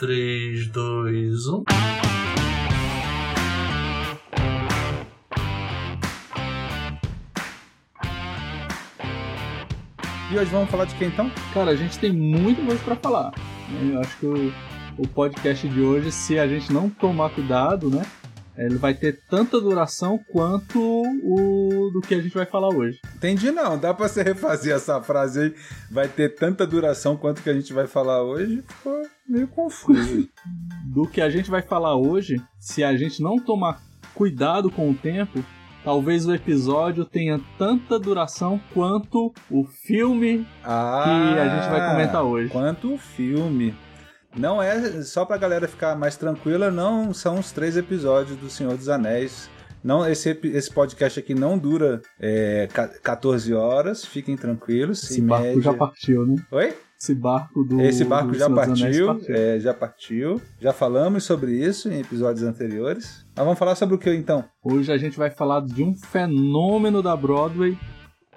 3, 0.00 0.66
2, 0.68 1.46
1. 1.46 1.64
E 10.32 10.38
hoje 10.38 10.50
vamos 10.50 10.70
falar 10.70 10.86
de 10.86 10.94
quem 10.94 11.08
então? 11.08 11.30
Cara, 11.52 11.72
a 11.72 11.76
gente 11.76 11.98
tem 11.98 12.10
muito 12.10 12.62
mais 12.62 12.80
para 12.80 12.96
falar. 12.96 13.32
né? 13.68 13.90
Eu 13.92 14.00
acho 14.00 14.16
que 14.16 14.24
o, 14.24 14.50
o 14.96 15.06
podcast 15.06 15.68
de 15.68 15.82
hoje, 15.82 16.10
se 16.10 16.38
a 16.38 16.48
gente 16.48 16.72
não 16.72 16.88
tomar 16.88 17.28
cuidado, 17.28 17.90
né? 17.90 18.06
Ele 18.60 18.76
vai 18.76 18.92
ter 18.92 19.18
tanta 19.30 19.58
duração 19.58 20.18
quanto 20.30 20.78
o 20.78 21.90
do 21.90 22.02
que 22.02 22.14
a 22.14 22.20
gente 22.20 22.34
vai 22.34 22.44
falar 22.44 22.68
hoje. 22.68 23.00
Entendi 23.16 23.50
não, 23.50 23.78
dá 23.78 23.94
pra 23.94 24.06
você 24.06 24.22
refazer 24.22 24.74
essa 24.74 25.00
frase 25.02 25.40
aí. 25.40 25.54
Vai 25.90 26.08
ter 26.08 26.34
tanta 26.34 26.66
duração 26.66 27.16
quanto 27.16 27.42
que 27.42 27.48
a 27.48 27.54
gente 27.54 27.72
vai 27.72 27.86
falar 27.86 28.22
hoje. 28.22 28.62
Ficou 28.68 29.02
meio 29.26 29.48
confuso. 29.48 30.28
Do 30.92 31.06
que 31.06 31.22
a 31.22 31.30
gente 31.30 31.50
vai 31.50 31.62
falar 31.62 31.96
hoje, 31.96 32.36
se 32.58 32.84
a 32.84 32.94
gente 32.94 33.22
não 33.22 33.38
tomar 33.38 33.80
cuidado 34.14 34.70
com 34.70 34.90
o 34.90 34.94
tempo, 34.94 35.42
talvez 35.82 36.26
o 36.26 36.34
episódio 36.34 37.06
tenha 37.06 37.40
tanta 37.56 37.98
duração 37.98 38.60
quanto 38.74 39.32
o 39.50 39.64
filme 39.64 40.46
ah, 40.62 41.04
que 41.04 41.38
a 41.38 41.48
gente 41.48 41.70
vai 41.70 41.90
comentar 41.90 42.22
hoje. 42.24 42.50
Quanto 42.50 42.94
o 42.94 42.98
filme. 42.98 43.74
Não 44.36 44.62
é 44.62 45.02
só 45.02 45.24
pra 45.24 45.36
galera 45.36 45.66
ficar 45.66 45.96
mais 45.96 46.16
tranquila, 46.16 46.70
não 46.70 47.12
são 47.12 47.38
os 47.38 47.50
três 47.52 47.76
episódios 47.76 48.36
do 48.38 48.48
Senhor 48.48 48.76
dos 48.76 48.88
Anéis. 48.88 49.50
Não, 49.82 50.06
esse, 50.06 50.38
esse 50.44 50.70
podcast 50.70 51.18
aqui 51.18 51.34
não 51.34 51.56
dura 51.58 52.02
é, 52.20 52.68
ca- 52.72 52.88
14 53.02 53.52
horas, 53.54 54.04
fiquem 54.04 54.36
tranquilos. 54.36 55.02
Esse 55.02 55.20
barco 55.22 55.46
média- 55.46 55.62
já 55.62 55.74
partiu, 55.74 56.26
né? 56.26 56.36
Oi? 56.52 56.74
Esse 57.00 57.14
barco 57.14 57.64
do. 57.64 57.80
Esse 57.80 58.04
barco 58.04 58.30
do 58.32 58.38
já 58.38 58.44
Anéis 58.44 58.64
partiu, 59.00 59.20
é, 59.30 59.58
já 59.58 59.72
partiu. 59.72 60.40
Já 60.60 60.70
falamos 60.74 61.24
sobre 61.24 61.52
isso 61.52 61.88
em 61.90 62.00
episódios 62.00 62.44
anteriores. 62.44 63.24
Mas 63.34 63.42
vamos 63.44 63.58
falar 63.58 63.74
sobre 63.74 63.94
o 63.94 63.98
que 63.98 64.12
então? 64.14 64.44
Hoje 64.62 64.92
a 64.92 64.98
gente 64.98 65.16
vai 65.16 65.30
falar 65.30 65.62
de 65.64 65.82
um 65.82 65.94
fenômeno 65.94 67.02
da 67.02 67.16
Broadway 67.16 67.76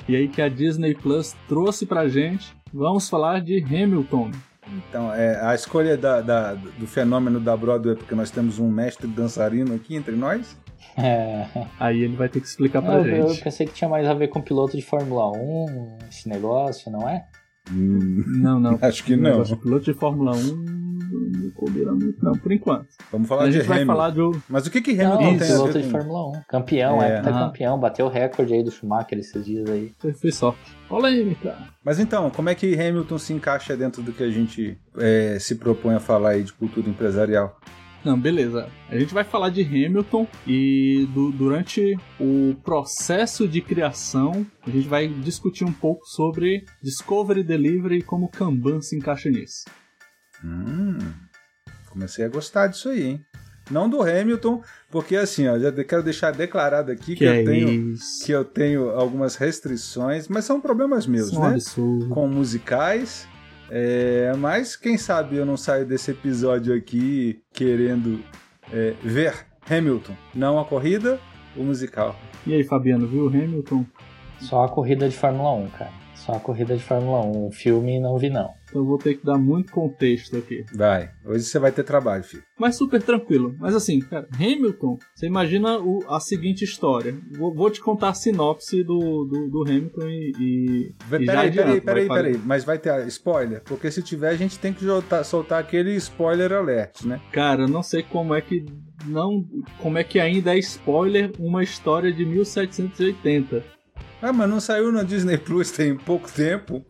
e 0.07 0.15
aí 0.15 0.29
que 0.29 0.41
a 0.41 0.47
Disney 0.47 0.95
Plus 0.95 1.35
trouxe 1.49 1.85
pra 1.85 2.07
gente. 2.07 2.55
Vamos 2.73 3.09
falar 3.09 3.41
de 3.41 3.61
Hamilton. 3.61 4.31
Então, 4.67 5.13
é, 5.13 5.39
a 5.45 5.53
escolha 5.53 5.97
da- 5.97 6.21
da- 6.21 6.53
do 6.53 6.87
fenômeno 6.87 7.39
da 7.39 7.55
Broadway 7.55 7.93
é 7.95 7.97
porque 7.97 8.15
nós 8.15 8.31
temos 8.31 8.59
um 8.59 8.69
mestre 8.69 9.07
dançarino 9.07 9.75
aqui 9.75 9.95
entre 9.95 10.15
nós. 10.15 10.57
É, 10.97 11.45
Aí 11.79 12.01
ele 12.03 12.15
vai 12.15 12.29
ter 12.29 12.39
que 12.39 12.47
explicar 12.47 12.81
pra 12.81 12.95
eu, 12.99 13.05
eu 13.05 13.29
gente. 13.29 13.43
pensei 13.43 13.65
que 13.67 13.73
tinha 13.73 13.89
mais 13.89 14.07
a 14.07 14.13
ver 14.13 14.27
com 14.27 14.41
piloto 14.41 14.75
de 14.77 14.83
Fórmula 14.83 15.31
1, 15.31 15.97
esse 16.09 16.29
negócio, 16.29 16.91
não 16.91 17.07
é? 17.09 17.25
Não, 17.71 18.59
não. 18.59 18.77
Acho 18.81 19.03
que 19.03 19.15
não. 19.15 19.43
Piloto 19.43 19.85
de 19.85 19.93
Fórmula 19.93 20.33
1 20.35 20.82
não 20.93 21.49
combina 21.51 21.91
muito, 21.93 22.23
não, 22.23 22.33
por 22.33 22.51
enquanto. 22.51 22.87
Vamos 23.11 23.27
falar 23.27 23.43
a 23.43 23.47
de 23.47 23.53
gente 23.53 23.65
vai 23.67 23.77
Hamilton. 23.81 23.93
falar 23.93 24.09
do. 24.11 24.43
Mas 24.49 24.67
o 24.67 24.71
que 24.71 24.81
que 24.81 24.93
Não, 24.93 25.13
Hamilton 25.13 25.37
tem 25.37 25.47
a 25.47 25.51
piloto 25.51 25.81
de. 25.81 25.89
Fórmula 25.89 26.29
1. 26.39 26.41
Campeão, 26.47 27.01
É. 27.01 27.17
é, 27.17 27.21
tá 27.21 27.29
Ah. 27.29 27.47
campeão, 27.47 27.79
bateu 27.79 28.05
o 28.05 28.09
recorde 28.09 28.53
aí 28.53 28.63
do 28.63 28.71
Schumacher 28.71 29.17
esses 29.19 29.45
dias 29.45 29.69
aí. 29.69 29.91
Foi, 29.99 30.13
foi 30.13 30.31
sorte. 30.31 30.59
Polêmica. 30.87 31.57
Mas 31.83 31.99
então, 31.99 32.29
como 32.29 32.49
é 32.49 32.55
que 32.55 32.73
Hamilton 32.79 33.17
se 33.17 33.33
encaixa 33.33 33.75
dentro 33.75 34.01
do 34.01 34.11
que 34.11 34.23
a 34.23 34.29
gente 34.29 34.77
é, 34.97 35.37
se 35.39 35.55
propõe 35.55 35.95
a 35.95 35.99
falar 35.99 36.31
aí 36.31 36.43
de 36.43 36.53
cultura 36.53 36.89
empresarial? 36.89 37.59
Não, 38.05 38.19
beleza. 38.19 38.67
A 38.89 38.99
gente 38.99 39.13
vai 39.13 39.23
falar 39.23 39.47
de 39.49 39.61
Hamilton 39.61 40.27
e 40.45 41.07
du- 41.13 41.31
durante 41.31 41.97
o 42.19 42.53
processo 42.61 43.47
de 43.47 43.61
criação, 43.61 44.45
a 44.67 44.69
gente 44.69 44.89
vai 44.89 45.07
discutir 45.07 45.63
um 45.63 45.71
pouco 45.71 46.05
sobre 46.07 46.65
Discovery 46.83 47.43
Delivery 47.43 47.99
e 47.99 48.01
como 48.01 48.27
Kanban 48.27 48.81
se 48.81 48.97
encaixa 48.97 49.29
nisso. 49.29 49.63
Hum, 50.43 50.97
comecei 51.89 52.25
a 52.25 52.29
gostar 52.29 52.67
disso 52.67 52.89
aí, 52.89 53.03
hein? 53.03 53.25
Não 53.71 53.89
do 53.89 54.01
Hamilton, 54.01 54.61
porque 54.91 55.15
assim, 55.15 55.47
ó, 55.47 55.57
já 55.57 55.71
quero 55.85 56.03
deixar 56.03 56.31
declarado 56.31 56.91
aqui 56.91 57.15
que, 57.15 57.17
Que, 57.17 57.25
é 57.25 57.41
eu 57.41 57.45
tenho 57.45 57.69
isso? 57.93 58.25
que 58.25 58.31
eu 58.31 58.43
tenho 58.43 58.89
algumas 58.89 59.35
restrições, 59.35 60.27
mas 60.27 60.43
são 60.43 60.59
problemas 60.59 61.07
meus, 61.07 61.31
é 61.31 61.39
né? 61.39 61.47
absurdo. 61.51 62.09
Com 62.09 62.27
musicais. 62.27 63.25
É, 63.69 64.33
mas 64.37 64.75
quem 64.75 64.97
sabe 64.97 65.37
eu 65.37 65.45
não 65.45 65.55
saio 65.55 65.85
desse 65.85 66.11
episódio 66.11 66.75
aqui 66.75 67.41
querendo 67.53 68.19
é, 68.71 68.93
ver 69.01 69.33
Hamilton, 69.69 70.13
não 70.35 70.59
a 70.59 70.65
corrida, 70.65 71.19
o 71.55 71.63
musical. 71.63 72.15
E 72.45 72.53
aí, 72.53 72.63
Fabiano, 72.65 73.07
viu 73.07 73.23
o 73.25 73.27
Hamilton? 73.29 73.85
Só 74.41 74.65
a 74.65 74.69
corrida 74.69 75.07
de 75.07 75.15
Fórmula 75.15 75.53
1, 75.53 75.69
cara. 75.69 75.91
Só 76.15 76.33
a 76.33 76.39
corrida 76.39 76.75
de 76.75 76.83
Fórmula 76.83 77.21
1. 77.25 77.47
O 77.47 77.51
filme 77.51 77.99
não 77.99 78.17
vi, 78.17 78.29
não. 78.29 78.49
Então 78.73 78.83
vou 78.83 78.97
ter 78.97 79.13
que 79.13 79.23
dar 79.23 79.37
muito 79.37 79.71
contexto 79.71 80.35
aqui. 80.35 80.65
Vai, 80.73 81.11
hoje 81.23 81.43
você 81.43 81.59
vai 81.59 81.71
ter 81.71 81.83
trabalho, 81.83 82.23
filho. 82.23 82.41
Mas 82.59 82.75
super 82.75 82.99
tranquilo. 83.03 83.55
Mas 83.59 83.75
assim, 83.75 83.99
cara, 83.99 84.27
Hamilton, 84.33 84.97
você 85.13 85.27
imagina 85.27 85.77
o- 85.77 86.03
a 86.09 86.19
seguinte 86.19 86.63
história. 86.63 87.15
Vou, 87.37 87.53
vou 87.53 87.69
te 87.69 87.79
contar 87.79 88.09
a 88.09 88.13
sinopse 88.15 88.83
do, 88.83 89.25
do, 89.25 89.47
do 89.47 89.61
Hamilton 89.61 90.07
e. 90.09 90.31
e, 90.39 90.95
e 91.21 91.25
Peraí, 91.27 91.51
peraí, 91.51 91.81
peraí, 91.81 92.07
falar. 92.07 92.23
peraí. 92.23 92.41
Mas 92.43 92.63
vai 92.63 92.79
ter 92.79 93.05
spoiler? 93.09 93.61
Porque 93.63 93.91
se 93.91 94.01
tiver, 94.01 94.29
a 94.29 94.35
gente 94.35 94.57
tem 94.57 94.73
que 94.73 94.83
soltar, 94.83 95.23
soltar 95.23 95.59
aquele 95.59 95.93
spoiler 95.97 96.51
alert, 96.51 97.03
né? 97.05 97.21
Cara, 97.31 97.61
eu 97.63 97.67
não 97.67 97.83
sei 97.83 98.01
como 98.01 98.33
é 98.33 98.41
que 98.41 98.65
não, 99.05 99.45
como 99.79 99.99
é 99.99 100.03
que 100.03 100.19
ainda 100.19 100.55
é 100.55 100.57
spoiler 100.57 101.31
uma 101.37 101.61
história 101.61 102.11
de 102.11 102.25
1780. 102.25 103.63
Ah, 104.21 104.31
mas 104.33 104.49
não 104.49 104.59
saiu 104.59 104.91
na 104.91 105.03
Disney 105.03 105.37
Plus 105.37 105.69
tem 105.69 105.95
pouco 105.95 106.31
tempo. 106.31 106.83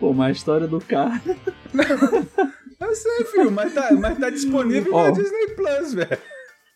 Pô, 0.00 0.12
mas 0.14 0.28
a 0.28 0.32
história 0.32 0.66
do 0.66 0.80
cara. 0.80 1.20
Eu 2.80 2.94
sei, 2.94 3.24
filho, 3.26 3.50
mas 3.52 3.74
tá, 3.74 3.92
mas 3.92 4.18
tá 4.18 4.30
disponível 4.30 4.94
Ó. 4.94 5.04
na 5.04 5.10
Disney 5.10 5.48
Plus, 5.54 5.92
velho. 5.94 6.18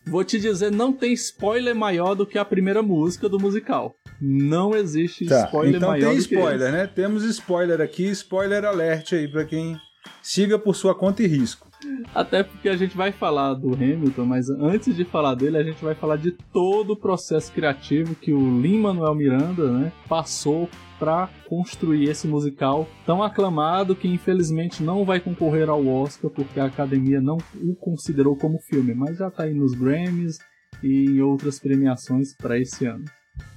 Vou 0.07 0.23
te 0.23 0.39
dizer, 0.39 0.71
não 0.71 0.93
tem 0.93 1.11
spoiler 1.13 1.73
maior 1.75 2.13
do 2.13 2.27
que 2.27 2.37
a 2.37 2.45
primeira 2.45 2.83
música 2.83 3.27
do 3.27 3.39
musical. 3.39 3.95
Não 4.21 4.75
existe 4.75 5.25
Tá, 5.25 5.45
spoiler 5.45 5.77
então 5.77 5.89
maior 5.89 6.09
tem 6.09 6.17
do 6.19 6.27
que 6.27 6.35
spoiler, 6.35 6.67
esse. 6.69 6.71
né? 6.77 6.87
Temos 6.87 7.23
spoiler 7.23 7.81
aqui, 7.81 8.03
spoiler 8.11 8.63
alert 8.63 9.13
aí 9.13 9.27
pra 9.27 9.43
quem 9.43 9.75
siga 10.21 10.59
por 10.59 10.75
sua 10.75 10.93
conta 10.93 11.23
e 11.23 11.27
risco. 11.27 11.67
Até 12.13 12.43
porque 12.43 12.69
a 12.69 12.77
gente 12.77 12.95
vai 12.95 13.11
falar 13.11 13.55
do 13.55 13.73
Hamilton, 13.73 14.25
mas 14.25 14.47
antes 14.49 14.95
de 14.95 15.03
falar 15.05 15.33
dele, 15.33 15.57
a 15.57 15.63
gente 15.63 15.83
vai 15.83 15.95
falar 15.95 16.17
de 16.17 16.31
todo 16.53 16.91
o 16.93 16.95
processo 16.95 17.51
criativo 17.51 18.13
que 18.15 18.31
o 18.31 18.61
Lin-Manuel 18.61 19.13
Miranda, 19.15 19.71
né, 19.71 19.91
passou 20.07 20.69
para 20.99 21.29
construir 21.47 22.09
esse 22.09 22.27
musical 22.27 22.87
tão 23.05 23.21
aclamado 23.21 23.95
que 23.95 24.07
infelizmente 24.07 24.83
não 24.83 25.05
vai 25.05 25.19
concorrer 25.19 25.69
ao 25.69 25.85
Oscar 25.85 26.29
porque 26.31 26.59
a 26.59 26.65
academia 26.65 27.21
não 27.21 27.37
o 27.61 27.75
considerou 27.75 28.35
como 28.35 28.59
filme, 28.59 28.93
mas 28.93 29.17
já 29.17 29.29
tá 29.29 29.43
aí 29.43 29.53
nos 29.53 29.73
Grammys 29.73 30.37
e 30.83 31.05
em 31.05 31.21
outras 31.21 31.59
premiações 31.59 32.35
para 32.35 32.59
esse 32.59 32.85
ano. 32.85 33.05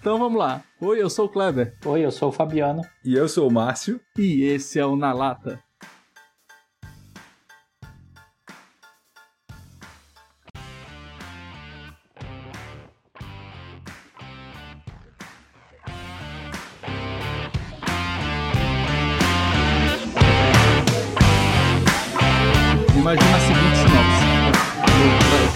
Então 0.00 0.18
vamos 0.18 0.38
lá. 0.38 0.62
Oi, 0.80 1.00
eu 1.00 1.08
sou 1.08 1.26
o 1.26 1.28
Kleber 1.28 1.74
Oi, 1.84 2.04
eu 2.04 2.10
sou 2.10 2.30
o 2.30 2.32
Fabiano. 2.32 2.82
E 3.04 3.14
eu 3.14 3.28
sou 3.28 3.48
o 3.48 3.52
Márcio. 3.52 4.00
e 4.16 4.42
esse 4.42 4.78
é 4.78 4.86
o 4.86 4.96
Na 4.96 5.12
Lata. 5.12 5.60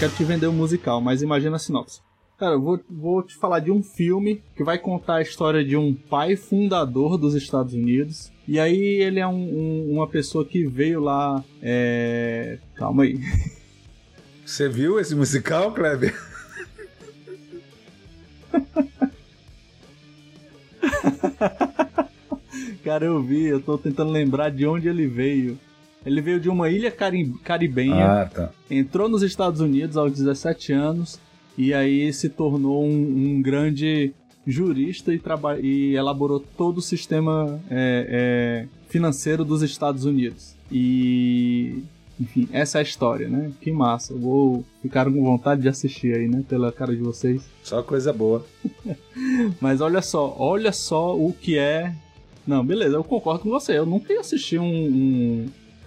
Quero 0.03 0.15
te 0.15 0.23
vender 0.25 0.47
um 0.47 0.53
musical, 0.53 0.99
mas 0.99 1.21
imagina 1.21 1.55
a 1.55 1.59
sinopse. 1.59 2.01
Cara, 2.37 2.55
eu 2.55 2.61
vou, 2.61 2.77
vou 2.89 3.23
te 3.23 3.37
falar 3.37 3.59
de 3.59 3.71
um 3.71 3.81
filme 3.81 4.43
que 4.53 4.61
vai 4.61 4.77
contar 4.77 5.15
a 5.15 5.21
história 5.21 5.63
de 5.63 5.77
um 5.77 5.93
pai 5.93 6.35
fundador 6.35 7.17
dos 7.17 7.33
Estados 7.35 7.73
Unidos. 7.73 8.29
E 8.45 8.59
aí 8.59 8.75
ele 9.01 9.21
é 9.21 9.27
um- 9.27 9.57
um- 9.57 9.91
uma 9.93 10.05
pessoa 10.05 10.43
que 10.43 10.67
veio 10.67 10.99
lá. 10.99 11.41
É... 11.61 12.57
Calma 12.75 13.03
aí. 13.03 13.17
Você 14.45 14.67
viu 14.67 14.99
esse 14.99 15.15
musical, 15.15 15.73
Kleber? 15.73 16.13
Cara, 22.83 23.05
eu 23.05 23.23
vi, 23.23 23.45
eu 23.45 23.61
tô 23.61 23.77
tentando 23.77 24.11
lembrar 24.11 24.49
de 24.49 24.67
onde 24.67 24.89
ele 24.89 25.07
veio. 25.07 25.57
Ele 26.05 26.21
veio 26.21 26.39
de 26.39 26.49
uma 26.49 26.69
ilha 26.69 26.91
cari- 26.91 27.33
caribenha. 27.43 28.21
Ah, 28.21 28.25
tá. 28.25 28.51
entrou 28.69 29.07
nos 29.07 29.21
Estados 29.23 29.59
Unidos 29.61 29.95
aos 29.97 30.11
17 30.11 30.73
anos 30.73 31.19
e 31.57 31.73
aí 31.73 32.11
se 32.11 32.29
tornou 32.29 32.83
um, 32.83 33.35
um 33.37 33.41
grande 33.41 34.13
jurista 34.45 35.13
e, 35.13 35.21
e 35.61 35.95
elaborou 35.95 36.39
todo 36.39 36.79
o 36.79 36.81
sistema 36.81 37.59
é, 37.69 38.65
é, 38.67 38.67
financeiro 38.89 39.45
dos 39.45 39.61
Estados 39.61 40.03
Unidos. 40.05 40.55
E, 40.71 41.83
enfim, 42.19 42.49
essa 42.51 42.77
é 42.77 42.79
a 42.79 42.83
história, 42.83 43.29
né? 43.29 43.51
Que 43.61 43.71
massa. 43.71 44.13
Vou 44.13 44.65
ficaram 44.81 45.13
com 45.13 45.23
vontade 45.23 45.61
de 45.61 45.69
assistir 45.69 46.15
aí, 46.15 46.27
né? 46.27 46.43
Pela 46.49 46.71
cara 46.71 46.95
de 46.95 47.01
vocês. 47.01 47.43
Só 47.63 47.81
coisa 47.81 48.11
boa. 48.11 48.45
Mas 49.61 49.79
olha 49.81 50.01
só, 50.01 50.35
olha 50.37 50.71
só 50.71 51.15
o 51.15 51.31
que 51.33 51.57
é. 51.57 51.93
Não, 52.45 52.65
beleza, 52.65 52.95
eu 52.95 53.03
concordo 53.03 53.43
com 53.43 53.49
você. 53.49 53.77
Eu 53.77 53.85
nunca 53.85 54.11
ia 54.11 54.19
assistir 54.19 54.59
um, 54.59 54.65
um, 54.65 55.45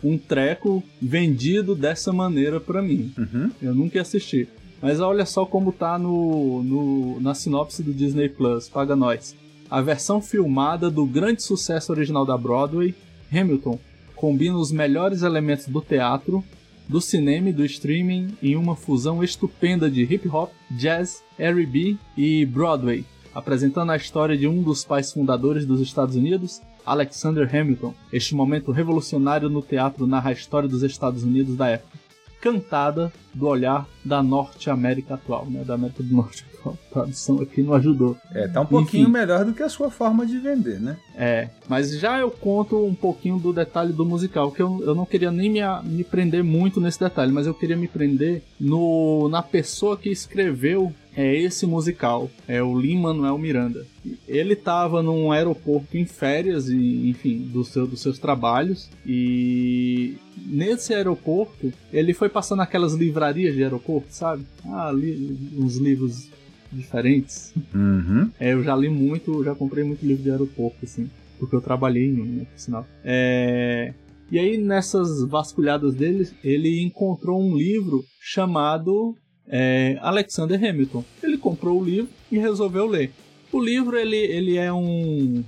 um 0.08 0.18
treco 0.18 0.82
vendido 1.00 1.74
dessa 1.74 2.12
maneira 2.12 2.60
pra 2.60 2.80
mim. 2.80 3.12
Uhum. 3.18 3.50
Eu 3.60 3.74
nunca 3.74 4.00
assisti. 4.00 4.48
Mas 4.80 5.00
olha 5.00 5.24
só 5.24 5.44
como 5.44 5.72
tá 5.72 5.98
no, 5.98 6.62
no, 6.62 7.20
na 7.20 7.34
sinopse 7.34 7.82
do 7.82 7.92
Disney 7.92 8.28
Plus, 8.28 8.68
paga 8.68 8.94
nós. 8.94 9.34
A 9.70 9.80
versão 9.80 10.20
filmada 10.20 10.90
do 10.90 11.04
grande 11.04 11.42
sucesso 11.42 11.92
original 11.92 12.24
da 12.24 12.36
Broadway, 12.36 12.94
Hamilton, 13.32 13.78
combina 14.14 14.56
os 14.56 14.70
melhores 14.70 15.22
elementos 15.22 15.66
do 15.66 15.80
teatro, 15.80 16.44
do 16.88 17.00
cinema 17.00 17.48
e 17.48 17.52
do 17.52 17.64
streaming 17.64 18.36
em 18.40 18.54
uma 18.54 18.76
fusão 18.76 19.24
estupenda 19.24 19.90
de 19.90 20.02
hip 20.02 20.28
hop, 20.28 20.52
jazz, 20.70 21.22
R&B 21.36 21.96
e 22.16 22.46
Broadway, 22.46 23.04
apresentando 23.34 23.90
a 23.90 23.96
história 23.96 24.36
de 24.36 24.46
um 24.46 24.62
dos 24.62 24.84
pais 24.84 25.12
fundadores 25.12 25.66
dos 25.66 25.80
Estados 25.80 26.14
Unidos, 26.14 26.62
Alexander 26.86 27.48
Hamilton. 27.52 27.92
Este 28.12 28.34
momento 28.34 28.70
revolucionário 28.70 29.50
no 29.50 29.60
teatro 29.60 30.06
narra 30.06 30.30
a 30.30 30.32
história 30.32 30.68
dos 30.68 30.82
Estados 30.82 31.24
Unidos 31.24 31.56
da 31.56 31.68
época, 31.68 31.98
cantada 32.40 33.12
do 33.34 33.46
olhar 33.48 33.86
da 34.04 34.22
Norte 34.22 34.70
América 34.70 35.14
atual, 35.14 35.46
né? 35.46 35.64
Da 35.64 35.74
América 35.74 36.02
do 36.02 36.14
Norte 36.14 36.46
atual. 36.54 36.78
A 36.90 36.94
tradução 36.94 37.40
aqui 37.40 37.62
não 37.62 37.74
ajudou. 37.74 38.16
É, 38.32 38.46
tá 38.48 38.60
um 38.60 38.66
pouquinho 38.66 39.02
Enfim. 39.02 39.12
melhor 39.12 39.44
do 39.44 39.52
que 39.52 39.62
a 39.62 39.68
sua 39.68 39.90
forma 39.90 40.24
de 40.24 40.38
vender, 40.38 40.80
né? 40.80 40.96
É, 41.16 41.48
mas 41.68 41.98
já 41.98 42.18
eu 42.18 42.30
conto 42.30 42.84
um 42.84 42.94
pouquinho 42.94 43.38
do 43.38 43.52
detalhe 43.52 43.92
do 43.92 44.04
musical, 44.04 44.52
que 44.52 44.62
eu, 44.62 44.80
eu 44.82 44.94
não 44.94 45.04
queria 45.04 45.30
nem 45.30 45.50
me, 45.50 45.60
me 45.84 46.04
prender 46.04 46.44
muito 46.44 46.80
nesse 46.80 47.00
detalhe, 47.00 47.32
mas 47.32 47.46
eu 47.46 47.54
queria 47.54 47.76
me 47.76 47.88
prender 47.88 48.42
no, 48.60 49.28
na 49.28 49.42
pessoa 49.42 49.96
que 49.96 50.08
escreveu 50.08 50.92
é, 51.16 51.34
esse 51.34 51.66
musical, 51.66 52.30
é 52.46 52.62
o 52.62 52.78
Lin-Manuel 52.78 53.38
Miranda. 53.38 53.86
Ele 54.28 54.52
estava 54.52 55.02
num 55.02 55.32
aeroporto 55.32 55.96
em 55.96 56.04
férias, 56.04 56.68
e, 56.68 57.08
enfim, 57.08 57.38
do 57.38 57.64
seu, 57.64 57.86
dos 57.86 58.02
seus 58.02 58.18
trabalhos, 58.18 58.90
e 59.04 60.16
nesse 60.36 60.92
aeroporto 60.92 61.72
ele 61.90 62.12
foi 62.12 62.28
passando 62.28 62.60
aquelas 62.60 62.92
livrarias 62.92 63.54
de 63.54 63.62
aeroporto, 63.62 64.08
sabe? 64.10 64.44
Ah, 64.66 64.92
li, 64.92 65.36
uns 65.56 65.76
livros 65.78 66.28
diferentes. 66.70 67.54
Uhum. 67.74 68.30
É, 68.38 68.52
eu 68.52 68.62
já 68.62 68.76
li 68.76 68.90
muito, 68.90 69.42
já 69.42 69.54
comprei 69.54 69.84
muito 69.84 70.04
livro 70.04 70.22
de 70.22 70.30
aeroporto, 70.30 70.76
assim, 70.82 71.08
porque 71.38 71.56
eu 71.56 71.60
trabalhei 71.62 72.06
em 72.06 72.20
um, 72.20 72.24
né, 72.26 72.46
por 72.52 72.58
sinal. 72.58 72.86
É, 73.02 73.94
e 74.30 74.38
aí, 74.38 74.58
nessas 74.58 75.24
vasculhadas 75.24 75.94
dele, 75.94 76.28
ele 76.42 76.82
encontrou 76.82 77.40
um 77.40 77.56
livro 77.56 78.04
chamado 78.20 79.16
é, 79.48 79.98
Alexander 80.00 80.56
Hamilton. 80.62 81.04
Ele 81.22 81.36
comprou 81.38 81.80
o 81.80 81.84
livro 81.84 82.08
e 82.30 82.38
resolveu 82.38 82.86
ler. 82.86 83.10
O 83.52 83.60
livro, 83.62 83.96
ele, 83.96 84.16
ele 84.16 84.56
é 84.56 84.72
um... 84.72 85.42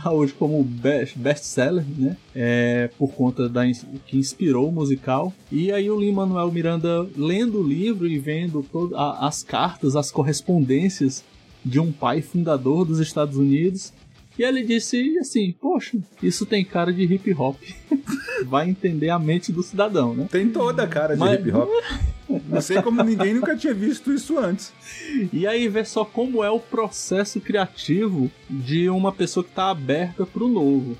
Tá 0.00 0.12
hoje 0.12 0.32
como 0.32 0.62
best- 0.62 1.18
best-seller, 1.18 1.84
né? 1.98 2.16
É, 2.34 2.88
por 2.96 3.12
conta 3.12 3.48
da 3.48 3.62
que 4.06 4.16
inspirou 4.16 4.68
o 4.68 4.72
musical. 4.72 5.32
E 5.50 5.72
aí 5.72 5.90
o 5.90 5.98
Lin-Manuel 5.98 6.52
Miranda 6.52 7.04
lendo 7.16 7.60
o 7.60 7.66
livro 7.66 8.06
e 8.06 8.16
vendo 8.16 8.62
todo, 8.70 8.96
a- 8.96 9.26
as 9.26 9.42
cartas, 9.42 9.96
as 9.96 10.08
correspondências 10.12 11.24
de 11.64 11.80
um 11.80 11.90
pai 11.90 12.22
fundador 12.22 12.84
dos 12.84 13.00
Estados 13.00 13.36
Unidos. 13.36 13.92
E 14.38 14.44
ele 14.44 14.62
disse 14.62 15.18
assim: 15.18 15.52
Poxa, 15.60 15.98
isso 16.22 16.46
tem 16.46 16.64
cara 16.64 16.92
de 16.92 17.02
hip 17.02 17.34
hop. 17.34 17.56
Vai 18.46 18.70
entender 18.70 19.10
a 19.10 19.18
mente 19.18 19.50
do 19.50 19.64
cidadão, 19.64 20.14
né? 20.14 20.28
Tem 20.30 20.48
toda 20.48 20.84
a 20.84 20.86
cara 20.86 21.14
de 21.14 21.18
Mas- 21.20 21.40
hip 21.40 21.50
hop. 21.50 21.68
Não 22.28 22.60
sei 22.60 22.82
como 22.82 23.02
ninguém 23.02 23.34
nunca 23.34 23.56
tinha 23.56 23.74
visto 23.74 24.12
isso 24.12 24.38
antes. 24.38 24.72
E 25.32 25.46
aí 25.46 25.68
vê 25.68 25.84
só 25.84 26.04
como 26.04 26.42
é 26.42 26.50
o 26.50 26.58
processo 26.58 27.40
criativo 27.40 28.30
de 28.48 28.88
uma 28.88 29.12
pessoa 29.12 29.44
que 29.44 29.50
está 29.50 29.70
aberta 29.70 30.26
para 30.26 30.44
o 30.44 30.48
novo. 30.48 30.96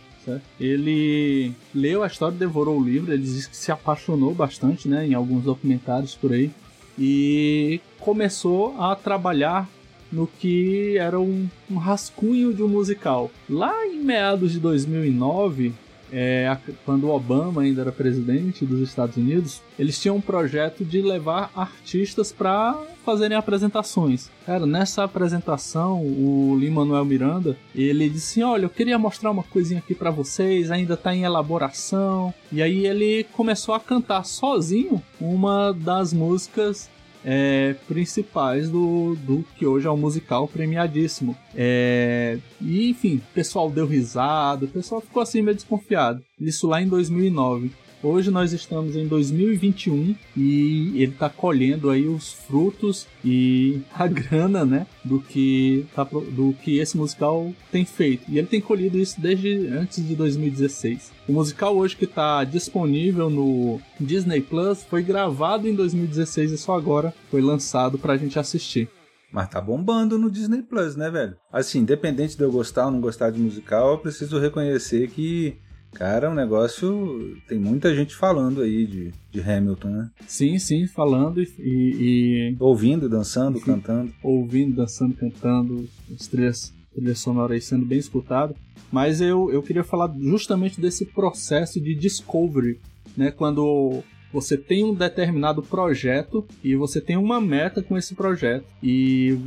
Ele 0.59 1.53
leu 1.75 2.03
a 2.03 2.07
história, 2.07 2.37
devorou 2.37 2.81
o 2.81 2.85
livro, 2.85 3.13
ele 3.13 3.23
disse 3.23 3.49
que 3.49 3.57
se 3.57 3.71
apaixonou 3.71 4.35
bastante, 4.35 4.89
né, 4.89 5.07
em 5.07 5.15
alguns 5.15 5.45
documentários 5.45 6.15
por 6.15 6.33
aí, 6.33 6.51
e 6.99 7.81
começou 8.01 8.75
a 8.81 8.97
trabalhar 8.97 9.69
no 10.11 10.27
que 10.27 10.97
era 10.99 11.19
um, 11.21 11.49
um 11.71 11.77
rascunho 11.77 12.53
de 12.53 12.63
um 12.63 12.69
musical. 12.69 13.31
Lá 13.49 13.87
em 13.87 14.03
meados 14.03 14.53
de 14.53 14.61
2009, 14.61 15.73
é, 16.13 16.57
quando 16.85 17.11
Obama 17.11 17.63
ainda 17.63 17.83
era 17.83 17.93
presidente 17.93 18.65
dos 18.65 18.81
Estados 18.81 19.17
Unidos, 19.17 19.63
eles 19.79 20.01
tinham 20.01 20.17
um 20.17 20.21
projeto 20.21 20.85
de 20.85 21.01
levar 21.03 21.51
artistas 21.55 22.33
para 22.33 22.79
fazerem 23.05 23.37
apresentações. 23.37 24.31
Cara, 24.45 24.67
nessa 24.67 25.05
apresentação, 25.05 26.03
o 26.03 26.57
Lin-Manuel 26.59 27.05
Miranda, 27.05 27.57
ele 27.75 28.09
disse: 28.09 28.43
"Olha, 28.43 28.65
eu 28.65 28.71
queria 28.71 28.99
mostrar 28.99 29.31
uma 29.31 29.43
coisinha 29.43 29.79
aqui 29.79 29.95
para 29.95 30.11
vocês, 30.11 30.71
ainda 30.71 30.97
tá 30.97 31.15
em 31.15 31.25
elaboração". 31.25 32.35
E 32.51 32.63
aí 32.63 32.87
ele 32.87 33.25
começou 33.33 33.75
a 33.75 33.81
cantar 33.81 34.25
sozinho 34.25 35.03
uma 35.21 35.73
das 35.73 36.13
músicas 36.13 36.89
é, 37.29 37.75
principais 37.89 38.71
do, 38.71 39.17
do 39.17 39.45
que 39.57 39.67
hoje 39.67 39.89
é 39.89 39.91
um 39.91 39.97
musical 39.97 40.47
premiadíssimo. 40.47 41.37
É, 41.57 42.39
e 42.61 42.89
enfim, 42.89 43.17
o 43.17 43.35
pessoal 43.35 43.69
deu 43.69 43.85
risada, 43.85 44.67
o 44.67 44.69
pessoal 44.69 45.01
ficou 45.01 45.21
assim 45.21 45.43
meio 45.43 45.57
desconfiado. 45.57 46.23
Isso 46.41 46.69
lá 46.69 46.81
em 46.81 46.87
2009. 46.87 47.73
Hoje 48.09 48.31
nós 48.31 48.53
estamos 48.53 48.95
em 48.95 49.09
2021 49.09 50.15
e 50.37 50.93
ele 50.95 51.11
está 51.11 51.29
colhendo 51.29 51.91
aí 51.91 52.07
os 52.07 52.33
frutos 52.33 53.05
e 53.25 53.81
a 53.93 54.07
grana, 54.07 54.65
né, 54.65 54.87
do 55.05 55.21
que 55.21 55.85
tá 55.93 56.05
do 56.05 56.55
que 56.63 56.79
esse 56.79 56.97
musical 56.97 57.53
tem 57.73 57.85
feito. 57.85 58.23
E 58.31 58.39
ele 58.39 58.47
tem 58.47 58.61
colhido 58.61 58.97
isso 58.97 59.21
desde 59.21 59.67
antes 59.67 60.07
de 60.07 60.15
2016. 60.15 61.11
O 61.27 61.33
musical 61.33 61.77
hoje 61.77 61.97
que 61.97 62.05
está 62.05 62.45
disponível 62.45 63.29
no 63.29 63.81
Disney 63.99 64.41
Plus 64.41 64.85
foi 64.85 65.03
gravado 65.03 65.67
em 65.67 65.75
2016 65.75 66.53
e 66.53 66.59
só 66.59 66.77
agora 66.77 67.13
foi 67.29 67.41
lançado 67.41 67.99
pra 67.99 68.17
gente 68.17 68.39
assistir. 68.39 68.89
Mas 69.33 69.49
tá 69.49 69.61
bombando 69.61 70.17
no 70.17 70.31
Disney 70.31 70.63
Plus, 70.63 70.95
né, 70.97 71.11
velho? 71.11 71.37
Assim, 71.53 71.81
independente 71.81 72.37
de 72.37 72.43
eu 72.43 72.51
gostar 72.51 72.87
ou 72.87 72.93
não 72.93 73.01
gostar 73.01 73.31
de 73.31 73.41
musical, 73.41 73.91
eu 73.91 73.99
preciso 73.99 74.39
reconhecer 74.39 75.11
que, 75.11 75.59
cara, 75.97 76.27
é 76.27 76.31
um 76.31 76.35
negócio. 76.35 77.37
Tem 77.49 77.59
muita 77.59 77.95
gente 77.95 78.15
falando 78.15 78.61
aí 78.63 78.87
de, 78.87 79.13
de 79.31 79.41
Hamilton, 79.41 79.89
né? 79.89 80.11
Sim, 80.27 80.59
sim, 80.59 80.87
falando 80.87 81.43
e, 81.43 81.49
e- 81.59 82.57
Ouvindo, 82.61 83.09
dançando, 83.09 83.59
Sim. 83.59 83.65
cantando. 83.65 84.13
ouvindo, 84.23 84.77
dançando, 84.77 85.15
cantando, 85.15 85.89
as 86.15 86.27
trilhas, 86.27 86.73
trilhas 86.95 87.19
sonoras 87.19 87.53
aí 87.55 87.61
sendo 87.61 87.87
bem 87.87 87.99
escutado. 87.99 88.55
Mas 88.93 89.21
eu, 89.21 89.51
eu 89.51 89.63
queria 89.63 89.83
falar 89.83 90.15
justamente 90.21 90.81
desse 90.81 91.07
processo 91.07 91.81
de 91.81 91.95
discovery, 91.95 92.79
né? 93.17 93.31
Quando 93.31 94.03
você 94.33 94.57
tem 94.57 94.85
um 94.85 94.95
determinado 94.95 95.63
projeto 95.63 96.47
e 96.63 96.77
você 96.77 97.01
tem 97.01 97.17
uma 97.17 97.41
meta 97.41 97.83
com 97.83 97.97
esse 97.97 98.15
projeto 98.15 98.67
e 98.83 99.39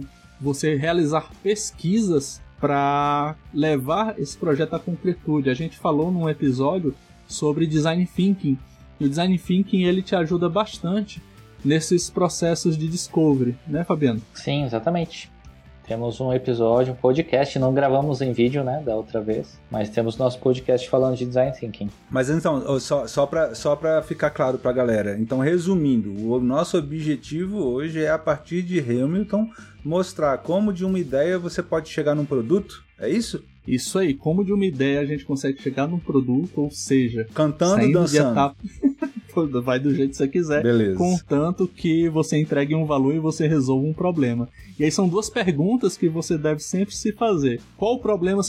você 0.41 0.75
realizar 0.75 1.29
pesquisas 1.43 2.41
para 2.59 3.35
levar 3.53 4.19
esse 4.19 4.37
projeto 4.37 4.73
à 4.73 4.79
concretude. 4.79 5.49
A 5.49 5.53
gente 5.53 5.77
falou 5.77 6.11
num 6.11 6.29
episódio 6.29 6.93
sobre 7.27 7.65
design 7.65 8.05
thinking. 8.05 8.57
E 8.99 9.05
o 9.05 9.09
design 9.09 9.37
thinking 9.37 9.83
ele 9.83 10.01
te 10.01 10.15
ajuda 10.15 10.49
bastante 10.49 11.21
nesses 11.63 12.09
processos 12.09 12.77
de 12.77 12.87
discovery, 12.87 13.55
né, 13.67 13.83
Fabiano? 13.83 14.21
Sim, 14.33 14.63
exatamente. 14.65 15.31
Temos 15.89 16.21
um 16.21 16.31
episódio, 16.31 16.93
um 16.93 16.95
podcast, 16.95 17.57
não 17.57 17.73
gravamos 17.73 18.21
em 18.21 18.31
vídeo, 18.31 18.63
né, 18.63 18.79
da 18.85 18.95
outra 18.95 19.19
vez, 19.19 19.59
mas 19.71 19.89
temos 19.89 20.17
nosso 20.17 20.37
podcast 20.37 20.87
falando 20.87 21.17
de 21.17 21.25
design 21.25 21.51
thinking. 21.51 21.89
Mas 22.11 22.29
então, 22.29 22.79
só, 22.79 23.07
só, 23.07 23.25
pra, 23.25 23.55
só 23.55 23.75
pra 23.75 24.03
ficar 24.03 24.29
claro 24.29 24.59
pra 24.59 24.71
galera. 24.71 25.17
Então, 25.19 25.39
resumindo, 25.39 26.29
o 26.29 26.39
nosso 26.39 26.77
objetivo 26.77 27.57
hoje 27.57 28.03
é, 28.03 28.11
a 28.11 28.19
partir 28.19 28.61
de 28.61 28.79
Hamilton, 28.79 29.49
mostrar 29.83 30.37
como 30.37 30.71
de 30.71 30.85
uma 30.85 30.99
ideia 30.99 31.39
você 31.39 31.63
pode 31.63 31.89
chegar 31.89 32.13
num 32.13 32.23
produto. 32.23 32.83
É 32.99 33.09
isso? 33.09 33.43
Isso 33.67 33.97
aí, 33.97 34.13
como 34.13 34.45
de 34.45 34.53
uma 34.53 34.65
ideia 34.65 34.99
a 34.99 35.05
gente 35.05 35.25
consegue 35.25 35.59
chegar 35.59 35.87
num 35.87 35.97
produto, 35.97 36.61
ou 36.61 36.69
seja, 36.69 37.25
Cantando, 37.33 37.91
dançando. 37.91 38.55
Vai 39.61 39.79
do 39.79 39.93
jeito 39.93 40.11
que 40.11 40.17
você 40.17 40.27
quiser. 40.27 40.63
Beleza. 40.63 40.97
Contanto 40.97 41.67
que 41.67 42.09
você 42.09 42.37
entregue 42.37 42.75
um 42.75 42.85
valor 42.85 43.13
e 43.13 43.19
você 43.19 43.47
resolva 43.47 43.87
um 43.87 43.93
problema. 43.93 44.47
E 44.79 44.83
aí 44.83 44.91
são 44.91 45.07
duas 45.07 45.29
perguntas 45.29 45.97
que 45.97 46.07
você 46.07 46.37
deve 46.37 46.61
sempre 46.61 46.95
se 46.95 47.11
fazer. 47.11 47.61
Qual 47.77 47.99
problema, 47.99 48.41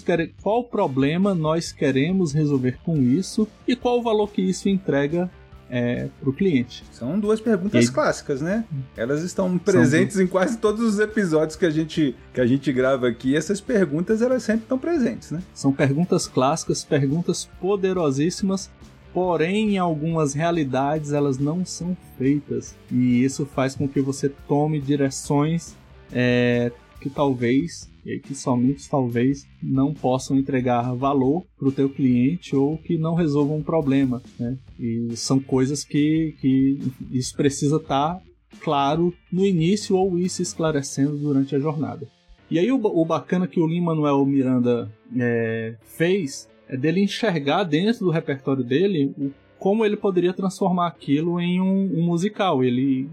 qual 0.43 0.65
problema 0.65 1.35
nós 1.35 1.73
queremos 1.73 2.33
resolver 2.33 2.79
com 2.85 2.97
isso? 2.97 3.49
E 3.67 3.75
qual 3.75 3.99
o 3.99 4.03
valor 4.03 4.31
que 4.31 4.43
isso 4.43 4.69
entrega 4.69 5.31
é, 5.71 6.09
para 6.21 6.29
o 6.29 6.33
cliente? 6.33 6.85
São 6.93 7.19
duas 7.19 7.41
perguntas 7.41 7.85
E 7.85 7.93
clássicas, 7.93 8.41
né? 8.41 8.65
Elas 8.97 9.23
estão 9.23 9.57
presentes 9.57 10.19
em 10.19 10.27
quase 10.27 10.59
todos 10.59 10.81
os 10.83 10.99
episódios 10.99 11.57
que 11.57 11.65
a 11.65 11.71
gente, 11.71 12.15
que 12.35 12.41
a 12.41 12.47
gente 12.47 12.73
grava 12.73 13.09
aqui. 13.09 13.37
Essas 13.37 13.61
perguntas, 13.61 14.21
elas 14.21 14.43
sempre 14.43 14.63
estão 14.63 14.79
presentes, 14.79 15.31
né? 15.31 15.43
São 15.55 15.73
perguntas 15.73 16.27
clássicas, 16.27 16.85
perguntas 16.85 17.49
poderosíssimas, 17.61 18.71
porém 19.13 19.75
em 19.75 19.79
algumas 19.79 20.35
realidades 20.35 21.13
elas 21.13 21.39
não 21.39 21.65
são 21.65 21.97
feitas. 22.17 22.77
E 22.91 23.23
isso 23.25 23.47
faz 23.47 23.75
com 23.75 23.89
que 23.89 24.01
você 24.01 24.29
tome 24.29 24.81
direções 24.81 25.77
é, 26.13 26.73
que 27.01 27.11
talvez 27.11 27.89
e 28.05 28.19
que 28.19 28.35
somente 28.35 28.89
talvez 28.89 29.47
não 29.63 29.93
possam 29.93 30.37
entregar 30.37 30.95
valor 30.95 31.45
para 31.59 31.69
o 31.69 31.73
teu 31.73 31.89
cliente 31.89 32.57
ou 32.57 32.79
que 32.79 32.97
não 32.97 33.15
resolvam 33.15 33.59
um 33.59 33.63
problema, 33.63 34.23
né? 34.39 34.57
E 34.79 35.15
são 35.17 35.39
coisas 35.39 35.85
que, 35.85 36.35
que 36.41 36.79
isso 37.11 37.37
precisa 37.37 37.77
estar 37.77 38.15
tá 38.15 38.23
claro 38.61 39.13
no 39.31 39.45
início 39.45 39.97
ou 39.97 40.19
ir 40.19 40.29
se 40.29 40.43
esclarecendo 40.43 41.17
durante 41.17 41.55
a 41.55 41.59
jornada. 41.59 42.09
E 42.51 42.59
aí 42.59 42.73
o, 42.73 42.81
o 42.83 43.05
bacana 43.05 43.47
que 43.47 43.61
o 43.61 43.67
Lin-Manuel 43.67 44.25
Miranda 44.25 44.91
é, 45.17 45.77
fez 45.85 46.49
é 46.71 46.77
dele 46.77 47.03
enxergar 47.03 47.65
dentro 47.65 48.07
do 48.07 48.11
repertório 48.11 48.63
dele 48.63 49.13
o 49.19 49.33
como 49.61 49.85
ele 49.85 49.97
poderia 49.97 50.33
transformar 50.33 50.87
aquilo 50.87 51.39
em 51.39 51.61
um, 51.61 51.99
um 51.99 52.03
musical. 52.03 52.65
Ele, 52.65 53.09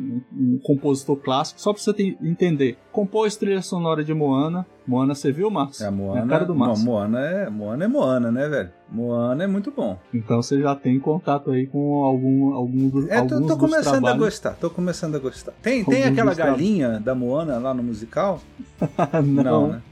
um, 0.00 0.20
um, 0.32 0.60
compositor 0.64 1.16
clássico, 1.16 1.60
só 1.60 1.74
pra 1.74 1.80
você 1.80 2.16
entender. 2.22 2.78
Compôs 2.90 3.36
trilha 3.36 3.60
sonora 3.60 4.02
de 4.02 4.14
Moana. 4.14 4.66
Moana, 4.86 5.14
você 5.14 5.30
viu, 5.30 5.50
Marcos? 5.50 5.80
É, 5.82 5.90
Moana, 5.90 6.20
é 6.20 6.24
a 6.24 6.26
cara 6.26 6.44
do 6.46 6.54
Marcos. 6.54 6.82
Não, 6.82 6.86
Moana 6.86 7.20
é, 7.20 7.50
Moana 7.50 7.84
é 7.84 7.88
Moana, 7.88 8.32
né, 8.32 8.48
velho? 8.48 8.70
Moana 8.90 9.44
é 9.44 9.46
muito 9.46 9.70
bom. 9.70 9.98
Então 10.12 10.42
você 10.42 10.60
já 10.60 10.74
tem 10.74 10.98
contato 10.98 11.50
aí 11.50 11.66
com 11.66 12.02
algum, 12.02 12.54
algum 12.54 12.88
dos, 12.88 13.06
é, 13.06 13.20
tô, 13.22 13.34
alguns 13.34 13.48
tô 13.48 13.58
começando 13.58 13.92
trabalhos. 13.92 14.22
a 14.22 14.24
gostar, 14.24 14.50
tô 14.54 14.70
começando 14.70 15.14
a 15.16 15.18
gostar. 15.18 15.52
Tem, 15.62 15.84
tem 15.84 16.04
aquela 16.04 16.34
galinha 16.34 16.98
da 16.98 17.14
Moana 17.14 17.58
lá 17.58 17.74
no 17.74 17.82
musical? 17.82 18.40
não, 19.22 19.42
não, 19.44 19.68
né? 19.68 19.82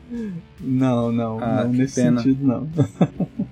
Não, 0.60 1.12
não, 1.12 1.38
ah, 1.42 1.64
não 1.64 1.72
nesse 1.72 1.96
pena. 1.96 2.22
sentido 2.22 2.46
não. 2.46 2.68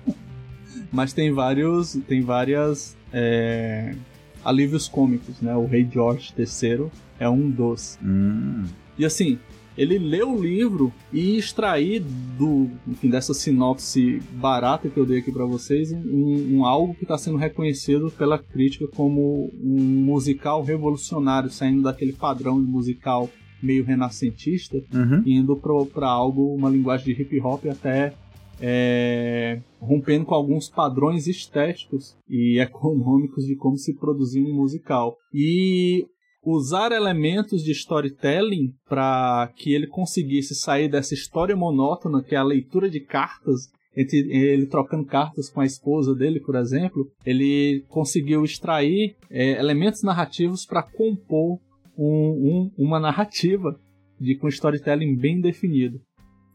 Mas 0.91 1.13
tem 1.13 1.31
vários. 1.31 1.93
Tem 2.07 2.21
várias. 2.21 2.95
É, 3.11 3.95
alívios 4.43 4.87
cômicos, 4.87 5.41
né? 5.41 5.55
O 5.55 5.65
Rei 5.65 5.87
George 5.91 6.33
III 6.37 6.87
é 7.19 7.29
um 7.29 7.49
dos. 7.49 7.99
Hum. 8.01 8.63
E 8.97 9.05
assim, 9.05 9.37
ele 9.77 9.99
lê 9.99 10.23
o 10.23 10.41
livro 10.41 10.91
e 11.13 11.37
extrair 11.37 12.01
do, 12.37 12.69
enfim, 12.87 13.09
dessa 13.09 13.33
sinopse 13.33 14.21
barata 14.31 14.89
que 14.89 14.97
eu 14.97 15.05
dei 15.05 15.19
aqui 15.19 15.31
para 15.31 15.45
vocês 15.45 15.91
um, 15.91 16.57
um, 16.57 16.65
algo 16.65 16.95
que 16.95 17.03
está 17.03 17.17
sendo 17.17 17.37
reconhecido 17.37 18.09
pela 18.09 18.39
crítica 18.39 18.87
como 18.87 19.51
um 19.61 19.83
musical 19.83 20.63
revolucionário, 20.63 21.51
saindo 21.51 21.83
daquele 21.83 22.13
padrão 22.13 22.59
de 22.63 22.69
musical 22.69 23.29
meio 23.61 23.83
renascentista, 23.83 24.77
uhum. 24.93 25.23
indo 25.25 25.55
para 25.93 26.07
algo, 26.07 26.53
uma 26.53 26.69
linguagem 26.69 27.13
de 27.13 27.21
hip 27.21 27.39
hop 27.41 27.65
até 27.67 28.13
é, 28.59 29.61
rompendo 29.79 30.25
com 30.25 30.35
alguns 30.35 30.69
padrões 30.69 31.27
estéticos 31.27 32.17
e 32.29 32.59
econômicos 32.61 33.45
de 33.45 33.55
como 33.55 33.77
se 33.77 33.93
produzir 33.93 34.41
um 34.41 34.53
musical. 34.53 35.15
E 35.33 36.05
usar 36.43 36.91
elementos 36.91 37.63
de 37.63 37.71
storytelling 37.71 38.73
para 38.87 39.51
que 39.55 39.73
ele 39.73 39.87
conseguisse 39.87 40.55
sair 40.55 40.89
dessa 40.89 41.13
história 41.13 41.55
monótona, 41.55 42.23
que 42.23 42.35
é 42.35 42.37
a 42.37 42.43
leitura 42.43 42.89
de 42.89 42.99
cartas, 42.99 43.69
entre 43.95 44.19
ele 44.31 44.67
trocando 44.67 45.05
cartas 45.05 45.49
com 45.49 45.59
a 45.59 45.65
esposa 45.65 46.13
dele, 46.13 46.39
por 46.39 46.55
exemplo, 46.55 47.11
ele 47.25 47.83
conseguiu 47.89 48.43
extrair 48.45 49.15
é, 49.29 49.59
elementos 49.59 50.03
narrativos 50.03 50.65
para 50.65 50.83
compor 50.83 51.59
um, 51.97 52.71
um, 52.77 52.85
uma 52.85 52.99
narrativa 52.99 53.79
de 54.19 54.35
com 54.35 54.47
storytelling 54.47 55.15
bem 55.15 55.41
definido. 55.41 55.99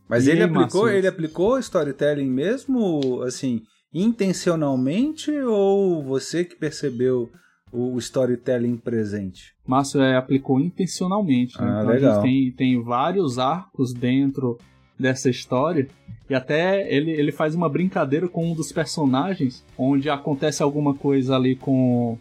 Mas 0.08 0.26
e 0.26 0.30
ele 0.30 0.42
aplicou, 0.42 0.88
ele 0.88 1.06
aplicou 1.06 1.58
storytelling 1.58 2.28
mesmo, 2.28 3.22
assim, 3.22 3.62
intencionalmente 3.92 5.30
ou 5.30 6.02
você 6.02 6.44
que 6.44 6.56
percebeu 6.56 7.30
o 7.72 7.96
storytelling 7.98 8.76
presente? 8.76 9.54
Márcio 9.66 10.02
é, 10.02 10.16
aplicou 10.16 10.60
intencionalmente. 10.60 11.58
Né? 11.58 11.66
Ah, 11.66 11.80
então 11.80 11.92
legal. 11.92 12.20
A 12.20 12.26
gente 12.26 12.52
tem, 12.56 12.74
tem 12.74 12.82
vários 12.82 13.38
arcos 13.38 13.94
dentro 13.94 14.58
dessa 14.98 15.30
história 15.30 15.88
e 16.28 16.34
até 16.34 16.92
ele, 16.94 17.10
ele 17.10 17.32
faz 17.32 17.54
uma 17.54 17.68
brincadeira 17.68 18.28
com 18.28 18.52
um 18.52 18.54
dos 18.54 18.70
personagens 18.70 19.64
onde 19.76 20.08
acontece 20.08 20.62
alguma 20.62 20.94
coisa 20.94 21.34
ali 21.34 21.56
com 21.56 22.18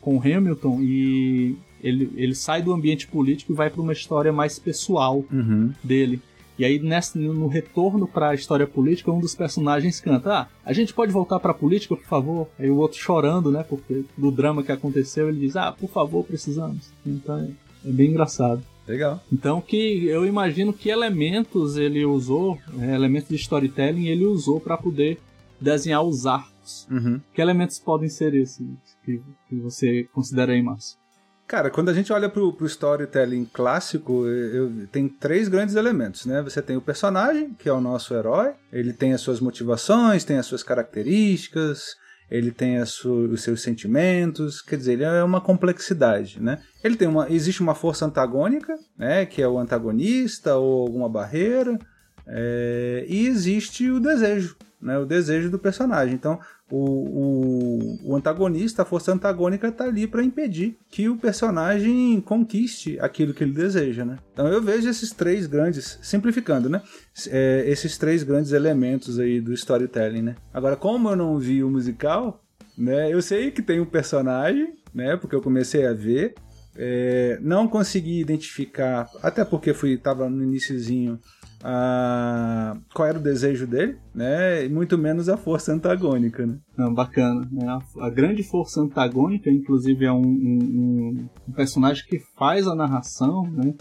com 0.00 0.20
Hamilton 0.20 0.80
e 0.82 1.56
ele, 1.86 2.10
ele 2.16 2.34
sai 2.34 2.62
do 2.62 2.72
ambiente 2.72 3.06
político 3.06 3.52
e 3.52 3.54
vai 3.54 3.70
para 3.70 3.80
uma 3.80 3.92
história 3.92 4.32
mais 4.32 4.58
pessoal 4.58 5.24
uhum. 5.30 5.72
dele. 5.82 6.20
E 6.58 6.64
aí, 6.64 6.78
nesse, 6.78 7.18
no 7.18 7.48
retorno 7.48 8.06
para 8.06 8.30
a 8.30 8.34
história 8.34 8.66
política, 8.66 9.12
um 9.12 9.20
dos 9.20 9.34
personagens 9.34 10.00
canta: 10.00 10.32
Ah, 10.32 10.48
a 10.64 10.72
gente 10.72 10.94
pode 10.94 11.12
voltar 11.12 11.38
para 11.38 11.50
a 11.50 11.54
política, 11.54 11.94
por 11.94 12.06
favor? 12.06 12.48
Aí 12.58 12.70
o 12.70 12.76
outro 12.76 12.98
chorando, 12.98 13.50
né? 13.50 13.62
Porque 13.62 14.04
do 14.16 14.30
drama 14.30 14.62
que 14.62 14.72
aconteceu, 14.72 15.28
ele 15.28 15.40
diz: 15.40 15.54
Ah, 15.54 15.70
por 15.70 15.90
favor, 15.90 16.24
precisamos. 16.24 16.90
Então 17.04 17.38
é, 17.38 17.50
é 17.88 17.92
bem 17.92 18.10
engraçado. 18.10 18.62
Legal. 18.88 19.20
Então, 19.32 19.60
que 19.60 20.06
eu 20.06 20.24
imagino 20.24 20.72
que 20.72 20.88
elementos 20.88 21.76
ele 21.76 22.04
usou, 22.04 22.56
é, 22.80 22.94
elementos 22.94 23.28
de 23.28 23.34
storytelling, 23.34 24.06
ele 24.06 24.24
usou 24.24 24.60
para 24.60 24.78
poder 24.78 25.18
desenhar 25.60 26.02
os 26.02 26.24
arcos. 26.24 26.86
Uhum. 26.90 27.20
Que 27.34 27.42
elementos 27.42 27.78
podem 27.78 28.08
ser 28.08 28.32
esses 28.34 28.64
que, 29.04 29.20
que 29.48 29.56
você 29.56 30.04
considera 30.12 30.52
aí, 30.52 30.62
Márcio? 30.62 30.98
Cara, 31.46 31.70
quando 31.70 31.90
a 31.90 31.94
gente 31.94 32.12
olha 32.12 32.28
pro, 32.28 32.52
pro 32.52 32.66
storytelling 32.66 33.44
clássico, 33.44 34.26
eu, 34.26 34.86
tem 34.90 35.08
três 35.08 35.46
grandes 35.46 35.76
elementos, 35.76 36.26
né? 36.26 36.42
Você 36.42 36.60
tem 36.60 36.76
o 36.76 36.80
personagem, 36.80 37.54
que 37.54 37.68
é 37.68 37.72
o 37.72 37.80
nosso 37.80 38.14
herói, 38.14 38.54
ele 38.72 38.92
tem 38.92 39.12
as 39.12 39.20
suas 39.20 39.38
motivações, 39.38 40.24
tem 40.24 40.38
as 40.38 40.46
suas 40.46 40.64
características, 40.64 41.94
ele 42.28 42.50
tem 42.50 42.84
su, 42.84 43.12
os 43.30 43.42
seus 43.42 43.62
sentimentos, 43.62 44.60
quer 44.60 44.76
dizer, 44.76 44.94
ele 44.94 45.04
é 45.04 45.22
uma 45.22 45.40
complexidade, 45.40 46.42
né? 46.42 46.60
Ele 46.82 46.96
tem 46.96 47.06
uma, 47.06 47.30
existe 47.30 47.60
uma 47.60 47.76
força 47.76 48.04
antagônica, 48.04 48.76
né? 48.98 49.24
Que 49.24 49.40
é 49.40 49.46
o 49.46 49.58
antagonista 49.58 50.56
ou 50.56 50.82
alguma 50.82 51.08
barreira, 51.08 51.78
é, 52.26 53.06
e 53.08 53.28
existe 53.28 53.88
o 53.88 54.00
desejo, 54.00 54.56
né? 54.86 54.96
O 54.96 55.04
desejo 55.04 55.50
do 55.50 55.58
personagem. 55.58 56.14
Então, 56.14 56.38
o, 56.70 56.78
o, 56.78 58.10
o 58.12 58.16
antagonista, 58.16 58.82
a 58.82 58.84
força 58.84 59.12
antagônica, 59.12 59.66
está 59.66 59.84
ali 59.84 60.06
para 60.06 60.22
impedir 60.22 60.78
que 60.88 61.08
o 61.08 61.16
personagem 61.16 62.20
conquiste 62.20 62.96
aquilo 63.00 63.34
que 63.34 63.42
ele 63.42 63.52
deseja, 63.52 64.04
né? 64.04 64.18
Então 64.32 64.46
eu 64.46 64.62
vejo 64.62 64.88
esses 64.88 65.10
três 65.10 65.46
grandes, 65.46 65.98
simplificando, 66.02 66.70
né? 66.70 66.80
É, 67.28 67.64
esses 67.66 67.98
três 67.98 68.22
grandes 68.22 68.52
elementos 68.52 69.18
aí 69.18 69.40
do 69.40 69.52
storytelling, 69.52 70.22
né? 70.22 70.36
Agora, 70.54 70.76
como 70.76 71.10
eu 71.10 71.16
não 71.16 71.36
vi 71.36 71.64
o 71.64 71.70
musical, 71.70 72.44
né? 72.78 73.12
Eu 73.12 73.20
sei 73.20 73.50
que 73.50 73.62
tem 73.62 73.80
um 73.80 73.86
personagem, 73.86 74.72
né? 74.94 75.16
Porque 75.16 75.34
eu 75.34 75.42
comecei 75.42 75.84
a 75.84 75.92
ver, 75.92 76.34
é, 76.76 77.38
não 77.42 77.66
consegui 77.66 78.20
identificar, 78.20 79.08
até 79.20 79.44
porque 79.44 79.74
fui 79.74 79.96
tava 79.96 80.30
no 80.30 80.44
iníciozinho 80.44 81.18
a, 81.62 82.76
qual 82.94 83.08
era 83.08 83.18
o 83.18 83.22
desejo 83.22 83.66
dele, 83.66 83.96
né? 84.14 84.64
E 84.64 84.68
muito 84.68 84.96
menos 84.98 85.28
a 85.28 85.36
força 85.36 85.72
antagônica, 85.72 86.46
né? 86.46 86.58
Não, 86.76 86.92
bacana. 86.92 87.48
Né? 87.50 87.66
A, 87.66 88.06
a, 88.06 88.10
grande 88.10 88.42
força 88.42 88.80
antagônica, 88.80 89.50
inclusive, 89.50 90.04
é 90.04 90.12
um, 90.12 90.22
um, 90.22 91.28
um, 91.48 91.52
personagem 91.52 92.04
que 92.06 92.18
faz 92.36 92.66
a 92.66 92.74
narração, 92.74 93.42
né? 93.50 93.74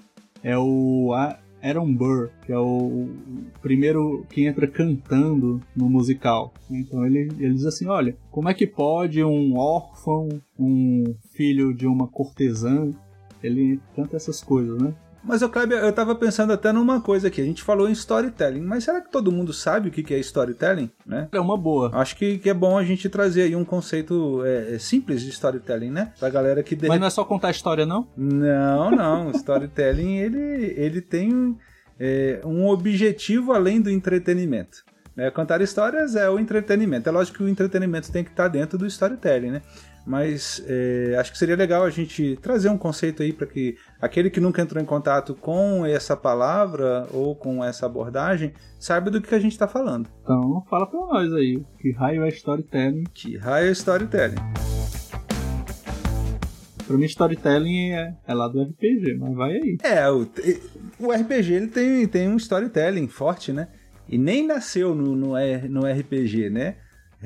É 0.44 0.58
o 0.58 1.12
Aaron 1.62 1.94
Burr, 1.94 2.30
que 2.46 2.52
é 2.52 2.60
o 2.60 3.10
primeiro 3.62 4.26
que 4.30 4.46
entra 4.46 4.68
cantando 4.68 5.60
no 5.76 5.90
musical. 5.90 6.54
Então 6.70 7.06
ele, 7.06 7.30
ele 7.40 7.54
diz 7.54 7.66
assim: 7.66 7.88
olha, 7.88 8.16
como 8.32 8.50
é 8.50 8.54
que 8.54 8.68
pode 8.68 9.24
um 9.24 9.58
órfão, 9.58 10.30
um 10.58 11.04
filho 11.32 11.74
de 11.74 11.88
uma 11.88 12.08
cortesã, 12.08 12.92
ele 13.42 13.80
canta 13.96 14.16
essas 14.16 14.42
coisas, 14.42 14.80
né? 14.82 14.94
Mas, 15.26 15.42
eu, 15.42 15.50
Kleber, 15.50 15.80
eu 15.80 15.92
tava 15.92 16.14
pensando 16.16 16.54
até 16.54 16.72
numa 16.72 17.02
coisa 17.02 17.28
aqui. 17.28 17.42
A 17.42 17.46
gente 17.46 17.64
falou 17.64 17.90
em 17.90 17.92
storytelling, 17.94 18.62
mas 18.62 18.84
será 18.84 19.02
que 19.02 19.12
todo 19.12 19.32
mundo 19.32 19.52
sabe 19.52 19.90
o 19.90 19.92
que 19.92 20.14
é 20.14 20.20
storytelling? 20.20 20.90
Né? 21.06 21.28
É 21.32 21.40
uma 21.40 21.58
boa. 21.58 21.90
Acho 21.94 22.16
que, 22.16 22.38
que 22.38 22.50
é 22.50 22.54
bom 22.54 22.78
a 22.78 22.84
gente 22.84 23.10
trazer 23.10 23.44
aí 23.44 23.56
um 23.56 23.66
conceito 23.66 24.44
é, 24.46 24.76
é 24.76 24.80
simples 24.80 25.22
de 25.22 25.30
storytelling, 25.30 25.90
né? 25.90 26.14
Pra 26.20 26.30
galera 26.30 26.62
que... 26.62 26.76
De... 26.76 26.88
Mas 26.88 27.00
não 27.00 27.08
é 27.08 27.10
só 27.10 27.26
contar 27.26 27.50
história, 27.50 27.86
não? 27.86 28.08
Não, 28.16 28.92
não. 28.92 29.32
storytelling, 29.36 30.18
ele, 30.18 30.74
ele 30.78 31.02
tem 31.02 31.58
é, 32.00 32.42
um 32.46 32.68
objetivo 32.68 33.52
além 33.52 33.82
do 33.82 33.90
entretenimento. 33.90 34.84
Né? 35.16 35.32
Contar 35.32 35.62
histórias 35.62 36.16
é 36.16 36.30
o 36.30 36.38
entretenimento. 36.38 37.08
É 37.08 37.12
lógico 37.12 37.38
que 37.38 37.44
o 37.44 37.50
entretenimento 37.50 38.12
tem 38.12 38.24
que 38.24 38.32
estar 38.32 38.48
dentro 38.48 38.78
do 38.78 38.86
storytelling, 38.86 39.52
né? 39.52 39.62
Mas 40.06 40.64
é, 40.68 41.16
acho 41.20 41.32
que 41.32 41.38
seria 41.38 41.56
legal 41.56 41.84
a 41.84 41.90
gente 41.90 42.38
trazer 42.42 42.70
um 42.70 42.78
conceito 42.78 43.24
aí 43.24 43.34
para 43.34 43.48
que 43.48 43.76
aquele 44.00 44.30
que 44.30 44.40
nunca 44.40 44.62
entrou 44.62 44.82
em 44.82 44.86
contato 44.86 45.34
com 45.34 45.86
essa 45.86 46.16
palavra 46.16 47.08
ou 47.12 47.36
com 47.36 47.64
essa 47.64 47.86
abordagem 47.86 48.54
saiba 48.80 49.10
do 49.10 49.22
que 49.22 49.34
a 49.34 49.40
gente 49.40 49.54
está 49.54 49.68
falando. 49.68 50.08
Então 50.22 50.64
fala 50.70 50.86
para 50.86 51.00
nós 51.00 51.34
aí, 51.34 51.64
que 51.80 51.92
raio 51.92 52.24
é 52.24 52.30
storytelling? 52.30 53.04
Que 53.14 53.38
raio 53.38 53.68
é 53.68 53.72
storytelling? 53.72 54.36
Pra 56.86 56.98
mim, 56.98 57.06
storytelling 57.06 57.94
é, 57.94 58.16
é 58.28 58.34
lá 58.34 58.48
do 58.48 58.62
RPG, 58.62 59.18
mas 59.18 59.36
vai 59.36 59.54
aí. 59.54 59.78
É, 59.82 60.08
o, 60.08 60.28
o 61.00 61.12
RPG 61.12 61.54
ele 61.54 61.68
tem, 61.68 62.08
tem 62.08 62.30
um 62.30 62.38
storytelling 62.38 63.08
forte, 63.08 63.52
né? 63.52 63.70
E 64.08 64.20
nem 64.20 64.46
nasceu 64.46 64.94
no, 64.94 65.16
no, 65.16 65.34
no 65.70 65.82
RPG, 65.82 66.52
né? 66.52 66.76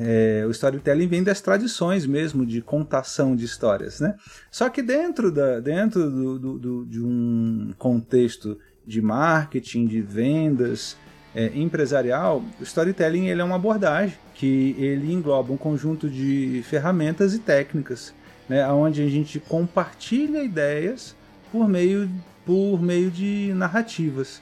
É, 0.02 0.46
o 0.48 0.52
storytelling 0.52 1.08
vem 1.08 1.22
das 1.22 1.42
tradições 1.42 2.06
mesmo 2.06 2.46
de 2.46 2.62
contação 2.62 3.36
de 3.36 3.44
histórias, 3.44 4.00
né? 4.00 4.16
Só 4.50 4.70
que 4.70 4.82
dentro, 4.82 5.30
da, 5.30 5.60
dentro 5.60 6.10
do, 6.10 6.40
do, 6.40 6.58
do, 6.58 6.86
de 6.86 7.02
um 7.02 7.74
contexto 7.78 8.58
de 8.88 9.02
marketing, 9.02 9.88
de 9.88 10.02
vendas, 10.02 10.96
é, 11.36 11.52
empresarial, 11.54 12.42
o 12.60 12.64
storytelling 12.64 13.28
ele 13.28 13.42
é 13.42 13.44
uma 13.44 13.58
abordagem 13.58 14.18
que 14.34 14.74
ele 14.80 15.12
engloba 15.12 15.52
um 15.52 15.58
conjunto 15.58 16.10
de 16.10 16.64
ferramentas 16.66 17.34
e 17.34 17.40
técnicas, 17.40 18.14
né, 18.48 18.66
onde 18.72 19.04
a 19.04 19.10
gente 19.10 19.40
compartilha 19.40 20.42
ideias 20.42 21.14
por 21.52 21.68
meio, 21.68 22.10
por 22.46 22.82
meio 22.82 23.12
de 23.12 23.52
narrativas. 23.54 24.42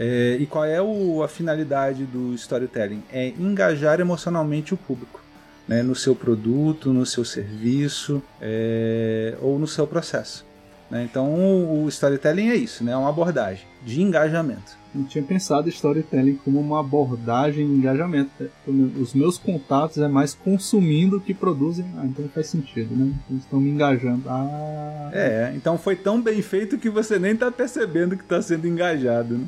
É, 0.00 0.36
e 0.38 0.46
qual 0.46 0.64
é 0.64 0.80
o, 0.80 1.24
a 1.24 1.28
finalidade 1.28 2.04
do 2.04 2.32
storytelling? 2.34 3.02
É 3.12 3.30
engajar 3.30 3.98
emocionalmente 3.98 4.72
o 4.72 4.76
público. 4.76 5.20
Né, 5.66 5.82
no 5.82 5.94
seu 5.94 6.16
produto, 6.16 6.94
no 6.94 7.04
seu 7.04 7.26
serviço 7.26 8.22
é, 8.40 9.36
ou 9.42 9.58
no 9.58 9.66
seu 9.66 9.86
processo. 9.86 10.46
Né? 10.90 11.04
Então 11.04 11.34
o, 11.34 11.84
o 11.84 11.88
storytelling 11.90 12.48
é 12.48 12.56
isso, 12.56 12.82
né? 12.82 12.92
é 12.92 12.96
uma 12.96 13.10
abordagem 13.10 13.66
de 13.84 14.00
engajamento. 14.00 14.78
Não 14.94 15.04
tinha 15.04 15.22
pensado 15.22 15.68
storytelling 15.68 16.36
como 16.42 16.58
uma 16.58 16.80
abordagem 16.80 17.66
de 17.66 17.72
engajamento. 17.74 18.30
Os 18.66 19.12
meus 19.12 19.36
contatos 19.36 19.98
é 19.98 20.08
mais 20.08 20.32
consumindo 20.32 21.20
que 21.20 21.34
produzem. 21.34 21.84
Ah, 21.98 22.06
então 22.06 22.26
faz 22.30 22.46
sentido, 22.46 22.96
né? 22.96 23.12
Eles 23.28 23.42
estão 23.42 23.60
me 23.60 23.68
engajando. 23.68 24.22
Ah. 24.26 25.10
É, 25.12 25.52
então 25.54 25.76
foi 25.76 25.94
tão 25.94 26.22
bem 26.22 26.40
feito 26.40 26.78
que 26.78 26.88
você 26.88 27.18
nem 27.18 27.32
está 27.32 27.50
percebendo 27.50 28.16
que 28.16 28.22
está 28.22 28.40
sendo 28.40 28.66
engajado, 28.66 29.36
né? 29.36 29.44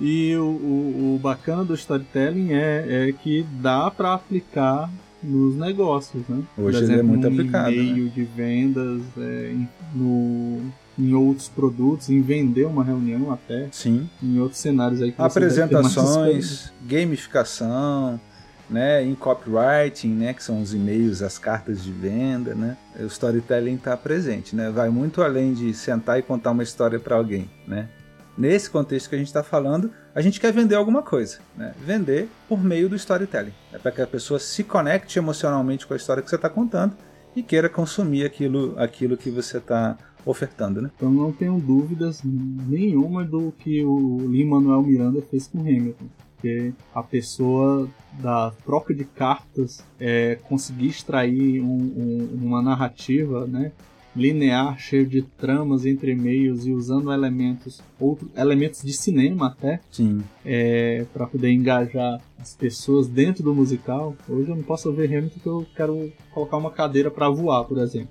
E 0.00 0.34
o, 0.36 0.44
o, 0.44 1.14
o, 1.14 1.18
bacana 1.18 1.64
do 1.64 1.74
storytelling 1.74 2.52
é, 2.52 3.08
é 3.08 3.12
que 3.12 3.44
dá 3.60 3.90
para 3.90 4.14
aplicar 4.14 4.90
nos 5.22 5.56
negócios, 5.56 6.26
né? 6.28 6.42
Hoje 6.58 6.78
exemplo, 6.78 6.92
ele 6.92 7.00
é 7.00 7.02
muito 7.02 7.26
aplicado. 7.26 7.70
No 7.70 7.76
meio 7.76 8.04
né? 8.04 8.12
de 8.14 8.24
vendas, 8.24 9.02
é, 9.18 9.54
no, 9.94 10.60
em 10.98 11.14
outros 11.14 11.48
produtos, 11.48 12.10
em 12.10 12.20
vender 12.20 12.66
uma 12.66 12.84
reunião 12.84 13.32
até. 13.32 13.68
Sim. 13.70 14.08
Em 14.22 14.38
outros 14.40 14.60
cenários 14.60 15.00
aí 15.00 15.12
que 15.12 15.20
Apresentações, 15.20 16.72
gamificação, 16.86 18.20
né, 18.68 19.04
em 19.04 19.14
copywriting, 19.14 20.08
né, 20.08 20.32
que 20.32 20.42
são 20.42 20.60
os 20.62 20.72
e-mails, 20.72 21.22
as 21.22 21.38
cartas 21.38 21.84
de 21.84 21.92
venda, 21.92 22.54
né, 22.54 22.76
o 22.98 23.06
storytelling 23.06 23.74
está 23.74 23.96
presente, 23.96 24.56
né, 24.56 24.70
vai 24.70 24.88
muito 24.88 25.22
além 25.22 25.52
de 25.52 25.74
sentar 25.74 26.18
e 26.18 26.22
contar 26.22 26.52
uma 26.52 26.62
história 26.62 26.98
para 26.98 27.16
alguém, 27.16 27.50
né, 27.66 27.88
nesse 28.36 28.70
contexto 28.70 29.08
que 29.08 29.14
a 29.14 29.18
gente 29.18 29.28
está 29.28 29.42
falando, 29.42 29.90
a 30.14 30.20
gente 30.20 30.40
quer 30.40 30.52
vender 30.52 30.74
alguma 30.74 31.02
coisa. 31.02 31.38
Né? 31.56 31.74
Vender 31.84 32.28
por 32.48 32.62
meio 32.62 32.88
do 32.88 32.96
storytelling. 32.96 33.52
É 33.72 33.78
para 33.78 33.92
que 33.92 34.02
a 34.02 34.06
pessoa 34.06 34.38
se 34.38 34.64
conecte 34.64 35.18
emocionalmente 35.18 35.86
com 35.86 35.94
a 35.94 35.96
história 35.96 36.22
que 36.22 36.28
você 36.28 36.36
está 36.36 36.48
contando 36.48 36.96
e 37.34 37.42
queira 37.42 37.68
consumir 37.68 38.24
aquilo, 38.24 38.74
aquilo 38.78 39.16
que 39.16 39.30
você 39.30 39.58
está 39.58 39.96
ofertando. 40.24 40.80
Né? 40.80 40.90
Então 40.94 41.10
não 41.10 41.32
tenho 41.32 41.58
dúvidas 41.58 42.22
nenhuma 42.24 43.24
do 43.24 43.52
que 43.58 43.84
o 43.84 44.18
Lin-Manuel 44.28 44.82
Miranda 44.82 45.22
fez 45.22 45.46
com 45.46 45.60
Hamilton. 45.60 46.06
Porque 46.36 46.72
a 46.92 47.02
pessoa 47.04 47.88
da 48.20 48.50
troca 48.64 48.92
de 48.92 49.04
cartas 49.04 49.84
é, 49.98 50.36
conseguir 50.42 50.88
extrair 50.88 51.60
um, 51.60 51.66
um, 51.66 52.38
uma 52.42 52.60
narrativa 52.60 53.46
né, 53.46 53.70
linear, 54.14 54.78
cheio 54.78 55.06
de 55.06 55.22
tramas 55.22 55.86
entre 55.86 56.14
meios 56.14 56.66
e 56.66 56.72
usando 56.72 57.12
elementos, 57.12 57.80
outros 57.98 58.30
elementos 58.36 58.82
de 58.82 58.92
cinema 58.92 59.48
até, 59.48 59.80
Sim. 59.90 60.22
É, 60.44 61.06
para 61.12 61.26
poder 61.26 61.50
engajar 61.50 62.20
as 62.38 62.54
pessoas 62.54 63.08
dentro 63.08 63.42
do 63.42 63.54
musical. 63.54 64.16
Hoje 64.28 64.50
eu 64.50 64.56
não 64.56 64.62
posso 64.62 64.92
ver 64.92 65.06
Hamilton 65.06 65.34
porque 65.34 65.48
eu 65.48 65.66
quero 65.74 66.12
colocar 66.32 66.56
uma 66.56 66.70
cadeira 66.70 67.10
para 67.10 67.28
voar, 67.28 67.64
por 67.64 67.78
exemplo. 67.78 68.10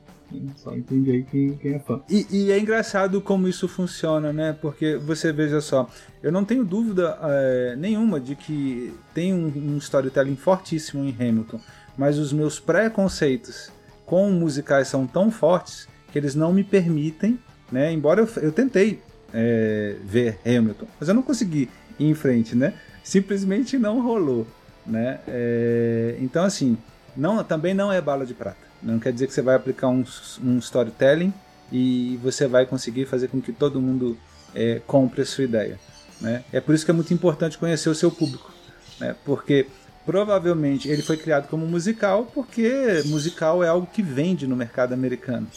Só 0.55 0.74
entender 0.74 1.12
aí 1.12 1.24
quem, 1.24 1.58
quem 1.58 1.74
é 1.74 1.79
fã. 1.79 2.01
E, 2.10 2.25
e, 2.31 2.51
é 2.51 2.58
engraçado 2.58 3.20
como 3.20 3.50
isso 3.50 3.67
funciona, 3.67 4.31
né? 4.31 4.58
Porque 4.62 4.96
você 4.96 5.31
veja 5.34 5.60
só, 5.60 5.89
eu 6.24 6.31
não 6.31 6.46
tenho 6.46 6.63
dúvida 6.63 7.17
é, 7.22 7.75
nenhuma 7.77 8.17
de 8.17 8.36
que 8.36 8.93
tem 9.13 9.34
um, 9.34 9.48
um 9.48 9.77
storytelling 9.77 10.38
fortíssimo 10.38 11.03
em 11.03 11.13
Hamilton, 11.13 11.60
mas 11.98 12.17
os 12.17 12.31
meus 12.31 12.62
preconceitos 12.62 13.70
com 14.05 14.31
musicais 14.31 14.88
são 14.88 15.05
tão 15.05 15.29
fortes 15.29 15.88
que 16.12 16.20
eles 16.20 16.36
não 16.36 16.53
me 16.53 16.63
permitem, 16.63 17.39
né? 17.72 17.91
Embora 17.91 18.22
eu, 18.22 18.30
eu 18.44 18.51
tentei 18.51 19.01
é, 19.34 19.96
ver 20.03 20.40
Hamilton, 20.46 20.88
mas 21.00 21.09
eu 21.09 21.16
não 21.16 21.22
consegui 21.22 21.70
ir 21.98 22.05
em 22.05 22.14
frente, 22.14 22.55
né? 22.55 22.74
Simplesmente 23.03 23.77
não 23.77 24.01
rolou, 24.01 24.46
né? 24.85 25.20
É, 25.27 26.18
então 26.20 26.44
assim, 26.44 26.77
não, 27.16 27.44
também 27.44 27.74
não 27.74 27.92
é 27.92 28.01
bala 28.01 28.25
de 28.25 28.33
prata. 28.33 28.72
Não 28.81 29.00
quer 29.00 29.14
dizer 29.14 29.27
que 29.27 29.33
você 29.33 29.42
vai 29.42 29.55
aplicar 29.55 29.90
um, 29.90 30.03
um 30.44 30.57
storytelling 30.57 31.33
e 31.72 32.20
você 32.22 32.48
vai 32.48 32.66
conseguir 32.66 33.05
fazer 33.05 33.27
com 33.27 33.40
que 33.40 33.51
todo 33.51 33.81
mundo 33.81 34.18
é, 34.53 34.81
compre 34.85 35.22
a 35.22 35.25
sua 35.25 35.44
ideia. 35.44 35.79
Né? 36.20 36.44
É 36.51 36.59
por 36.59 36.75
isso 36.75 36.83
que 36.83 36.92
é 36.92 36.94
muito 36.94 37.14
importante 37.14 37.57
conhecer 37.57 37.90
o 37.90 37.96
seu 37.96 38.12
público, 38.12 38.51
né? 39.00 39.16
porque 39.24 39.68
provavelmente 40.05 40.90
ele 40.90 41.01
foi 41.03 41.16
criado 41.16 41.48
como 41.48 41.66
musical 41.66 42.25
porque 42.33 43.03
musical 43.05 43.64
é 43.64 43.68
algo 43.68 43.85
que 43.85 44.01
vende 44.01 44.48
no 44.48 44.55
mercado 44.55 44.94
americano 44.94 45.48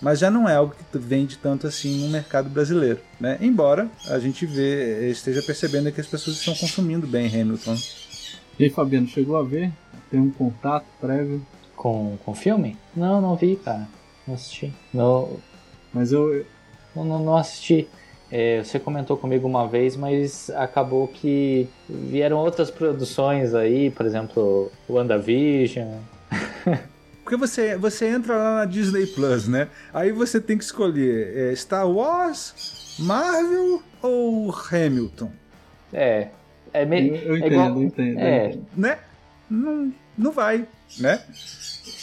mas 0.00 0.18
já 0.18 0.30
não 0.30 0.48
é 0.48 0.56
algo 0.56 0.74
que 0.74 0.98
vende 0.98 1.38
tanto 1.38 1.66
assim 1.66 2.04
no 2.04 2.08
mercado 2.08 2.48
brasileiro, 2.48 3.00
né? 3.20 3.38
Embora 3.40 3.88
a 4.08 4.18
gente 4.18 4.46
vê, 4.46 5.10
esteja 5.10 5.42
percebendo 5.42 5.90
que 5.90 6.00
as 6.00 6.06
pessoas 6.06 6.36
estão 6.36 6.54
consumindo 6.54 7.06
bem 7.06 7.28
Hamilton. 7.28 7.76
E 8.58 8.64
aí, 8.64 8.70
Fabiano, 8.70 9.06
chegou 9.06 9.36
a 9.36 9.42
ver? 9.42 9.70
Tem 10.10 10.20
um 10.20 10.30
contato 10.30 10.86
prévio? 11.00 11.44
Com 11.74 12.18
o 12.26 12.34
filme? 12.34 12.76
Não, 12.96 13.20
não 13.20 13.36
vi, 13.36 13.56
cara. 13.56 13.86
Não 14.26 14.34
assisti. 14.34 14.72
Não... 14.92 15.36
Mas 15.92 16.10
eu... 16.10 16.44
Não, 16.94 17.04
não, 17.04 17.18
não 17.22 17.36
assisti. 17.36 17.86
É, 18.30 18.62
você 18.62 18.78
comentou 18.80 19.16
comigo 19.16 19.46
uma 19.46 19.68
vez, 19.68 19.94
mas 19.94 20.50
acabou 20.50 21.06
que 21.06 21.68
vieram 21.88 22.38
outras 22.38 22.70
produções 22.70 23.54
aí, 23.54 23.90
por 23.90 24.04
exemplo, 24.06 24.72
WandaVision. 24.88 25.98
Porque 27.26 27.36
você, 27.36 27.76
você 27.76 28.06
entra 28.06 28.36
lá 28.36 28.54
na 28.58 28.64
Disney 28.66 29.04
Plus, 29.04 29.48
né? 29.48 29.66
Aí 29.92 30.12
você 30.12 30.40
tem 30.40 30.56
que 30.56 30.62
escolher 30.62 31.36
é, 31.36 31.56
Star 31.56 31.90
Wars, 31.90 32.94
Marvel 33.00 33.82
ou 34.00 34.54
Hamilton. 34.54 35.32
É. 35.92 36.28
É 36.72 36.84
meio. 36.84 37.16
Eu, 37.16 37.30
eu 37.30 37.36
entendo, 37.36 37.52
é 37.52 37.54
igual, 37.56 37.68
eu 37.68 37.82
entendo. 37.82 38.18
É. 38.20 38.58
Né? 38.76 38.98
Não, 39.50 39.92
não 40.16 40.30
vai, 40.30 40.68
né? 41.00 41.20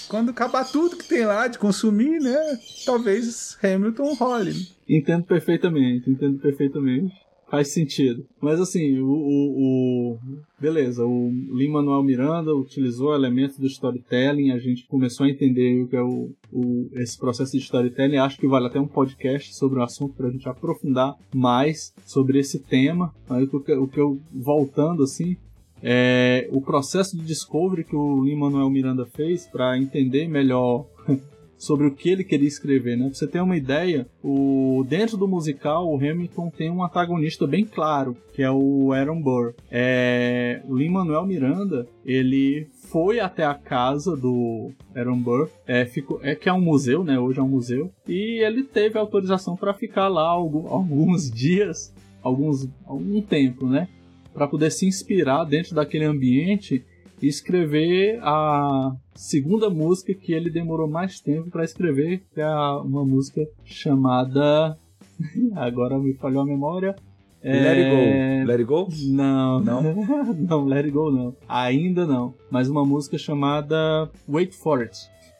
Quando 0.09 0.31
acabar 0.31 0.65
tudo 0.65 0.97
que 0.97 1.07
tem 1.07 1.25
lá 1.25 1.47
de 1.47 1.57
consumir, 1.57 2.19
né? 2.19 2.59
Talvez 2.85 3.57
Hamilton 3.63 4.15
role. 4.15 4.53
Entendo 4.89 5.23
perfeitamente, 5.23 6.09
entendo 6.09 6.37
perfeitamente. 6.39 7.15
Faz 7.53 7.67
sentido. 7.67 8.25
Mas 8.41 8.59
assim, 8.59 8.97
o, 8.97 9.11
o, 9.11 10.13
o 10.13 10.19
beleza, 10.59 11.05
o 11.05 11.29
Lin-Manuel 11.51 12.01
Miranda 12.01 12.51
utilizou 12.51 13.13
elementos 13.13 13.59
do 13.59 13.67
storytelling, 13.67 14.49
a 14.49 14.57
gente 14.57 14.87
começou 14.87 15.27
a 15.27 15.29
entender 15.29 15.83
o 15.83 15.87
que 15.87 15.95
é 15.95 16.01
o, 16.01 16.31
o, 16.51 16.89
esse 16.93 17.15
processo 17.15 17.51
de 17.51 17.59
storytelling. 17.59 18.17
Acho 18.17 18.39
que 18.39 18.47
vale 18.47 18.65
até 18.65 18.79
um 18.79 18.87
podcast 18.87 19.53
sobre 19.53 19.77
o 19.77 19.83
assunto 19.83 20.15
para 20.15 20.29
a 20.29 20.31
gente 20.31 20.49
aprofundar 20.49 21.15
mais 21.31 21.93
sobre 22.07 22.39
esse 22.39 22.57
tema. 22.57 23.13
Aí, 23.29 23.43
o, 23.43 23.59
que, 23.59 23.73
o 23.73 23.87
que 23.87 23.99
eu, 23.99 24.19
voltando 24.33 25.03
assim, 25.03 25.37
é 25.83 26.49
o 26.51 26.59
processo 26.59 27.15
de 27.15 27.23
discovery 27.23 27.83
que 27.83 27.95
o 27.95 28.23
Lin-Manuel 28.23 28.71
Miranda 28.71 29.05
fez 29.05 29.45
para 29.45 29.77
entender 29.77 30.27
melhor 30.27 30.87
sobre 31.63 31.87
o 31.87 31.91
que 31.91 32.09
ele 32.09 32.25
queria 32.25 32.47
escrever, 32.47 32.97
né? 32.97 33.05
Pra 33.05 33.13
você 33.13 33.25
ter 33.25 33.39
uma 33.39 33.55
ideia, 33.55 34.05
o 34.21 34.85
dentro 34.87 35.15
do 35.15 35.27
musical, 35.27 35.87
o 35.87 35.95
Hamilton 35.95 36.49
tem 36.49 36.69
um 36.69 36.83
antagonista 36.83 37.47
bem 37.47 37.63
claro, 37.63 38.17
que 38.33 38.43
é 38.43 38.51
o 38.51 38.91
Aaron 38.91 39.21
Burr. 39.21 39.53
É, 39.71 40.61
o 40.67 40.75
Lin-Manuel 40.75 41.25
Miranda, 41.25 41.87
ele 42.05 42.67
foi 42.91 43.21
até 43.21 43.45
a 43.45 43.53
casa 43.53 44.15
do 44.17 44.71
Aaron 44.93 45.19
Burr, 45.19 45.49
é, 45.65 45.85
ficou, 45.85 46.19
é 46.21 46.35
que 46.35 46.49
é 46.49 46.53
um 46.53 46.61
museu, 46.61 47.01
né? 47.01 47.17
Hoje 47.17 47.39
é 47.39 47.43
um 47.43 47.47
museu, 47.47 47.89
e 48.05 48.43
ele 48.43 48.63
teve 48.63 48.99
autorização 48.99 49.55
para 49.55 49.73
ficar 49.73 50.09
lá 50.09 50.27
alguns 50.35 51.31
dias, 51.31 51.93
alguns 52.21 52.67
algum 52.85 53.21
tempo, 53.21 53.67
né? 53.67 53.87
Para 54.33 54.47
poder 54.47 54.69
se 54.69 54.85
inspirar 54.85 55.45
dentro 55.45 55.73
daquele 55.73 56.03
ambiente 56.03 56.83
e 57.21 57.27
escrever 57.27 58.19
a 58.21 58.95
segunda 59.15 59.69
música 59.69 60.13
que 60.13 60.33
ele 60.33 60.49
demorou 60.49 60.87
mais 60.87 61.19
tempo 61.19 61.49
para 61.49 61.63
escrever, 61.63 62.23
que 62.33 62.41
é 62.41 62.47
uma 62.47 63.05
música 63.05 63.47
chamada. 63.63 64.77
Agora 65.55 65.97
me 65.97 66.13
falhou 66.13 66.41
a 66.41 66.45
memória. 66.45 66.95
Let 67.43 67.77
It 67.77 67.89
Go. 67.89 67.95
É, 67.97 68.45
Let 68.45 68.59
It 68.59 68.63
Go? 68.63 68.87
Não. 69.07 69.59
Não? 69.59 69.81
não, 70.33 70.65
Let 70.65 70.85
It 70.85 70.91
Go 70.91 71.11
não. 71.11 71.35
Ainda 71.47 72.05
não. 72.05 72.33
Mas 72.49 72.69
uma 72.69 72.85
música 72.85 73.17
chamada 73.17 74.09
Wait 74.29 74.53
For 74.53 74.79
It. 74.79 74.97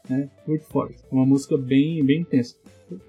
Né? 0.09 0.29
Wait 0.47 0.63
For 0.63 0.88
It. 0.88 0.99
Uma 1.09 1.25
música 1.25 1.57
bem, 1.57 2.03
bem 2.03 2.21
intensa. 2.21 2.55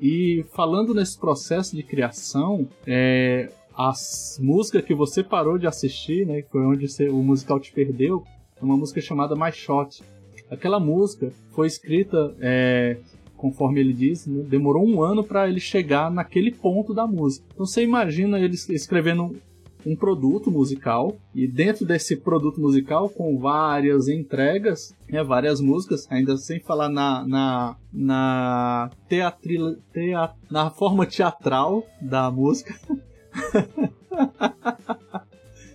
E 0.01 0.45
falando 0.53 0.95
nesse 0.95 1.19
processo 1.19 1.75
de 1.75 1.83
criação, 1.83 2.69
é, 2.87 3.51
as 3.77 4.39
músicas 4.41 4.85
que 4.85 4.95
você 4.95 5.23
parou 5.23 5.59
de 5.59 5.67
assistir, 5.67 6.25
né, 6.25 6.43
que 6.43 6.51
foi 6.51 6.65
onde 6.65 6.89
você, 6.89 7.09
o 7.09 7.23
musical 7.23 7.59
te 7.59 7.73
perdeu, 7.73 8.25
uma 8.65 8.77
música 8.77 9.01
chamada 9.01 9.37
My 9.37 9.53
Shot. 9.53 10.03
Aquela 10.51 10.81
música 10.81 11.33
foi 11.53 11.67
escrita 11.67 12.35
é, 12.41 12.99
conforme 13.37 13.81
ele 13.81 13.93
diz, 13.93 14.27
né, 14.27 14.45
demorou 14.49 14.87
um 14.87 15.03
ano 15.03 15.23
para 15.23 15.49
ele 15.49 15.61
chegar 15.61 16.11
naquele 16.11 16.51
ponto 16.51 16.95
da 16.95 17.07
música. 17.07 17.47
Então 17.53 17.67
você 17.67 17.83
imagina 17.83 18.39
ele 18.39 18.55
escrevendo 18.55 19.37
um 19.87 19.95
produto 19.95 20.51
musical 20.51 21.15
e 21.35 21.47
dentro 21.47 21.85
desse 21.85 22.17
produto 22.17 22.59
musical 22.59 23.09
com 23.09 23.39
várias 23.39 24.09
entregas, 24.09 24.95
né, 25.09 25.23
várias 25.23 25.61
músicas, 25.61 26.11
ainda 26.11 26.39
sem 26.39 26.59
falar 26.59 26.89
na 26.89 27.27
na 27.27 27.77
na 27.93 28.91
teatril, 29.09 29.77
teat, 29.93 30.35
na 30.51 30.71
forma 30.71 31.07
teatral 31.07 31.87
da 32.01 32.31
música. 32.31 32.75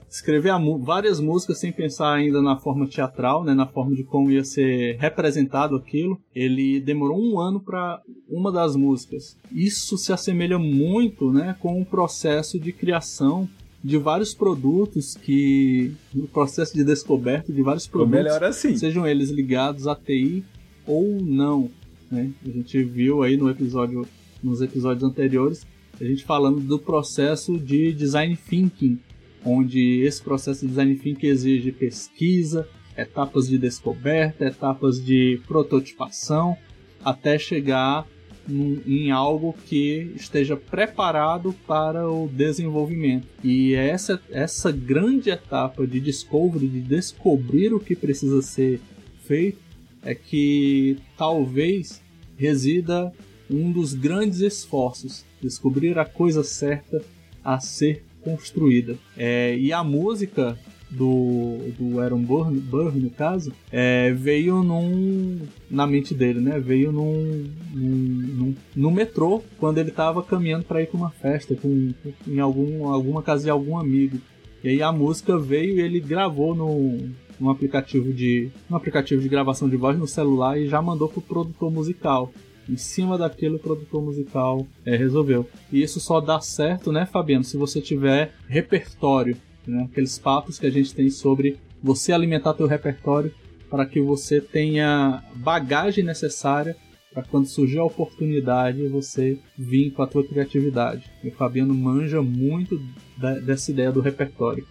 escrever 0.10 0.54
várias 0.80 1.20
músicas 1.20 1.60
sem 1.60 1.72
pensar 1.72 2.14
ainda 2.14 2.42
na 2.42 2.58
forma 2.58 2.88
teatral, 2.88 3.44
né, 3.44 3.54
na 3.54 3.68
forma 3.68 3.96
de 3.96 4.04
como 4.04 4.32
ia 4.32 4.44
ser 4.44 4.98
representado 4.98 5.76
aquilo. 5.76 6.20
Ele 6.34 6.80
demorou 6.80 7.22
um 7.22 7.40
ano 7.40 7.60
para 7.60 8.02
uma 8.28 8.52
das 8.52 8.76
músicas. 8.76 9.38
Isso 9.52 9.98
se 9.98 10.12
assemelha 10.12 10.58
muito, 10.58 11.32
né, 11.32 11.56
com 11.60 11.80
o 11.80 11.86
processo 11.86 12.60
de 12.60 12.72
criação 12.72 13.48
de 13.84 13.98
vários 13.98 14.34
produtos 14.34 15.16
que 15.16 15.94
no 16.14 16.28
processo 16.28 16.74
de 16.74 16.84
descoberta 16.84 17.54
de 17.54 17.62
vários 17.62 17.88
produtos, 17.88 18.24
melhor 18.24 18.44
assim. 18.44 18.76
sejam 18.76 19.08
eles 19.08 19.30
ligados 19.30 19.88
à 19.88 19.96
TI 19.96 20.44
ou 20.86 21.22
não, 21.22 21.70
né? 22.12 22.30
A 22.46 22.50
gente 22.50 22.84
viu 22.84 23.24
aí 23.24 23.38
no 23.38 23.50
episódio 23.50 24.06
nos 24.44 24.62
episódios 24.62 25.04
anteriores 25.04 25.66
a 26.00 26.04
gente 26.04 26.24
falando 26.24 26.62
do 26.62 26.80
processo 26.80 27.58
de 27.58 27.92
design 27.94 28.38
thinking 28.38 29.00
onde 29.46 30.02
esse 30.02 30.22
processo 30.22 30.62
de 30.62 30.68
design 30.68 30.96
thinking 30.96 31.28
exige 31.28 31.72
pesquisa, 31.72 32.68
etapas 32.98 33.48
de 33.48 33.58
descoberta, 33.58 34.46
etapas 34.46 35.04
de 35.04 35.40
prototipação, 35.48 36.58
até 37.04 37.38
chegar 37.38 38.06
em 38.52 39.12
algo 39.12 39.56
que 39.68 40.12
esteja 40.16 40.58
preparado 40.58 41.54
para 41.68 42.10
o 42.10 42.28
desenvolvimento. 42.28 43.28
E 43.44 43.76
é 43.76 43.90
essa, 43.90 44.20
essa 44.32 44.72
grande 44.72 45.30
etapa 45.30 45.86
de 45.86 46.00
discovery, 46.00 46.68
de 46.68 46.82
descobrir 46.82 47.74
o 47.74 47.80
que 47.80 47.96
precisa 47.96 48.42
ser 48.42 48.82
feito, 49.26 49.60
é 50.02 50.16
que 50.16 50.98
talvez 51.18 52.02
resida 52.38 53.14
um 53.50 53.72
dos 53.72 53.94
grandes 53.94 54.40
esforços, 54.40 55.26
descobrir 55.42 55.98
a 56.00 56.06
coisa 56.06 56.44
certa 56.44 57.04
a 57.44 57.60
ser 57.60 58.04
construída. 58.24 58.98
É, 59.18 59.56
e 59.58 59.72
a 59.74 59.84
música 59.84 60.58
do, 60.90 61.60
do 61.78 62.00
Aaron 62.00 62.22
Burr, 62.22 62.52
Burr 62.52 62.96
no 62.96 63.10
caso, 63.10 63.54
é, 63.72 64.12
veio 64.12 64.64
num, 64.64 65.40
na 65.70 65.86
mente 65.86 66.14
dele, 66.14 66.40
né? 66.40 66.60
Veio 66.60 66.92
num, 66.92 67.46
num, 67.72 68.56
num 68.76 68.92
metrô 68.92 69.44
quando 69.60 69.78
ele 69.78 69.90
estava 69.90 70.24
caminhando 70.24 70.66
para 70.66 70.82
ir 70.82 70.88
para 70.88 70.98
uma 70.98 71.12
festa 71.12 71.56
com, 71.56 71.94
em 72.28 72.40
algum, 72.40 72.88
alguma 72.88 73.22
casa 73.22 73.44
de 73.44 73.50
algum 73.50 73.78
amigo. 73.78 74.18
E 74.64 74.70
aí 74.70 74.82
a 74.82 74.92
música 74.92 75.38
veio 75.38 75.78
e 75.78 75.82
ele 75.82 76.00
gravou 76.00 76.56
no, 76.56 77.10
num 77.40 77.50
aplicativo 77.50 78.12
de 78.12 78.50
um 78.70 78.76
aplicativo 78.76 79.22
de 79.22 79.30
gravação 79.30 79.70
de 79.70 79.78
voz 79.78 79.98
no 79.98 80.08
celular 80.08 80.60
e 80.60 80.68
já 80.68 80.82
mandou 80.82 81.08
pro 81.08 81.22
produtor 81.22 81.72
musical 81.72 82.32
em 82.70 82.78
cima 82.78 83.18
daquilo 83.18 83.56
o 83.56 83.60
produtor 83.60 84.02
musical 84.02 84.68
é, 84.86 84.96
resolveu. 84.96 85.50
E 85.72 85.82
isso 85.82 86.00
só 86.00 86.22
dá 86.22 86.40
certo, 86.40 86.92
né, 86.92 87.06
Fabiano, 87.06 87.44
se 87.44 87.58
você 87.58 87.82
tiver 87.82 88.34
repertório, 88.48 89.36
né, 89.66 89.88
aqueles 89.90 90.20
papos 90.20 90.60
que 90.60 90.68
a 90.68 90.70
gente 90.70 90.94
tem 90.94 91.10
sobre 91.10 91.58
você 91.82 92.14
alimentar 92.14 92.54
teu 92.54 92.68
repertório 92.68 93.34
para 93.70 93.86
que 93.86 94.02
você 94.02 94.42
tenha 94.42 95.24
bagagem 95.36 96.04
necessária 96.04 96.76
para 97.14 97.24
quando 97.24 97.48
surgir 97.48 97.80
a 97.80 97.84
oportunidade 97.84 98.88
você 98.88 99.40
vir 99.58 99.92
com 99.92 100.04
a 100.04 100.08
tua 100.08 100.24
criatividade. 100.24 101.10
E 101.24 101.30
o 101.30 101.32
Fabiano 101.32 101.74
manja 101.74 102.22
muito 102.22 102.80
da, 103.18 103.34
dessa 103.40 103.72
ideia 103.72 103.92
do 103.92 104.00
repertório. 104.00 104.66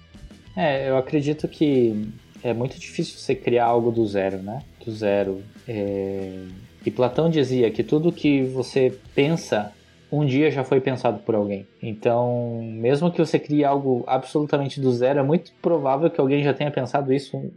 É, 0.57 0.89
eu 0.89 0.97
acredito 0.97 1.47
que 1.49 2.09
é 2.43 2.53
muito 2.53 2.79
difícil 2.79 3.19
você 3.19 3.35
criar 3.35 3.67
algo 3.67 3.91
do 3.91 4.07
zero, 4.07 4.39
né? 4.39 4.63
Do 4.85 4.93
zero. 4.93 5.43
É... 5.67 6.47
E 6.89 6.91
Platão 6.91 7.29
dizia 7.29 7.71
que 7.71 7.85
tudo 7.85 8.11
que 8.11 8.45
você 8.45 8.99
pensa 9.15 9.75
um 10.11 10.25
dia 10.25 10.51
já 10.51 10.65
foi 10.65 10.81
pensado 10.81 11.19
por 11.19 11.35
alguém. 11.35 11.67
Então, 11.83 12.63
mesmo 12.63 13.13
que 13.13 13.19
você 13.19 13.39
crie 13.39 13.63
algo 13.63 14.05
absolutamente 14.07 14.81
do 14.81 14.91
zero, 14.91 15.19
é 15.19 15.23
muito 15.23 15.53
provável 15.61 16.09
que 16.09 16.19
alguém 16.19 16.43
já 16.43 16.55
tenha 16.55 16.71
pensado 16.71 17.13
isso 17.13 17.53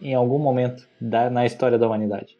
em 0.00 0.14
algum 0.14 0.38
momento 0.38 0.86
da, 1.00 1.28
na 1.28 1.44
história 1.44 1.76
da 1.76 1.88
humanidade. 1.88 2.38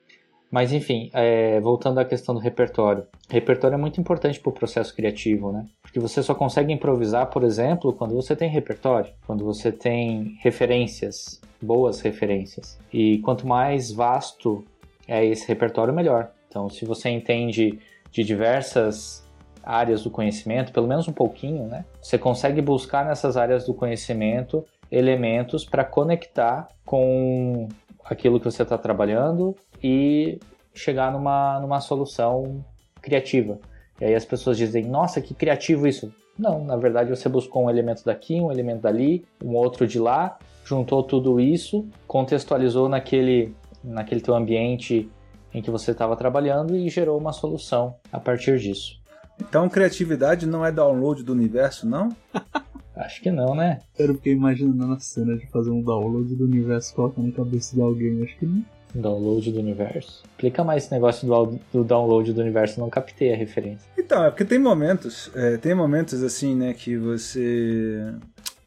Mas 0.49 0.73
enfim, 0.73 1.11
é, 1.13 1.59
voltando 1.59 1.99
à 1.99 2.05
questão 2.05 2.37
do 2.37 2.41
repertório. 2.41 3.05
Repertório 3.29 3.75
é 3.75 3.79
muito 3.79 4.01
importante 4.01 4.39
para 4.39 4.51
o 4.51 4.53
processo 4.53 4.95
criativo, 4.95 5.51
né? 5.51 5.67
Porque 5.83 5.99
você 5.99 6.23
só 6.23 6.37
consegue 6.37 6.73
improvisar, 6.73 7.27
por 7.31 7.43
exemplo, 7.43 7.93
quando 7.93 8.15
você 8.15 8.37
tem 8.37 8.49
repertório, 8.49 9.13
quando 9.27 9.45
você 9.45 9.73
tem 9.73 10.37
referências, 10.41 11.41
boas 11.61 12.01
referências. 12.01 12.79
E 12.93 13.19
quanto 13.19 13.45
mais 13.45 13.91
vasto 13.91 14.65
é 15.09 15.25
esse 15.25 15.49
repertório, 15.49 15.93
melhor. 15.93 16.31
Então, 16.49 16.69
se 16.69 16.85
você 16.85 17.09
entende 17.09 17.79
de 18.13 18.23
diversas 18.23 19.27
áreas 19.63 20.03
do 20.03 20.11
conhecimento, 20.11 20.73
pelo 20.73 20.87
menos 20.87 21.09
um 21.09 21.13
pouquinho, 21.13 21.67
né? 21.67 21.85
Você 22.01 22.17
consegue 22.17 22.63
buscar 22.63 23.05
nessas 23.05 23.37
áreas 23.37 23.67
do 23.67 23.75
conhecimento 23.75 24.65
elementos 24.91 25.65
para 25.65 25.85
conectar 25.85 26.69
com 26.85 27.69
aquilo 28.05 28.39
que 28.41 28.51
você 28.51 28.63
está 28.63 28.79
trabalhando 28.79 29.55
e 29.83 30.39
chegar 30.73 31.13
numa, 31.13 31.61
numa 31.61 31.81
solução 31.81 32.65
criativa. 33.03 33.59
E 34.01 34.07
aí 34.07 34.15
as 34.15 34.25
pessoas 34.25 34.57
dizem, 34.57 34.85
nossa, 34.85 35.21
que 35.21 35.35
criativo 35.35 35.87
isso. 35.87 36.13
Não, 36.39 36.65
na 36.65 36.77
verdade 36.77 37.11
você 37.11 37.29
buscou 37.29 37.65
um 37.65 37.71
elemento 37.71 38.05
daqui, 38.05 38.41
um 38.41 38.51
elemento 38.51 38.83
dali, 38.83 39.27
um 39.45 39.55
outro 39.57 39.87
de 39.87 39.99
lá, 39.99 40.39
juntou 40.65 41.03
tudo 41.03 41.41
isso, 41.41 41.87
contextualizou 42.07 42.89
naquele 42.89 43.55
naquele 43.89 44.21
teu 44.21 44.35
ambiente 44.35 45.11
em 45.53 45.63
que 45.63 45.71
você 45.71 45.93
estava 45.93 46.15
trabalhando 46.17 46.77
e 46.77 46.89
gerou 46.89 47.19
uma 47.19 47.33
solução 47.33 47.97
a 48.13 48.21
partir 48.21 48.59
disso. 48.59 48.99
Então, 49.41 49.69
criatividade 49.69 50.47
não 50.47 50.65
é 50.65 50.73
download 50.73 51.23
do 51.23 51.33
universo, 51.33 51.87
não? 51.87 52.15
Acho 52.95 53.23
que 53.23 53.31
não, 53.31 53.55
né? 53.55 53.79
Eu 53.97 54.15
fiquei 54.15 54.33
imaginando 54.33 54.93
a 54.93 54.99
cena 54.99 55.37
de 55.37 55.47
fazer 55.47 55.71
um 55.71 55.81
download 55.81 56.35
do 56.35 56.45
universo 56.45 56.95
colocando 56.95 57.29
na 57.29 57.33
cabeça 57.33 57.77
de 57.77 57.81
alguém. 57.81 58.23
Acho 58.25 58.37
que 58.37 58.47
não. 58.47 58.65
Download 58.95 59.53
do 59.53 59.61
universo. 59.61 60.25
Explica 60.25 60.65
mais 60.65 60.85
esse 60.85 60.93
negócio 60.93 61.29
do, 61.29 61.61
do 61.73 61.85
download 61.85 62.33
do 62.33 62.41
universo, 62.41 62.81
não 62.81 62.91
captei 62.91 63.33
a 63.33 63.37
referência. 63.37 63.89
Então, 63.97 64.25
é 64.25 64.31
porque 64.31 64.45
tem 64.45 64.59
momentos, 64.59 65.31
é, 65.35 65.59
tem 65.59 65.75
momentos 65.75 66.23
assim, 66.23 66.57
né, 66.57 66.73
que 66.73 66.97
você. 66.97 68.13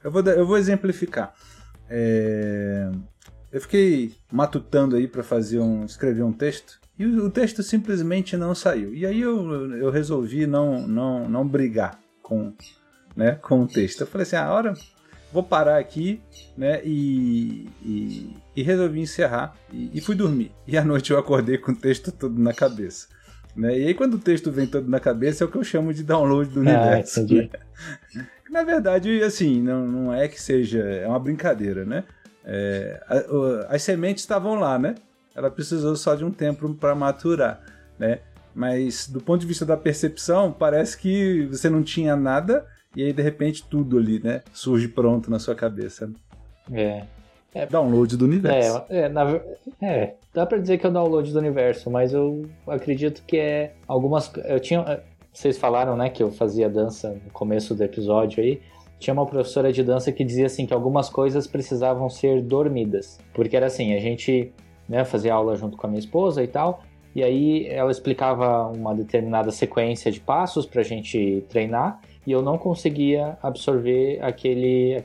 Eu 0.04 0.12
vou, 0.12 0.22
eu 0.22 0.46
vou 0.46 0.58
exemplificar. 0.58 1.34
É... 1.90 2.90
Eu 3.52 3.62
fiquei 3.62 4.14
matutando 4.32 4.96
aí 4.96 5.08
para 5.08 5.24
fazer 5.24 5.60
um, 5.60 5.84
escrever 5.86 6.24
um 6.24 6.32
texto 6.32 6.80
e 6.98 7.06
o, 7.06 7.26
o, 7.26 7.30
texto 7.32 7.64
simplesmente 7.64 8.38
não 8.38 8.54
saiu. 8.54 8.94
E 8.94 9.06
aí 9.06 9.20
eu, 9.20 9.76
eu 9.76 9.90
resolvi 9.90 10.46
não, 10.46 10.88
não, 10.88 11.28
não 11.28 11.48
brigar 11.48 12.00
com, 12.22 12.54
né, 13.16 13.40
com 13.42 13.62
o 13.62 13.68
texto. 13.68 14.02
Eu 14.02 14.08
falei 14.08 14.24
assim, 14.24 14.36
a 14.36 14.46
ah, 14.46 14.54
hora 14.54 14.74
vou 15.34 15.42
parar 15.42 15.80
aqui, 15.80 16.22
né, 16.58 16.82
e, 16.84 17.70
e, 17.82 18.36
e 18.56 18.62
resolvi 18.62 19.00
encerrar 19.00 19.56
e, 19.72 19.90
e, 19.98 20.02
fui 20.02 20.14
dormir. 20.14 20.52
E 20.68 20.78
à 20.78 20.84
noite 20.84 21.12
eu 21.12 21.18
acordei 21.18 21.58
com 21.58 21.72
o 21.72 21.76
texto 21.76 22.12
todo 22.12 22.40
na 22.40 22.54
cabeça. 22.54 23.08
Né? 23.56 23.80
E 23.80 23.88
aí 23.88 23.94
quando 23.94 24.16
o 24.16 24.20
texto 24.20 24.52
vem 24.52 24.68
todo 24.68 24.88
na 24.88 25.00
cabeça 25.00 25.44
é 25.44 25.48
o 25.48 25.50
que 25.50 25.58
eu 25.58 25.64
chamo 25.64 25.94
de 25.94 26.04
download 26.04 26.52
do 26.52 26.60
ah, 26.60 26.62
universo. 26.62 27.26
Né? 27.34 27.50
Na 28.50 28.64
verdade, 28.64 29.24
assim, 29.24 29.62
não, 29.62 29.88
não 29.88 30.14
é 30.14 30.28
que 30.28 30.40
seja, 30.40 30.80
é 30.84 31.08
uma 31.08 31.20
brincadeira, 31.20 31.86
né? 31.86 32.04
É, 32.46 33.02
a, 33.08 33.76
as 33.76 33.84
sementes 33.84 34.24
estavam 34.24 34.56
lá, 34.56 34.78
né? 34.78 34.96
Ela 35.36 35.50
precisou 35.50 35.96
só 35.96 36.16
de 36.16 36.26
um 36.26 36.32
tempo 36.32 36.74
para 36.76 36.94
maturar, 36.94 37.62
né? 37.98 38.20
Mas 38.54 39.08
do 39.08 39.22
ponto 39.22 39.42
de 39.42 39.48
vista 39.48 39.66
da 39.66 39.78
percepção, 39.78 40.52
parece 40.52 40.98
que 40.98 41.46
você 41.46 41.70
não 41.70 41.82
tinha 41.84 42.16
nada 42.16 42.66
e 42.96 43.04
aí 43.04 43.14
de 43.14 43.22
repente 43.22 43.64
tudo 43.64 43.98
ali, 43.98 44.22
né? 44.22 44.42
Surge 44.52 44.88
pronto 44.88 45.32
na 45.32 45.40
sua 45.40 45.56
cabeça. 45.56 46.12
É. 46.72 47.04
é 47.54 47.66
download 47.66 48.18
do 48.18 48.26
universo. 48.26 48.84
É, 48.90 49.02
é, 49.02 49.10
na, 49.10 49.40
é, 49.82 50.16
dá 50.34 50.46
para 50.46 50.58
dizer 50.58 50.78
que 50.78 50.86
é 50.86 50.90
o 50.90 50.92
download 50.92 51.32
do 51.32 51.40
universo, 51.40 51.90
mas 51.90 52.12
eu 52.12 52.46
acredito 52.68 53.24
que 53.26 53.38
é 53.38 53.74
algumas. 53.88 54.32
Eu 54.44 54.60
tinha. 54.60 55.02
Vocês 55.34 55.58
falaram, 55.58 55.96
né, 55.96 56.10
que 56.10 56.22
eu 56.22 56.30
fazia 56.30 56.70
dança 56.70 57.10
no 57.10 57.32
começo 57.32 57.74
do 57.74 57.82
episódio 57.82 58.44
aí 58.44 58.62
tinha 59.02 59.14
uma 59.16 59.26
professora 59.26 59.74
de 59.74 59.84
dança 59.84 60.12
que 60.12 60.24
dizia 60.24 60.46
assim 60.46 60.68
que 60.68 60.74
algumas 60.74 61.10
coisas 61.10 61.48
precisavam 61.48 62.08
ser 62.08 62.40
dormidas. 62.42 63.20
Porque 63.34 63.58
era 63.58 63.66
assim, 63.66 63.96
a 63.96 64.00
gente 64.00 64.54
né, 64.88 65.04
fazia 65.04 65.34
aula 65.34 65.56
junto 65.56 65.76
com 65.76 65.88
a 65.88 65.90
minha 65.90 66.00
esposa 66.00 66.44
e 66.44 66.48
tal, 66.48 66.84
e 67.16 67.24
aí 67.24 67.66
ela 67.68 67.90
explicava 67.90 68.68
uma 68.68 68.94
determinada 68.94 69.52
sequência 69.52 70.12
de 70.12 70.20
passos 70.20 70.68
para 70.68 70.82
a 70.82 70.84
gente 70.84 71.44
treinar, 71.50 72.00
e 72.26 72.32
eu 72.32 72.44
não 72.44 72.60
conseguia 72.60 73.40
absorver 73.42 74.20
aquele, 74.22 75.04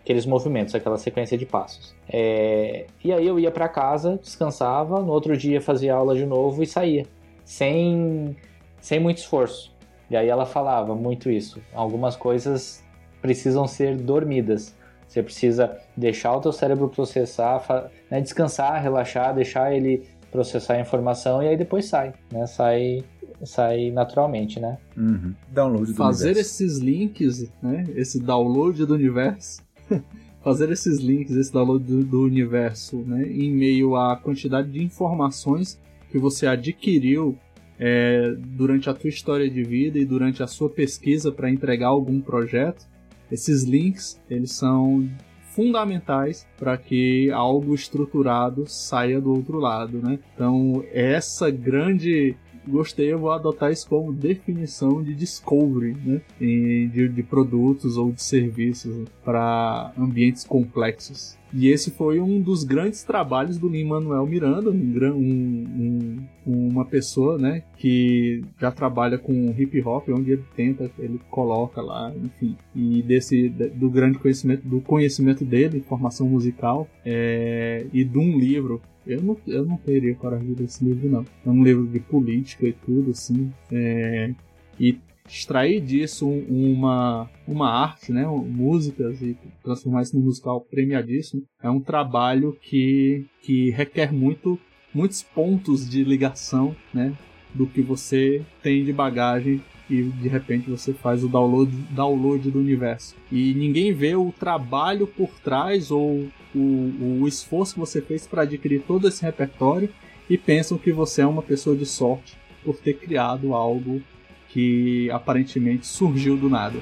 aqueles 0.00 0.24
movimentos, 0.24 0.74
aquela 0.74 0.96
sequência 0.96 1.36
de 1.36 1.44
passos. 1.44 1.94
É, 2.08 2.86
e 3.04 3.12
aí 3.12 3.26
eu 3.26 3.38
ia 3.38 3.50
para 3.50 3.68
casa, 3.68 4.18
descansava, 4.22 5.00
no 5.02 5.12
outro 5.12 5.36
dia 5.36 5.60
fazia 5.60 5.94
aula 5.94 6.16
de 6.16 6.24
novo 6.24 6.62
e 6.62 6.66
saía. 6.66 7.04
sem, 7.44 8.34
sem 8.80 8.98
muito 8.98 9.18
esforço. 9.18 9.74
E 10.10 10.16
aí 10.16 10.28
ela 10.28 10.46
falava 10.46 10.94
muito 10.94 11.30
isso. 11.30 11.60
Algumas 11.74 12.16
coisas 12.16 12.83
precisam 13.24 13.66
ser 13.66 13.96
dormidas. 13.96 14.74
Você 15.08 15.22
precisa 15.22 15.78
deixar 15.96 16.36
o 16.36 16.42
teu 16.42 16.52
cérebro 16.52 16.90
processar, 16.90 17.90
né, 18.10 18.20
descansar, 18.20 18.82
relaxar, 18.82 19.34
deixar 19.34 19.74
ele 19.74 20.02
processar 20.30 20.74
a 20.74 20.80
informação 20.80 21.42
e 21.42 21.48
aí 21.48 21.56
depois 21.56 21.86
sai, 21.86 22.12
né? 22.30 22.46
Sai, 22.46 23.02
sai 23.42 23.90
naturalmente, 23.90 24.60
né? 24.60 24.76
Uhum. 24.94 25.32
Download 25.48 25.86
do 25.86 25.94
Fazer 25.94 26.26
universo. 26.26 26.62
esses 26.62 26.78
links, 26.78 27.50
né? 27.62 27.86
Esse 27.96 28.20
download 28.20 28.84
do 28.84 28.92
universo. 28.92 29.62
Fazer 30.44 30.70
esses 30.70 30.98
links, 30.98 31.34
esse 31.34 31.50
download 31.50 31.82
do, 31.82 32.04
do 32.04 32.20
universo, 32.24 32.98
né? 33.06 33.22
Em 33.26 33.50
meio 33.50 33.96
à 33.96 34.16
quantidade 34.16 34.68
de 34.68 34.82
informações 34.84 35.80
que 36.10 36.18
você 36.18 36.46
adquiriu 36.46 37.38
é, 37.78 38.34
durante 38.38 38.90
a 38.90 38.92
tua 38.92 39.08
história 39.08 39.48
de 39.48 39.62
vida 39.62 39.98
e 39.98 40.04
durante 40.04 40.42
a 40.42 40.46
sua 40.46 40.68
pesquisa 40.68 41.32
para 41.32 41.48
entregar 41.48 41.88
algum 41.88 42.20
projeto, 42.20 42.92
esses 43.30 43.64
links 43.64 44.20
eles 44.28 44.52
são 44.52 45.08
fundamentais 45.54 46.46
para 46.58 46.76
que 46.76 47.30
algo 47.30 47.74
estruturado 47.74 48.64
saia 48.66 49.20
do 49.20 49.32
outro 49.32 49.58
lado, 49.58 49.98
né? 49.98 50.18
Então 50.34 50.84
essa 50.92 51.50
grande 51.50 52.36
gostei, 52.66 53.12
eu 53.12 53.18
vou 53.18 53.32
adotar 53.32 53.72
isso 53.72 53.88
como 53.88 54.12
definição 54.12 55.02
de 55.02 55.14
discovery, 55.14 55.96
né? 56.04 56.20
De, 56.38 57.08
de 57.08 57.22
produtos 57.22 57.96
ou 57.96 58.12
de 58.12 58.22
serviços 58.22 59.06
para 59.24 59.92
ambientes 59.98 60.44
complexos. 60.44 61.38
E 61.56 61.68
esse 61.68 61.92
foi 61.92 62.18
um 62.18 62.40
dos 62.40 62.64
grandes 62.64 63.04
trabalhos 63.04 63.56
do 63.56 63.68
Lin-Manuel 63.68 64.26
Miranda, 64.26 64.70
um, 64.70 64.74
um, 64.74 66.26
um, 66.44 66.68
uma 66.68 66.84
pessoa 66.84 67.38
né, 67.38 67.62
que 67.76 68.42
já 68.60 68.72
trabalha 68.72 69.16
com 69.18 69.54
hip 69.56 69.80
hop, 69.82 70.08
onde 70.08 70.32
ele 70.32 70.44
tenta, 70.56 70.90
ele 70.98 71.20
coloca 71.30 71.80
lá, 71.80 72.12
enfim, 72.16 72.56
e 72.74 73.00
desse 73.02 73.48
do 73.48 73.88
grande 73.88 74.18
conhecimento, 74.18 74.66
do 74.66 74.80
conhecimento 74.80 75.44
dele, 75.44 75.84
formação 75.88 76.28
musical, 76.28 76.88
é, 77.04 77.86
e 77.92 78.02
de 78.02 78.18
um 78.18 78.36
livro 78.36 78.82
eu 79.06 79.22
não, 79.22 79.36
eu 79.46 79.64
não 79.64 79.76
teria 79.76 80.14
coragem 80.14 80.52
de 80.52 80.60
ler 80.60 80.64
esse 80.64 80.84
livro, 80.84 81.08
não. 81.08 81.24
É 81.44 81.50
um 81.50 81.62
livro 81.62 81.86
de 81.86 82.00
política 82.00 82.66
e 82.66 82.72
tudo, 82.72 83.10
assim. 83.10 83.52
É, 83.70 84.32
e 84.78 84.98
extrair 85.28 85.80
disso 85.80 86.28
uma, 86.28 87.28
uma 87.46 87.70
arte, 87.70 88.12
né, 88.12 88.26
músicas 88.26 89.22
e 89.22 89.36
transformar 89.62 90.02
isso 90.02 90.16
num 90.16 90.24
musical 90.24 90.60
premiadíssimo, 90.60 91.42
é 91.62 91.70
um 91.70 91.80
trabalho 91.80 92.56
que, 92.60 93.24
que 93.40 93.70
requer 93.70 94.12
muito, 94.12 94.58
muitos 94.92 95.22
pontos 95.22 95.88
de 95.88 96.04
ligação, 96.04 96.76
né, 96.92 97.16
do 97.54 97.66
que 97.66 97.80
você 97.80 98.42
tem 98.62 98.84
de 98.84 98.92
bagagem 98.92 99.62
e 99.88 100.02
de 100.02 100.28
repente 100.28 100.70
você 100.70 100.92
faz 100.92 101.22
o 101.22 101.28
download, 101.28 101.70
download 101.90 102.50
do 102.50 102.58
universo. 102.58 103.14
E 103.30 103.54
ninguém 103.54 103.92
vê 103.92 104.14
o 104.14 104.32
trabalho 104.32 105.06
por 105.06 105.30
trás 105.40 105.90
ou 105.90 106.26
o, 106.54 107.20
o 107.22 107.28
esforço 107.28 107.74
que 107.74 107.80
você 107.80 108.00
fez 108.00 108.26
para 108.26 108.42
adquirir 108.42 108.82
todo 108.86 109.08
esse 109.08 109.22
repertório 109.22 109.88
e 110.28 110.38
pensam 110.38 110.78
que 110.78 110.92
você 110.92 111.22
é 111.22 111.26
uma 111.26 111.42
pessoa 111.42 111.76
de 111.76 111.84
sorte 111.84 112.36
por 112.64 112.76
ter 112.76 112.94
criado 112.94 113.54
algo 113.54 114.02
que 114.48 115.10
aparentemente 115.10 115.86
surgiu 115.86 116.36
do 116.36 116.48
nada. 116.48 116.78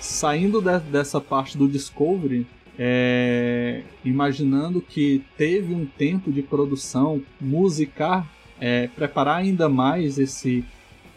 Saindo 0.00 0.60
de, 0.60 0.78
dessa 0.90 1.20
parte 1.20 1.58
do 1.58 1.66
Discovery, 1.66 2.46
é, 2.78 3.82
imaginando 4.04 4.80
que 4.80 5.24
teve 5.36 5.74
um 5.74 5.86
tempo 5.86 6.30
de 6.30 6.42
produção, 6.42 7.22
musicar, 7.40 8.28
é, 8.60 8.88
preparar 8.88 9.38
ainda 9.38 9.68
mais 9.68 10.18
esse, 10.18 10.64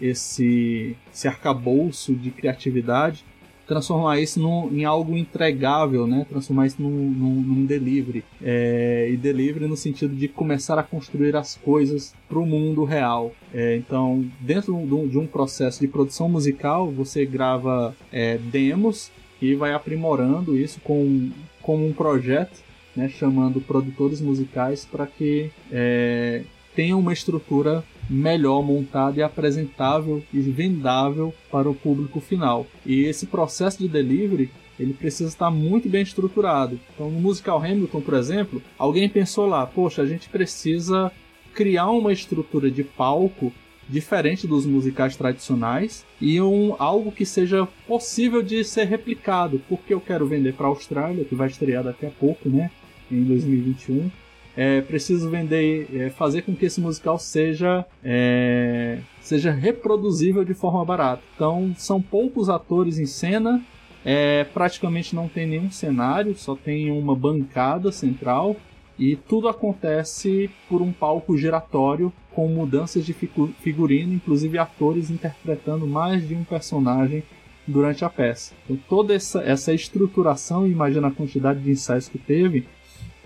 esse, 0.02 0.96
esse 1.14 1.28
arcabouço 1.28 2.16
de 2.16 2.32
criatividade, 2.32 3.26
transformar 3.68 4.20
isso 4.20 4.40
em 4.72 4.86
algo 4.86 5.16
entregável, 5.16 6.08
né? 6.08 6.26
Transformar 6.30 6.68
isso 6.68 6.82
num, 6.82 6.90
num, 6.90 7.42
num 7.42 7.66
delivery. 7.66 8.24
É, 8.42 9.10
e 9.12 9.18
delivery 9.18 9.68
no 9.68 9.76
sentido 9.76 10.16
de 10.16 10.28
começar 10.28 10.80
a 10.80 10.84
construir 10.84 11.36
as 11.36 11.56
coisas 11.56 12.14
para 12.30 12.40
o 12.40 12.46
mundo 12.46 12.84
real. 12.86 13.34
É, 13.54 13.76
então, 13.76 14.26
dentro 14.40 14.74
de 15.08 15.18
um 15.18 15.28
processo 15.28 15.82
de 15.82 15.88
produção 15.88 16.30
musical, 16.30 16.90
você 16.90 17.26
grava 17.26 17.96
é, 18.12 18.38
demos 18.38 19.12
e 19.42 19.54
vai 19.54 19.74
aprimorando 19.74 20.58
isso 20.58 20.80
com, 20.82 21.30
com 21.62 21.86
um 21.86 21.94
projeto, 21.94 22.64
né? 22.96 23.10
Chamando 23.10 23.60
produtores 23.60 24.22
musicais 24.22 24.86
para 24.86 25.06
que 25.06 25.52
é, 25.72 26.44
tenha 26.74 26.96
uma 26.96 27.12
estrutura 27.12 27.84
melhor 28.10 28.64
montado 28.64 29.18
e 29.18 29.24
apresentável 29.24 30.24
e 30.34 30.40
vendável 30.40 31.34
para 31.52 31.70
o 31.70 31.76
público 31.76 32.20
final. 32.20 32.66
E 32.86 33.04
esse 33.04 33.26
processo 33.26 33.80
de 33.80 33.88
delivery 33.88 34.50
ele 34.80 34.94
precisa 34.94 35.30
estar 35.30 35.50
muito 35.50 35.90
bem 35.90 36.04
estruturado. 36.04 36.80
Então, 36.94 37.10
no 37.10 37.20
musical 37.20 37.58
Hamilton, 37.58 38.02
por 38.02 38.14
exemplo, 38.14 38.62
alguém 38.78 39.10
pensou 39.10 39.48
lá, 39.48 39.66
poxa, 39.66 40.04
a 40.04 40.06
gente 40.06 40.30
precisa 40.30 41.12
criar 41.54 41.90
uma 41.90 42.14
estrutura 42.14 42.70
de 42.70 42.84
palco 42.84 43.52
diferente 43.90 44.46
dos 44.46 44.66
musicais 44.66 45.16
tradicionais 45.16 46.06
e 46.22 46.40
um 46.42 46.76
algo 46.78 47.12
que 47.12 47.26
seja 47.26 47.68
possível 47.88 48.44
de 48.44 48.64
ser 48.64 48.86
replicado, 48.86 49.62
porque 49.68 49.94
eu 49.94 50.02
quero 50.02 50.28
vender 50.28 50.54
para 50.54 50.68
a 50.68 50.70
Austrália, 50.70 51.26
que 51.26 51.34
vai 51.34 51.48
estrear 51.48 51.84
daqui 51.84 52.06
a 52.06 52.12
pouco, 52.12 52.50
né, 52.50 52.70
em 53.10 53.24
2021 53.24 54.12
é 54.58 54.82
preciso 54.82 55.30
vender, 55.30 55.88
é, 55.94 56.10
fazer 56.10 56.42
com 56.42 56.56
que 56.56 56.66
esse 56.66 56.82
musical 56.82 57.20
seja 57.20 57.86
é, 58.04 58.98
seja 59.22 59.52
reproduzível 59.52 60.44
de 60.44 60.56
forma 60.56 60.84
barata. 60.84 61.22
Então 61.36 61.74
são 61.78 62.02
poucos 62.02 62.50
atores 62.50 62.98
em 62.98 63.06
cena, 63.06 63.64
é, 64.04 64.44
praticamente 64.46 65.16
não 65.16 65.28
tem 65.28 65.46
nenhum 65.46 65.70
cenário, 65.70 66.36
só 66.36 66.56
tem 66.56 66.92
uma 66.92 67.16
bancada 67.16 67.92
central 67.92 68.56
e 68.98 69.16
tudo 69.16 69.48
acontece 69.48 70.50
por 70.68 70.82
um 70.82 70.92
palco 70.92 71.38
giratório 71.38 72.12
com 72.34 72.48
mudanças 72.48 73.06
de 73.06 73.14
figurino, 73.14 74.14
inclusive 74.14 74.58
atores 74.58 75.12
interpretando 75.12 75.86
mais 75.86 76.28
de 76.28 76.34
um 76.34 76.44
personagem 76.44 77.24
durante 77.68 78.04
a 78.06 78.10
peça. 78.10 78.56
Então, 78.64 78.78
toda 78.90 79.14
essa, 79.14 79.42
essa 79.42 79.74
estruturação, 79.74 80.66
imagina 80.66 81.10
a 81.10 81.12
quantidade 81.12 81.60
de 81.60 81.72
ensaios 81.72 82.08
que 82.08 82.18
teve, 82.18 82.66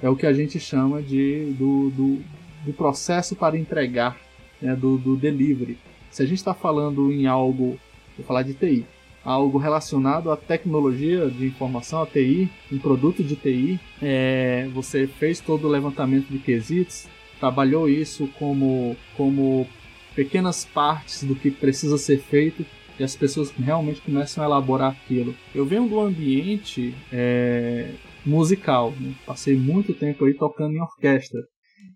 é 0.02 0.10
o 0.10 0.16
que 0.16 0.26
a 0.26 0.34
gente 0.34 0.60
chama 0.60 1.02
de 1.02 1.54
do, 1.58 1.90
do, 1.92 2.22
do 2.66 2.74
processo 2.74 3.36
para 3.36 3.58
entregar, 3.58 4.18
né, 4.62 4.76
do, 4.76 4.98
do 4.98 5.16
delivery. 5.16 5.78
Se 6.10 6.24
a 6.24 6.26
gente 6.26 6.40
está 6.40 6.54
falando 6.54 7.12
em 7.12 7.28
algo, 7.28 7.80
vou 8.18 8.26
falar 8.26 8.44
de 8.44 8.54
TI, 8.54 8.86
algo 9.24 9.58
relacionado 9.58 10.32
à 10.32 10.38
tecnologia 10.38 11.30
de 11.30 11.46
informação, 11.46 12.02
a 12.02 12.06
TI, 12.06 12.50
um 12.72 12.80
produto 12.80 13.24
de 13.24 13.36
TI, 13.36 13.80
é, 14.02 14.68
você 14.74 15.08
fez 15.08 15.40
todo 15.40 15.68
o 15.68 15.70
levantamento 15.70 16.28
de 16.28 16.40
quesitos, 16.40 17.08
trabalhou 17.40 17.88
isso 17.88 18.28
como, 18.40 18.96
como 19.16 19.68
pequenas 20.16 20.66
partes 20.66 21.24
do 21.24 21.36
que 21.36 21.50
precisa 21.50 21.98
ser 21.98 22.20
feito 22.20 22.66
e 23.00 23.04
as 23.04 23.16
pessoas 23.16 23.52
realmente 23.52 24.02
começam 24.02 24.44
a 24.44 24.48
elaborar 24.48 24.92
aquilo. 24.92 25.34
Eu 25.56 25.66
venho 25.66 25.88
do 25.88 26.00
ambiente 26.00 26.94
é, 27.12 27.92
musical. 28.26 28.92
Né? 29.00 29.16
Passei 29.26 29.56
muito 29.56 29.94
tempo 29.94 30.26
aí 30.26 30.34
tocando 30.34 30.74
em 30.74 30.82
orquestra. 30.82 31.42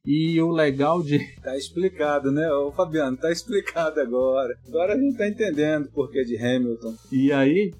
E 0.06 0.40
o 0.42 0.52
legal 0.52 1.02
de. 1.02 1.20
Tá 1.42 1.56
explicado, 1.58 2.32
né? 2.32 2.52
Ô 2.52 2.72
Fabiano, 2.72 3.18
tá 3.18 3.32
explicado 3.32 4.00
agora. 4.00 4.56
Agora 4.68 4.94
a 4.94 4.98
gente 4.98 5.18
tá 5.18 5.28
entendendo 5.28 5.86
o 5.86 5.92
porquê 5.92 6.24
de 6.24 6.38
Hamilton. 6.38 6.96
E 7.12 7.32
aí, 7.32 7.72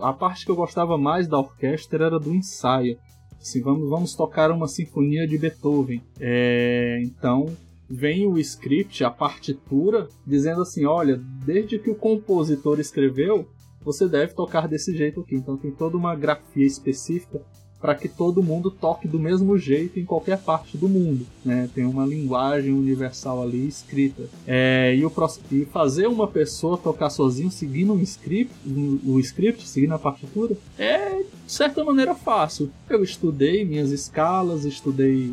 a 0.00 0.12
parte 0.12 0.44
que 0.44 0.50
eu 0.50 0.56
gostava 0.56 0.98
mais 0.98 1.26
da 1.26 1.38
orquestra 1.38 2.06
era 2.06 2.18
do 2.18 2.34
ensaio. 2.34 2.98
Assim, 3.40 3.62
vamos, 3.62 3.88
vamos 3.88 4.14
tocar 4.14 4.50
uma 4.50 4.66
sinfonia 4.66 5.26
de 5.26 5.38
Beethoven. 5.38 6.02
É, 6.20 7.00
então, 7.02 7.46
vem 7.88 8.26
o 8.26 8.38
script, 8.38 9.04
a 9.04 9.10
partitura, 9.10 10.08
dizendo 10.26 10.62
assim: 10.62 10.84
olha, 10.84 11.16
desde 11.44 11.78
que 11.78 11.90
o 11.90 11.94
compositor 11.94 12.80
escreveu, 12.80 13.48
você 13.82 14.08
deve 14.08 14.34
tocar 14.34 14.68
desse 14.68 14.96
jeito 14.96 15.20
aqui. 15.20 15.34
Então 15.34 15.56
tem 15.56 15.70
toda 15.70 15.96
uma 15.96 16.14
grafia 16.14 16.66
específica 16.66 17.40
para 17.80 17.94
que 17.94 18.08
todo 18.08 18.42
mundo 18.42 18.70
toque 18.70 19.06
do 19.06 19.18
mesmo 19.18 19.56
jeito 19.56 20.00
em 20.00 20.04
qualquer 20.04 20.38
parte 20.38 20.76
do 20.76 20.88
mundo. 20.88 21.24
Né? 21.44 21.68
Tem 21.72 21.84
uma 21.84 22.04
linguagem 22.04 22.72
universal 22.72 23.42
ali 23.42 23.68
escrita. 23.68 24.28
É, 24.46 24.94
e, 24.96 25.04
o, 25.04 25.12
e, 25.52 25.64
fazer 25.66 26.08
uma 26.08 26.26
pessoa 26.26 26.76
tocar 26.76 27.10
sozinho 27.10 27.50
seguindo 27.50 27.92
um 27.92 28.00
script, 28.00 28.52
um, 28.66 28.98
um 29.06 29.20
script, 29.20 29.66
seguindo 29.68 29.94
a 29.94 29.98
partitura, 29.98 30.56
é 30.76 31.18
de 31.18 31.52
certa 31.52 31.84
maneira 31.84 32.14
fácil. 32.14 32.70
Eu 32.90 33.02
estudei 33.04 33.64
minhas 33.64 33.90
escalas, 33.90 34.64
estudei 34.64 35.32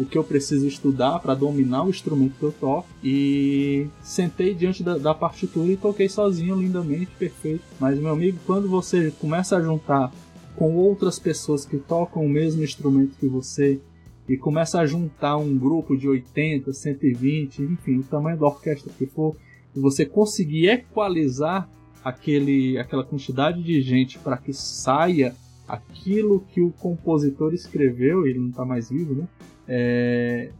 o 0.00 0.06
que 0.06 0.16
eu 0.16 0.24
preciso 0.24 0.66
estudar 0.66 1.18
para 1.18 1.34
dominar 1.34 1.84
o 1.84 1.90
instrumento 1.90 2.34
que 2.38 2.42
eu 2.42 2.52
toco 2.52 2.88
e 3.04 3.86
sentei 4.02 4.54
diante 4.54 4.82
da, 4.82 4.96
da, 4.96 5.14
partitura 5.14 5.70
e 5.70 5.76
toquei 5.76 6.08
sozinho 6.08 6.56
lindamente, 6.56 7.10
perfeito. 7.18 7.62
Mas 7.78 7.98
meu 7.98 8.10
amigo, 8.10 8.38
quando 8.46 8.66
você 8.66 9.12
começa 9.20 9.58
a 9.58 9.60
juntar 9.60 10.10
com 10.56 10.74
outras 10.74 11.18
pessoas 11.18 11.66
que 11.66 11.76
tocam 11.76 12.24
o 12.24 12.28
mesmo 12.28 12.64
instrumento 12.64 13.18
que 13.18 13.28
você 13.28 13.78
e 14.26 14.38
começa 14.38 14.80
a 14.80 14.86
juntar 14.86 15.36
um 15.36 15.58
grupo 15.58 15.94
de 15.94 16.08
80, 16.08 16.72
120, 16.72 17.62
enfim, 17.62 17.98
o 17.98 18.02
tamanho 18.02 18.38
da 18.38 18.46
orquestra 18.46 18.90
que 18.96 19.04
for, 19.04 19.36
e 19.76 19.80
você 19.80 20.06
conseguir 20.06 20.68
equalizar 20.68 21.68
aquele, 22.02 22.78
aquela 22.78 23.04
quantidade 23.04 23.62
de 23.62 23.82
gente 23.82 24.18
para 24.18 24.38
que 24.38 24.54
saia 24.54 25.36
aquilo 25.68 26.40
que 26.54 26.62
o 26.62 26.70
compositor 26.70 27.52
escreveu, 27.52 28.26
ele 28.26 28.38
não 28.38 28.48
está 28.48 28.64
mais 28.64 28.88
vivo, 28.88 29.14
né? 29.14 29.28
É, 29.72 30.50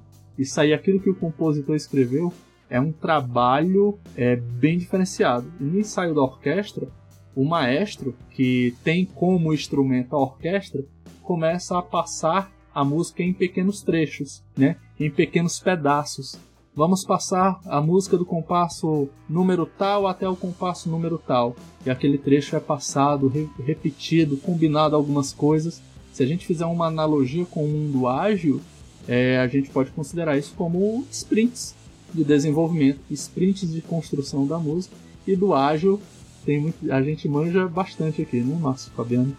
sair 0.45 0.73
aquilo 0.73 1.01
que 1.01 1.11
o 1.11 1.15
compositor 1.15 1.75
escreveu 1.75 2.33
é 2.71 2.81
um 2.81 2.93
trabalho 2.93 3.99
é, 4.17 4.37
bem 4.37 4.79
diferenciado. 4.79 5.53
No 5.59 5.79
ensaio 5.79 6.15
da 6.15 6.23
orquestra, 6.23 6.87
o 7.35 7.45
maestro, 7.45 8.15
que 8.31 8.75
tem 8.85 9.05
como 9.05 9.53
instrumento 9.53 10.15
a 10.15 10.21
orquestra, 10.21 10.85
começa 11.23 11.77
a 11.77 11.83
passar 11.83 12.53
a 12.73 12.85
música 12.85 13.23
em 13.23 13.33
pequenos 13.33 13.83
trechos, 13.83 14.43
né? 14.57 14.77
em 14.99 15.11
pequenos 15.11 15.59
pedaços. 15.59 16.39
Vamos 16.75 17.05
passar 17.05 17.61
a 17.67 17.81
música 17.81 18.17
do 18.17 18.25
compasso 18.25 19.09
número 19.29 19.67
tal 19.67 20.07
até 20.07 20.29
o 20.29 20.37
compasso 20.37 20.89
número 20.89 21.19
tal. 21.19 21.57
E 21.85 21.91
aquele 21.91 22.17
trecho 22.17 22.55
é 22.55 22.61
passado, 22.61 23.27
re 23.27 23.49
repetido, 23.59 24.37
combinado 24.37 24.95
algumas 24.95 25.33
coisas. 25.33 25.83
Se 26.13 26.23
a 26.23 26.27
gente 26.27 26.47
fizer 26.47 26.67
uma 26.67 26.87
analogia 26.87 27.45
com 27.45 27.65
o 27.65 27.69
mundo 27.69 28.07
ágil, 28.07 28.61
é, 29.09 29.39
a 29.39 29.47
gente 29.47 29.71
pode 29.71 29.91
considerar 29.91 30.37
isso 30.39 30.55
como 30.57 31.05
sprints 31.11 31.75
de 32.13 32.25
desenvolvimento, 32.25 33.01
sprints 33.11 33.71
de 33.71 33.81
construção 33.81 34.47
da 34.47 34.59
música. 34.59 34.95
E 35.27 35.37
do 35.37 35.55
ágil, 35.55 36.01
tem 36.45 36.61
muito, 36.61 36.93
a 36.93 37.03
gente 37.03 37.29
manja 37.29 37.69
bastante 37.69 38.23
aqui, 38.23 38.41
né, 38.41 38.57
Márcio 38.61 38.91
Fabiano? 38.93 39.37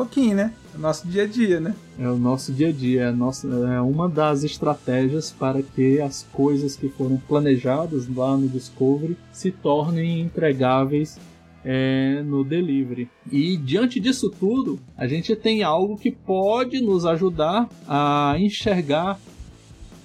pouquinho, 0.00 0.34
né? 0.34 0.54
É 0.74 0.78
o 0.78 0.80
nosso 0.80 1.06
dia 1.06 1.24
a 1.24 1.26
dia, 1.26 1.60
né? 1.60 1.74
É 1.98 2.08
o 2.08 2.16
nosso 2.16 2.52
dia 2.52 2.68
a 2.68 2.72
dia, 2.72 3.02
é, 3.02 3.12
nossa, 3.12 3.46
é 3.46 3.80
uma 3.82 4.08
das 4.08 4.44
estratégias 4.44 5.30
para 5.30 5.62
que 5.62 6.00
as 6.00 6.26
coisas 6.32 6.74
que 6.74 6.88
foram 6.88 7.18
planejadas 7.28 8.08
lá 8.08 8.34
no 8.34 8.48
Discovery 8.48 9.16
se 9.30 9.50
tornem 9.50 10.20
entregáveis 10.20 11.18
é, 11.64 12.22
no 12.22 12.44
delivery. 12.44 13.08
E 13.30 13.56
diante 13.56 14.00
disso 14.00 14.30
tudo, 14.30 14.78
a 14.96 15.06
gente 15.06 15.34
tem 15.36 15.62
algo 15.62 15.96
que 15.96 16.10
pode 16.10 16.80
nos 16.80 17.04
ajudar 17.04 17.68
a 17.86 18.36
enxergar 18.38 19.18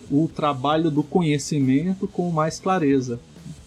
o 0.09 0.27
trabalho 0.27 0.91
do 0.91 1.03
conhecimento 1.03 2.07
com 2.07 2.29
mais 2.31 2.59
clareza. 2.59 3.19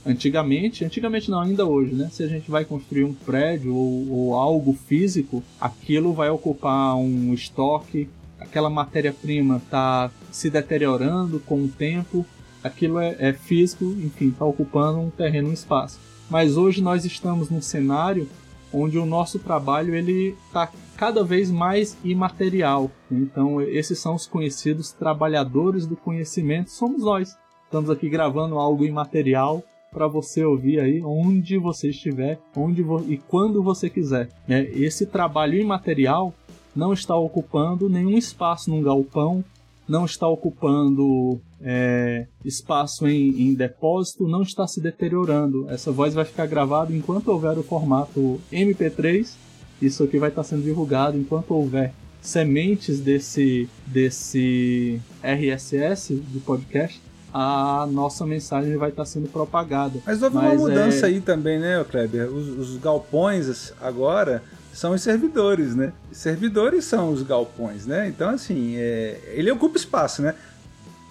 Antigamente, 0.07 0.85
antigamente 0.85 1.31
não, 1.31 1.41
ainda 1.41 1.67
hoje, 1.67 1.95
né? 1.95 2.09
Se 2.11 2.23
a 2.23 2.29
gente 2.29 2.51
vai 2.51 2.65
construir 2.65 3.05
um 3.05 3.13
prédio 3.13 3.75
ou, 3.75 4.11
ou 4.11 4.35
algo 4.35 4.73
físico, 4.73 5.43
aquilo 5.61 6.13
vai 6.13 6.31
ocupar 6.31 6.97
um 6.97 7.35
estoque, 7.35 8.09
aquela 8.39 8.71
matéria-prima 8.71 9.57
está 9.57 10.11
se 10.31 10.49
deteriorando 10.49 11.41
com 11.41 11.63
o 11.65 11.69
tempo, 11.69 12.25
aquilo 12.63 12.99
é, 12.99 13.17
é 13.19 13.33
físico, 13.33 13.85
enfim, 13.85 14.29
está 14.29 14.45
ocupando 14.45 14.99
um 15.01 15.11
terreno, 15.11 15.51
um 15.51 15.53
espaço. 15.53 15.99
Mas 16.31 16.57
hoje 16.57 16.83
nós 16.83 17.05
estamos 17.05 17.51
num 17.51 17.63
cenário 17.63 18.29
onde 18.73 18.99
o 18.99 19.07
nosso 19.07 19.39
trabalho 19.39 19.95
ele 19.95 20.37
está 20.47 20.71
cada 20.97 21.25
vez 21.25 21.51
mais 21.51 21.97
imaterial. 22.05 22.91
Então 23.11 23.61
esses 23.63 23.99
são 23.99 24.15
os 24.15 24.27
conhecidos 24.27 24.93
trabalhadores 24.93 25.87
do 25.87 25.97
conhecimento, 25.97 26.71
somos 26.71 27.03
nós. 27.03 27.37
Estamos 27.65 27.91
aqui 27.91 28.09
gravando 28.09 28.59
algo 28.59 28.85
imaterial 28.85 29.63
para 29.91 30.07
você 30.07 30.45
ouvir 30.45 30.81
aí 30.81 31.03
onde 31.03 31.57
você 31.57 31.91
estiver, 31.91 32.39
onde 32.55 32.85
e 33.09 33.17
quando 33.17 33.63
você 33.63 33.89
quiser. 33.89 34.29
Né? 34.47 34.65
Esse 34.73 35.07
trabalho 35.07 35.59
imaterial 35.59 36.35
não 36.75 36.93
está 36.93 37.17
ocupando 37.17 37.89
nenhum 37.89 38.17
espaço 38.17 38.71
num 38.71 38.83
galpão, 38.83 39.45
não 39.89 40.05
está 40.05 40.29
ocupando 40.29 41.41
é, 41.61 42.27
espaço 42.45 43.09
em, 43.09 43.49
em, 43.49 43.55
depósito, 43.55 44.29
não 44.29 44.43
está 44.43 44.67
se 44.67 44.81
deteriorando. 44.81 45.69
Essa 45.71 45.91
voz 45.91 46.15
vai 46.15 46.25
ficar 46.25 46.47
gravada 46.47 46.95
enquanto 46.95 47.29
houver 47.29 47.59
o 47.59 47.63
formato 47.63 48.41
MP3. 48.53 49.35
Isso 49.81 50.05
aqui 50.05 50.19
vai 50.19 50.29
estar 50.29 50.45
sendo 50.45 50.63
divulgado 50.63 51.17
enquanto 51.17 51.53
houver 51.53 51.93
sementes 52.21 53.01
desse, 53.01 53.69
desse 53.87 55.01
RSS 55.23 56.15
do 56.15 56.41
podcast 56.41 57.01
a 57.33 57.87
nossa 57.91 58.25
mensagem 58.25 58.77
vai 58.77 58.89
estar 58.89 59.05
sendo 59.05 59.29
propagada. 59.29 60.01
Mas 60.07 60.23
houve 60.23 60.37
Mas 60.37 60.61
uma 60.61 60.69
mudança 60.69 61.07
é... 61.07 61.11
aí 61.11 61.21
também, 61.21 61.59
né, 61.59 61.85
Kleber? 61.89 62.29
Os, 62.33 62.49
os, 62.49 62.77
galpões 62.79 63.73
agora 63.81 64.43
são 64.73 64.93
os 64.93 65.03
servidores, 65.03 65.75
né? 65.75 65.93
Servidores 66.13 66.85
são 66.85 67.13
os 67.13 67.23
galpões, 67.23 67.87
né? 67.87 68.09
Então, 68.09 68.31
assim, 68.31 68.75
é... 68.77 69.21
ele 69.35 69.51
ocupa 69.51 69.77
espaço, 69.77 70.23
né? 70.23 70.35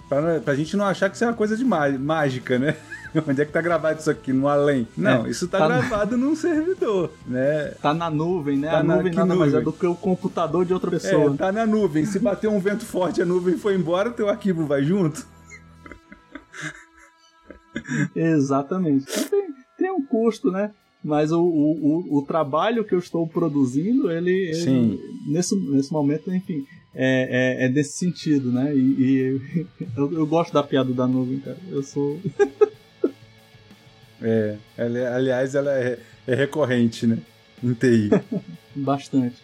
Pra, 0.08 0.40
pra 0.40 0.54
gente 0.54 0.76
não 0.76 0.86
achar 0.86 1.10
que 1.10 1.16
isso 1.16 1.24
é 1.24 1.26
uma 1.26 1.34
coisa 1.34 1.56
de 1.56 1.64
mágica, 1.64 2.58
né? 2.58 2.76
Onde 3.26 3.42
é 3.42 3.44
que 3.44 3.52
tá 3.52 3.60
gravado 3.60 4.00
isso 4.00 4.10
aqui? 4.10 4.32
No 4.32 4.48
além? 4.48 4.86
Não, 4.96 5.26
é, 5.26 5.30
isso 5.30 5.48
tá, 5.48 5.58
tá 5.58 5.66
gravado 5.66 6.16
num 6.16 6.34
servidor, 6.34 7.10
né? 7.26 7.72
Tá 7.82 7.94
na 7.94 8.10
nuvem, 8.10 8.58
né? 8.58 8.70
Tá 8.70 8.78
a 8.78 8.82
nuvem 8.82 9.12
nada 9.12 9.26
nuvem? 9.26 9.38
mais 9.38 9.54
é 9.54 9.60
do 9.60 9.72
que 9.72 9.86
o 9.86 9.94
computador 9.94 10.64
de 10.64 10.72
outra 10.72 10.90
pessoa. 10.90 11.34
É, 11.34 11.36
tá 11.36 11.52
na 11.52 11.66
nuvem. 11.66 12.04
Se 12.04 12.18
bater 12.18 12.48
um 12.48 12.60
vento 12.60 12.84
forte, 12.84 13.22
a 13.22 13.26
nuvem 13.26 13.56
foi 13.56 13.74
embora, 13.74 14.10
o 14.10 14.12
teu 14.12 14.28
arquivo 14.28 14.66
vai 14.66 14.82
junto. 14.84 15.26
Exatamente. 18.14 19.06
Então 19.10 19.24
tem, 19.28 19.48
tem 19.78 19.90
um 19.90 20.04
custo, 20.04 20.50
né? 20.50 20.70
Mas 21.02 21.30
o, 21.30 21.40
o, 21.40 22.18
o, 22.18 22.22
trabalho 22.22 22.84
que 22.84 22.94
eu 22.94 22.98
estou 22.98 23.26
produzindo, 23.26 24.10
ele, 24.10 24.50
ele 24.50 25.00
nesse, 25.26 25.54
nesse 25.54 25.92
momento, 25.92 26.32
enfim, 26.34 26.66
é, 26.94 27.60
é, 27.62 27.64
é 27.66 27.68
desse 27.68 27.98
sentido, 27.98 28.50
né? 28.50 28.74
E, 28.74 28.80
e 28.80 29.66
eu, 29.96 30.12
eu, 30.12 30.26
gosto 30.26 30.52
da 30.52 30.62
piada 30.62 30.92
da 30.92 31.06
nuvem, 31.06 31.38
cara. 31.38 31.56
Eu 31.70 31.82
sou. 31.84 32.20
é, 34.20 34.56
ela, 34.76 35.16
aliás, 35.16 35.54
ela 35.54 35.72
é, 35.72 35.98
é 36.26 36.34
recorrente, 36.34 37.06
né? 37.06 37.18
Em 37.62 37.74
TI. 37.74 38.10
Bastante. 38.74 39.36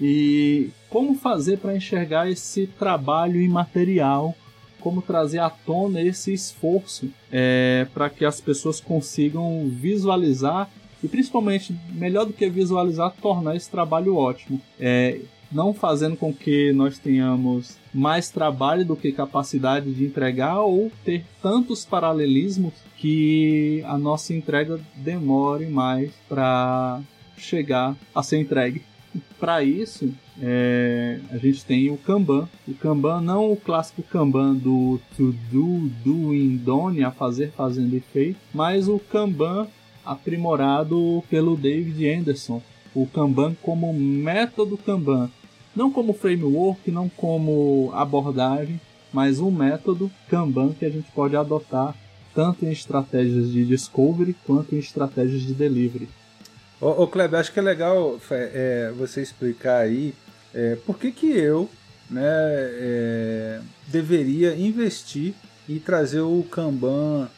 E 0.00 0.70
como 0.88 1.14
fazer 1.14 1.58
para 1.58 1.76
enxergar 1.76 2.30
esse 2.30 2.66
trabalho 2.66 3.40
imaterial 3.40 4.34
como 4.80 5.02
trazer 5.02 5.38
à 5.38 5.50
tona 5.50 6.00
esse 6.00 6.32
esforço 6.32 7.10
é, 7.30 7.86
para 7.92 8.08
que 8.08 8.24
as 8.24 8.40
pessoas 8.40 8.80
consigam 8.80 9.68
visualizar 9.68 10.70
e 11.02 11.08
principalmente 11.08 11.74
melhor 11.92 12.26
do 12.26 12.32
que 12.32 12.48
visualizar 12.48 13.14
tornar 13.20 13.56
esse 13.56 13.70
trabalho 13.70 14.16
ótimo 14.16 14.60
é, 14.78 15.20
não 15.50 15.74
fazendo 15.74 16.16
com 16.16 16.32
que 16.32 16.72
nós 16.72 16.98
tenhamos 16.98 17.76
mais 17.92 18.30
trabalho 18.30 18.84
do 18.84 18.94
que 18.94 19.10
capacidade 19.10 19.92
de 19.92 20.04
entregar 20.04 20.60
ou 20.60 20.92
ter 21.04 21.24
tantos 21.42 21.84
paralelismos 21.84 22.72
que 22.96 23.82
a 23.86 23.98
nossa 23.98 24.32
entrega 24.32 24.78
demore 24.96 25.66
mais 25.66 26.12
para 26.28 27.00
chegar 27.36 27.96
a 28.14 28.22
ser 28.22 28.38
entregue 28.38 28.82
para 29.38 29.64
isso, 29.64 30.12
é, 30.40 31.18
a 31.30 31.38
gente 31.38 31.64
tem 31.64 31.90
o 31.90 31.96
Kanban. 31.96 32.48
O 32.68 32.74
Kanban, 32.74 33.20
não 33.20 33.50
o 33.50 33.56
clássico 33.56 34.02
Kanban 34.02 34.54
do 34.54 35.00
to 35.16 35.32
do, 35.50 35.88
doing, 36.04 36.56
done, 36.56 37.02
a 37.02 37.10
fazer, 37.10 37.50
fazendo 37.56 37.96
efeito, 37.96 38.38
mas 38.54 38.86
o 38.86 38.98
Kanban 38.98 39.66
aprimorado 40.10 41.22
pelo 41.30 41.56
David 41.56 42.08
Anderson. 42.08 42.60
O 42.92 43.06
Kanban 43.06 43.54
como 43.62 43.94
método 43.94 44.76
Kanban. 44.76 45.30
Não 45.74 45.92
como 45.92 46.12
framework, 46.12 46.90
não 46.90 47.08
como 47.08 47.92
abordagem, 47.94 48.80
mas 49.12 49.38
um 49.38 49.52
método 49.52 50.10
Kanban 50.28 50.72
que 50.72 50.84
a 50.84 50.90
gente 50.90 51.08
pode 51.12 51.36
adotar 51.36 51.94
tanto 52.34 52.64
em 52.64 52.72
estratégias 52.72 53.50
de 53.50 53.64
discovery 53.64 54.34
quanto 54.44 54.74
em 54.74 54.78
estratégias 54.78 55.42
de 55.42 55.54
delivery. 55.54 56.08
Ô, 56.80 57.04
ô 57.04 57.06
Kleber, 57.06 57.38
acho 57.38 57.52
que 57.52 57.60
é 57.60 57.62
legal 57.62 58.18
é, 58.30 58.92
você 58.96 59.22
explicar 59.22 59.78
aí 59.78 60.12
é, 60.52 60.76
por 60.84 60.98
que, 60.98 61.12
que 61.12 61.30
eu 61.30 61.70
né, 62.08 62.22
é, 62.24 63.60
deveria 63.86 64.56
investir 64.56 65.34
e 65.68 65.78
trazer 65.78 66.20
o 66.20 66.44
Kanban 66.50 67.28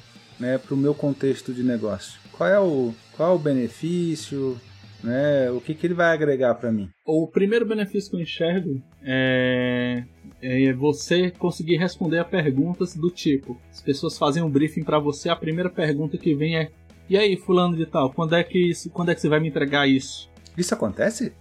né, 0.41 0.57
para 0.57 0.75
o 0.75 0.77
meu 0.77 0.95
contexto 0.95 1.53
de 1.53 1.63
negócio. 1.63 2.22
Qual 2.33 2.49
é 2.49 2.59
o, 2.59 2.95
qual 3.17 3.33
é 3.33 3.35
o 3.35 3.39
benefício? 3.39 4.59
Né, 5.03 5.51
o 5.51 5.61
que, 5.61 5.75
que 5.75 5.85
ele 5.85 5.95
vai 5.95 6.13
agregar 6.13 6.55
para 6.55 6.71
mim? 6.71 6.89
O 7.05 7.27
primeiro 7.27 7.67
benefício 7.67 8.09
que 8.09 8.17
eu 8.17 8.21
enxergo 8.21 8.81
é, 9.03 10.05
é 10.41 10.73
você 10.73 11.33
conseguir 11.33 11.77
responder 11.77 12.21
a 12.21 12.25
perguntas 12.25 12.95
do 12.95 13.11
tipo: 13.11 13.61
as 13.69 13.81
pessoas 13.81 14.17
fazem 14.17 14.45
um 14.45 14.49
briefing 14.49 14.85
para 14.85 15.01
você, 15.01 15.29
a 15.29 15.35
primeira 15.35 15.69
pergunta 15.69 16.17
que 16.17 16.37
vem 16.37 16.57
é 16.57 16.71
e 17.13 17.19
aí, 17.19 17.37
fulano 17.37 17.77
de 17.77 17.85
tal, 17.85 18.11
quando 18.11 18.35
é 18.35 18.43
que 18.43 18.59
isso, 18.59 18.89
quando 18.89 19.11
é 19.11 19.15
que 19.15 19.21
você 19.21 19.29
vai 19.29 19.39
me 19.39 19.49
entregar 19.49 19.87
isso? 19.87 20.31
Isso 20.57 20.73
acontece? 20.73 21.35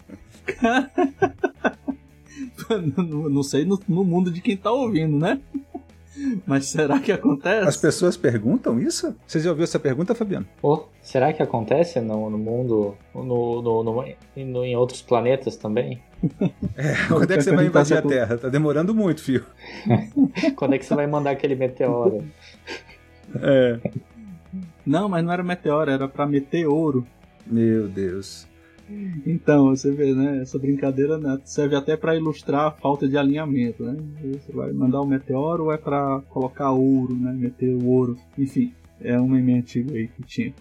não, 2.97 3.29
não, 3.29 3.43
sei 3.43 3.63
no, 3.63 3.79
no, 3.87 4.03
mundo 4.03 4.31
de 4.31 4.41
quem 4.41 4.57
tá 4.57 4.71
ouvindo, 4.71 5.17
né? 5.17 5.39
Mas 6.45 6.67
será 6.67 6.99
que 6.99 7.11
acontece? 7.11 7.67
As 7.67 7.77
pessoas 7.77 8.17
perguntam 8.17 8.79
isso? 8.79 9.15
Você 9.25 9.39
já 9.39 9.49
ouviu 9.49 9.63
essa 9.63 9.79
pergunta, 9.79 10.13
Fabiano? 10.13 10.45
Oh, 10.61 10.83
será 11.01 11.31
que 11.31 11.41
acontece 11.41 12.01
no, 12.01 12.29
no 12.29 12.37
mundo, 12.37 12.97
no, 13.15 13.61
no, 13.61 13.83
no, 13.83 14.63
em 14.65 14.75
outros 14.75 15.01
planetas 15.01 15.55
também? 15.55 16.01
É, 16.75 17.07
quando 17.07 17.31
é 17.31 17.37
que 17.37 17.43
você 17.43 17.55
vai 17.55 17.65
invadir 17.65 17.97
a 17.97 18.01
Terra? 18.01 18.37
Tá 18.37 18.49
demorando 18.49 18.93
muito, 18.93 19.21
filho. 19.21 19.45
quando 20.55 20.75
é 20.75 20.77
que 20.77 20.85
você 20.85 20.95
vai 20.95 21.07
mandar 21.07 21.31
aquele 21.31 21.55
meteoro? 21.55 22.23
É. 23.41 23.79
Não, 24.85 25.07
mas 25.07 25.23
não 25.23 25.31
era 25.31 25.43
meteoro, 25.43 25.89
era 25.89 26.07
pra 26.07 26.25
meter 26.25 26.67
ouro. 26.67 27.05
Meu 27.45 27.87
Deus. 27.87 28.47
Então, 29.25 29.67
você 29.67 29.91
vê, 29.91 30.13
né? 30.13 30.41
Essa 30.41 30.57
brincadeira 30.57 31.17
né, 31.17 31.39
serve 31.43 31.75
até 31.75 31.95
para 31.95 32.15
ilustrar 32.15 32.67
a 32.67 32.71
falta 32.71 33.07
de 33.07 33.17
alinhamento, 33.17 33.83
né? 33.83 33.97
Você 34.23 34.51
vai 34.51 34.71
mandar 34.71 35.01
um 35.01 35.05
meteoro 35.05 35.65
ou 35.65 35.71
é 35.71 35.77
para 35.77 36.21
colocar 36.29 36.71
ouro, 36.71 37.15
né? 37.15 37.31
Meter 37.31 37.73
o 37.75 37.87
ouro. 37.87 38.17
Enfim, 38.37 38.73
é 38.99 39.19
um 39.19 39.27
meme 39.27 39.53
antigo 39.53 39.93
aí 39.93 40.07
que 40.07 40.23
tinha. 40.23 40.53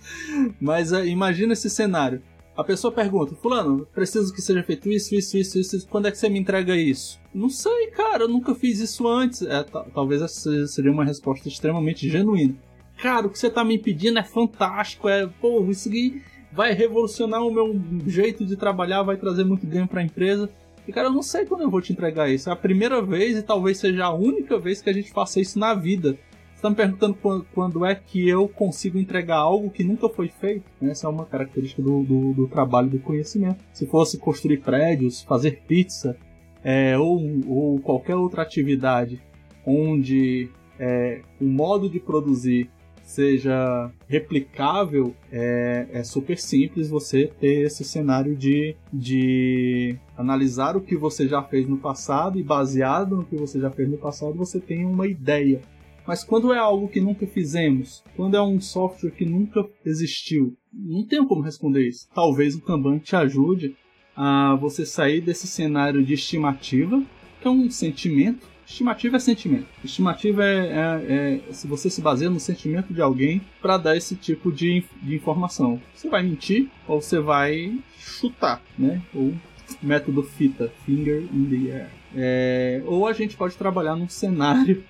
Mas 0.61 0.93
uh, 0.93 1.05
imagina 1.05 1.53
esse 1.53 1.71
cenário. 1.71 2.23
A 2.57 2.65
pessoa 2.65 2.93
pergunta, 2.93 3.35
fulano, 3.37 3.87
preciso 3.95 4.35
que 4.35 4.43
seja 4.43 4.63
feito 4.63 4.91
isso, 4.91 5.15
isso, 5.15 5.39
isso, 5.39 5.59
isso, 5.59 5.89
quando 5.89 6.09
é 6.09 6.11
que 6.11 6.19
você 6.19 6.29
me 6.29 6.39
entrega 6.39 6.77
isso? 6.77 7.19
Não 7.33 7.49
sei, 7.49 7.87
cara, 7.87 8.25
eu 8.25 8.29
nunca 8.29 8.55
fiz 8.55 8.81
isso 8.81 9.09
antes. 9.09 9.41
É, 9.43 9.65
talvez 9.95 10.21
essa 10.21 10.67
seria 10.67 10.93
uma 10.93 11.05
resposta 11.05 11.49
extremamente 11.49 12.09
genuína. 12.09 12.55
Cara, 13.01 13.27
o 13.27 13.31
que 13.31 13.39
você 13.39 13.49
tá 13.49 13.65
me 13.65 13.79
pedindo 13.79 14.19
é 14.19 14.23
fantástico, 14.23 15.09
é, 15.09 15.27
pô, 15.27 15.65
isso 15.71 15.89
aqui 15.89 16.23
vai 16.53 16.73
revolucionar 16.73 17.43
o 17.43 17.53
meu 17.53 17.81
jeito 18.07 18.45
de 18.45 18.57
trabalhar, 18.57 19.03
vai 19.03 19.17
trazer 19.17 19.45
muito 19.45 19.67
ganho 19.67 19.87
para 19.87 20.01
a 20.01 20.05
empresa. 20.05 20.49
E 20.87 20.93
cara, 20.93 21.09
eu 21.09 21.13
não 21.13 21.23
sei 21.23 21.47
quando 21.47 21.63
eu 21.63 21.71
vou 21.71 21.81
te 21.81 21.93
entregar 21.93 22.29
isso. 22.31 22.49
É 22.49 22.53
a 22.53 22.57
primeira 22.57 23.01
vez 23.01 23.37
e 23.37 23.43
talvez 23.43 23.79
seja 23.79 24.07
a 24.07 24.13
única 24.13 24.59
vez 24.59 24.81
que 24.83 24.91
a 24.91 24.93
gente 24.93 25.13
faça 25.13 25.41
isso 25.41 25.59
na 25.59 25.75
vida. 25.75 26.19
Você 26.55 26.63
tá 26.63 26.71
me 26.71 26.77
perguntando 26.77 27.17
quando 27.55 27.87
é 27.87 27.95
que 27.95 28.29
eu 28.29 28.47
consigo 28.47 28.99
entregar 28.99 29.37
algo 29.37 29.71
que 29.71 29.83
nunca 29.83 30.09
foi 30.11 30.29
feito? 30.29 30.65
Essa 30.83 31.07
é 31.07 31.11
uma 31.11 31.25
característica 31.25 31.81
do, 31.81 32.03
do, 32.03 32.35
do 32.35 32.49
trabalho 32.49 32.91
do 32.91 32.99
conhecimento. 32.99 33.65
Se 33.73 33.87
fosse 33.87 34.19
construir 34.19 34.59
prédios, 34.59 35.23
fazer 35.23 35.63
pizza, 35.67 36.19
é, 36.63 36.99
ou, 36.99 37.19
ou 37.49 37.81
qualquer 37.81 38.15
outra 38.15 38.43
atividade 38.43 39.23
onde 39.65 40.51
é, 40.79 41.23
o 41.41 41.45
modo 41.45 41.89
de 41.89 42.01
produzir 42.01 42.71
seja 43.03 43.91
replicável, 44.09 45.15
é, 45.33 45.87
é 45.93 46.05
super 46.05 46.39
simples 46.39 46.89
você 46.89 47.27
ter 47.41 47.63
esse 47.63 47.85
cenário 47.85 48.37
de, 48.37 48.77
de 48.93 49.97
analisar 50.17 50.77
o 50.77 50.81
que 50.81 50.97
você 50.97 51.27
já 51.27 51.43
fez 51.43 51.69
no 51.69 51.79
passado 51.79 52.39
e 52.39 52.43
baseado 52.43 53.17
no 53.17 53.25
que 53.25 53.37
você 53.37 53.61
já 53.61 53.71
fez 53.71 53.89
no 53.89 53.99
passado 53.99 54.35
você 54.35 54.61
tem 54.61 54.85
uma 54.85 55.07
ideia. 55.07 55.61
Mas 56.07 56.25
quando 56.25 56.53
é 56.53 56.59
algo 56.59 56.89
que 56.89 57.01
nunca 57.01 57.27
fizemos, 57.27 58.03
quando 58.17 58.37
é 58.37 58.43
um 58.43 58.61
software 58.61 59.13
que 59.13 59.25
nunca 59.25 59.65
existiu, 59.85 60.57
não 60.73 61.07
tenho 61.07 61.27
como 61.27 61.43
responder 61.43 61.87
isso. 61.87 62.09
Talvez 62.15 62.55
o 62.55 62.63
Kanban 62.63 62.99
te 62.99 63.15
ajude 63.15 63.77
a 64.17 64.57
você 64.57 64.85
sair 64.85 65.21
desse 65.21 65.47
cenário 65.47 66.05
de 66.05 66.15
estimativa, 66.15 67.03
que 67.41 67.47
é 67.47 67.51
um 67.51 67.71
sentimento, 67.71 68.47
Estimativa 68.71 69.17
é 69.17 69.21
sentimento. 69.21 69.67
Estimativa 69.85 70.45
é, 70.45 70.57
é, 70.57 71.41
é 71.49 71.53
se 71.53 71.67
você 71.67 71.91
se 71.91 72.01
baseia 72.01 72.31
no 72.31 72.39
sentimento 72.39 72.95
de 72.95 73.03
alguém 73.03 73.43
para 73.61 73.77
dar 73.77 73.97
esse 73.97 74.15
tipo 74.15 74.53
de, 74.53 74.85
de 75.03 75.17
informação. 75.17 75.83
Você 75.93 76.09
vai 76.09 76.23
mentir 76.23 76.69
ou 76.87 77.03
você 77.03 77.19
vai 77.19 77.77
chutar, 77.99 78.63
né? 78.79 79.03
Ou 79.13 79.35
método 79.83 80.23
fita, 80.23 80.73
finger 80.87 81.25
in 81.33 81.45
the 81.47 81.73
air. 81.73 81.91
É, 82.15 82.83
ou 82.87 83.09
a 83.09 83.13
gente 83.13 83.37
pode 83.37 83.57
trabalhar 83.57 83.97
num 83.97 84.09
cenário 84.09 84.85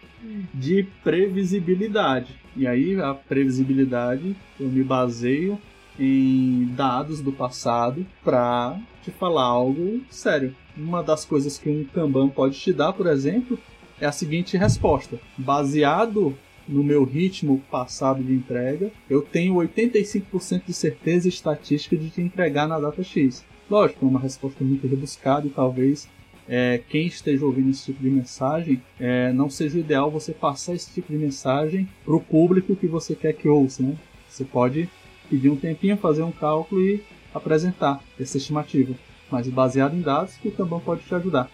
de 0.52 0.86
previsibilidade. 1.02 2.34
E 2.54 2.66
aí 2.66 3.00
a 3.00 3.14
previsibilidade 3.14 4.36
eu 4.58 4.68
me 4.68 4.84
baseio 4.84 5.58
em 5.98 6.66
dados 6.76 7.20
do 7.20 7.32
passado 7.32 8.06
para 8.22 8.78
te 9.02 9.10
falar 9.10 9.44
algo 9.44 10.00
sério. 10.10 10.54
Uma 10.76 11.02
das 11.02 11.24
coisas 11.24 11.58
que 11.58 11.68
um 11.68 11.84
Kanban 11.84 12.28
pode 12.28 12.58
te 12.58 12.72
dar, 12.72 12.92
por 12.92 13.06
exemplo, 13.06 13.58
é 14.00 14.06
a 14.06 14.12
seguinte 14.12 14.56
resposta: 14.56 15.20
baseado 15.36 16.36
no 16.66 16.82
meu 16.82 17.04
ritmo 17.04 17.62
passado 17.70 18.22
de 18.22 18.32
entrega, 18.32 18.90
eu 19.08 19.22
tenho 19.22 19.54
85% 19.54 20.62
de 20.66 20.72
certeza 20.72 21.28
estatística 21.28 21.96
de 21.96 22.10
te 22.10 22.20
entregar 22.20 22.68
na 22.68 22.78
data 22.78 23.02
X. 23.02 23.44
Lógico, 23.68 24.04
é 24.04 24.08
uma 24.08 24.20
resposta 24.20 24.64
muito 24.64 24.86
rebuscada 24.86 25.46
e 25.46 25.50
talvez 25.50 26.08
é, 26.48 26.80
quem 26.88 27.06
esteja 27.06 27.44
ouvindo 27.44 27.70
esse 27.70 27.86
tipo 27.86 28.02
de 28.02 28.10
mensagem 28.10 28.82
é, 28.98 29.32
não 29.32 29.48
seja 29.48 29.76
o 29.76 29.80
ideal 29.80 30.10
você 30.10 30.32
passar 30.32 30.74
esse 30.74 30.92
tipo 30.92 31.12
de 31.12 31.18
mensagem 31.18 31.88
para 32.04 32.14
o 32.14 32.20
público 32.20 32.74
que 32.74 32.88
você 32.88 33.14
quer 33.14 33.32
que 33.32 33.48
ouça. 33.48 33.82
Né? 33.82 33.96
Você 34.28 34.44
pode 34.44 34.88
pedir 35.28 35.48
um 35.48 35.56
tempinho, 35.56 35.96
fazer 35.96 36.22
um 36.22 36.32
cálculo 36.32 36.82
e 36.82 37.00
apresentar 37.32 38.02
essa 38.18 38.36
estimativa, 38.36 38.94
mas 39.30 39.46
baseado 39.48 39.94
em 39.94 40.00
dados 40.00 40.34
que 40.34 40.48
o 40.48 40.52
Kanban 40.52 40.80
pode 40.80 41.02
te 41.02 41.14
ajudar. 41.14 41.48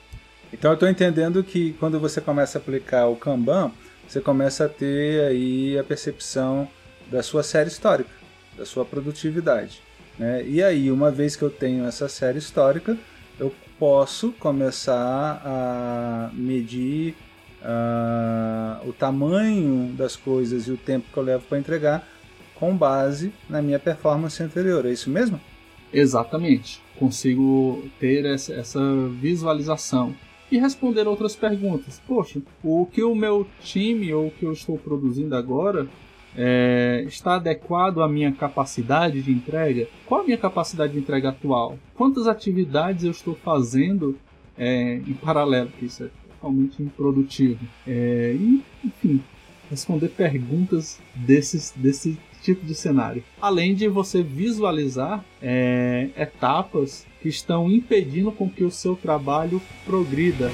Então 0.53 0.70
eu 0.70 0.74
estou 0.74 0.88
entendendo 0.88 1.42
que 1.42 1.72
quando 1.74 1.99
você 1.99 2.20
começa 2.20 2.59
a 2.59 2.61
aplicar 2.61 3.07
o 3.07 3.16
Kanban, 3.16 3.70
você 4.07 4.20
começa 4.20 4.66
a 4.66 4.68
ter 4.68 5.24
aí 5.24 5.78
a 5.78 5.84
percepção 5.84 6.68
da 7.11 7.22
sua 7.22 7.42
série 7.42 7.68
histórica, 7.68 8.11
da 8.57 8.64
sua 8.64 8.84
produtividade. 8.84 9.80
Né? 10.18 10.44
E 10.47 10.62
aí, 10.62 10.90
uma 10.90 11.11
vez 11.11 11.36
que 11.36 11.42
eu 11.42 11.51
tenho 11.51 11.84
essa 11.84 12.09
série 12.09 12.38
histórica, 12.38 12.97
eu 13.38 13.53
posso 13.78 14.32
começar 14.32 15.42
a 15.44 16.30
medir 16.32 17.14
uh, 17.62 18.88
o 18.88 18.92
tamanho 18.92 19.92
das 19.94 20.16
coisas 20.16 20.66
e 20.66 20.72
o 20.72 20.76
tempo 20.76 21.07
que 21.12 21.16
eu 21.18 21.22
levo 21.22 21.44
para 21.47 21.59
entregar 21.59 22.09
com 22.55 22.74
base 22.74 23.32
na 23.49 23.61
minha 23.61 23.78
performance 23.78 24.42
anterior. 24.42 24.86
É 24.86 24.92
isso 24.92 25.11
mesmo? 25.11 25.38
Exatamente. 25.92 26.80
Consigo 26.99 27.84
ter 28.01 28.24
essa, 28.24 28.55
essa 28.55 28.80
visualização 29.20 30.14
e 30.51 30.59
responder 30.59 31.07
outras 31.07 31.34
perguntas. 31.34 32.01
Poxa, 32.07 32.40
o 32.62 32.86
que 32.86 33.03
o 33.03 33.14
meu 33.14 33.47
time 33.61 34.12
ou 34.12 34.28
o 34.28 34.30
que 34.30 34.44
eu 34.44 34.53
estou 34.53 34.78
produzindo 34.78 35.34
agora 35.34 35.88
é, 36.36 37.05
está 37.07 37.36
adequado 37.36 38.03
à 38.03 38.09
minha 38.09 38.32
capacidade 38.32 39.22
de 39.22 39.32
entrega? 39.32 39.88
Qual 40.05 40.20
a 40.20 40.24
minha 40.24 40.38
capacidade 40.38 40.92
de 40.92 40.99
entrega 40.99 41.30
atual? 41.30 41.78
Quantas 41.94 42.26
atividades 42.26 43.05
eu 43.05 43.11
estou 43.11 43.34
fazendo 43.34 44.16
é, 44.57 44.97
em 44.97 45.14
paralelo? 45.14 45.70
Que 45.78 45.86
isso 45.86 46.05
é 46.05 46.09
totalmente 46.28 46.82
improdutivo. 46.82 47.64
É, 47.86 48.36
e, 48.38 48.62
enfim, 48.84 49.22
responder 49.70 50.09
perguntas 50.09 51.01
desses, 51.14 51.72
desse 51.76 52.18
tipo 52.43 52.64
de 52.64 52.74
cenário. 52.74 53.22
Além 53.41 53.74
de 53.74 53.89
você 53.89 54.22
visualizar 54.22 55.24
é, 55.43 56.09
etapas 56.16 57.07
que 57.20 57.28
estão 57.28 57.70
impedindo 57.70 58.30
com 58.32 58.49
que 58.49 58.64
o 58.64 58.70
seu 58.70 58.95
trabalho 58.95 59.61
progrida. 59.84 60.51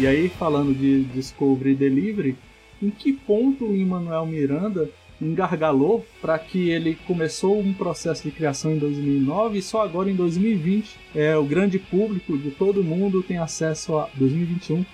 E 0.00 0.06
aí, 0.06 0.28
falando 0.28 0.72
de 0.72 1.02
Discovery 1.04 1.74
Delivery, 1.74 2.36
em 2.80 2.90
que 2.90 3.12
ponto 3.12 3.66
o 3.66 3.76
Emmanuel 3.76 4.24
Miranda 4.26 4.88
engargalou 5.20 6.06
para 6.20 6.38
que 6.38 6.70
ele 6.70 6.96
começou 7.06 7.58
um 7.58 7.72
processo 7.72 8.22
de 8.22 8.30
criação 8.30 8.72
em 8.72 8.78
2009 8.78 9.58
e 9.58 9.62
só 9.62 9.82
agora 9.82 10.10
em 10.10 10.14
2020 10.14 10.96
é, 11.14 11.36
o 11.36 11.44
grande 11.44 11.78
público 11.78 12.38
de 12.38 12.52
todo 12.52 12.84
mundo 12.84 13.22
tem 13.22 13.38
acesso 13.38 13.98
a 13.98 14.08
2021 14.14 14.84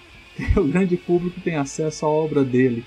o 0.56 0.64
grande 0.64 0.96
público 0.96 1.40
tem 1.40 1.56
acesso 1.56 2.06
à 2.06 2.08
obra 2.08 2.42
dele 2.42 2.84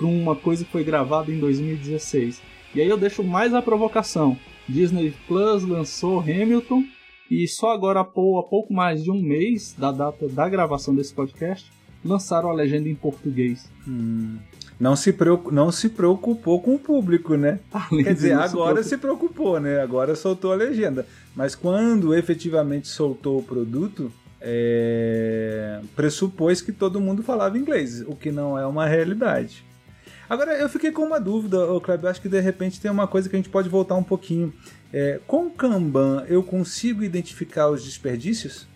para 0.00 0.08
uma 0.08 0.34
coisa 0.34 0.64
que 0.64 0.72
foi 0.72 0.82
gravada 0.82 1.30
em 1.30 1.38
2016 1.38 2.40
e 2.74 2.80
aí 2.80 2.88
eu 2.88 2.96
deixo 2.96 3.22
mais 3.22 3.52
a 3.52 3.60
provocação 3.60 4.34
Disney 4.66 5.12
Plus 5.28 5.62
lançou 5.62 6.20
Hamilton 6.20 6.82
e 7.30 7.46
só 7.46 7.72
agora 7.72 8.00
há 8.00 8.04
pouco 8.04 8.72
mais 8.72 9.04
de 9.04 9.10
um 9.10 9.20
mês 9.20 9.74
da 9.76 9.92
data 9.92 10.26
da 10.28 10.48
gravação 10.48 10.94
desse 10.94 11.12
podcast 11.12 11.70
lançaram 12.04 12.48
a 12.48 12.54
legenda 12.54 12.88
em 12.88 12.94
português. 12.94 13.70
Hum. 13.86 14.38
Não 14.78 14.96
se, 14.96 15.12
preocup, 15.12 15.54
não 15.54 15.70
se 15.70 15.90
preocupou 15.90 16.60
com 16.60 16.74
o 16.74 16.78
público, 16.78 17.36
né? 17.36 17.60
Além 17.70 18.02
Quer 18.02 18.14
dizer, 18.14 18.32
agora 18.32 18.82
se, 18.82 18.90
se 18.90 18.96
preocupou, 18.96 19.60
né? 19.60 19.80
Agora 19.80 20.14
soltou 20.14 20.52
a 20.52 20.56
legenda. 20.56 21.06
Mas 21.36 21.54
quando 21.54 22.14
efetivamente 22.14 22.88
soltou 22.88 23.38
o 23.38 23.42
produto, 23.42 24.10
é... 24.40 25.80
pressupôs 25.94 26.62
que 26.62 26.72
todo 26.72 27.00
mundo 27.00 27.22
falava 27.22 27.58
inglês, 27.58 28.00
o 28.06 28.16
que 28.16 28.32
não 28.32 28.58
é 28.58 28.66
uma 28.66 28.86
realidade. 28.86 29.64
Agora, 30.30 30.56
eu 30.56 30.68
fiquei 30.68 30.92
com 30.92 31.02
uma 31.02 31.18
dúvida, 31.18 31.58
Kleber. 31.82 32.08
Acho 32.08 32.22
que 32.22 32.28
de 32.28 32.38
repente 32.38 32.80
tem 32.80 32.88
uma 32.88 33.08
coisa 33.08 33.28
que 33.28 33.34
a 33.34 33.38
gente 33.38 33.48
pode 33.48 33.68
voltar 33.68 33.96
um 33.96 34.02
pouquinho. 34.04 34.54
É, 34.92 35.18
com 35.26 35.50
Kanban, 35.50 36.24
eu 36.28 36.40
consigo 36.40 37.02
identificar 37.02 37.68
os 37.68 37.82
desperdícios? 37.82 38.68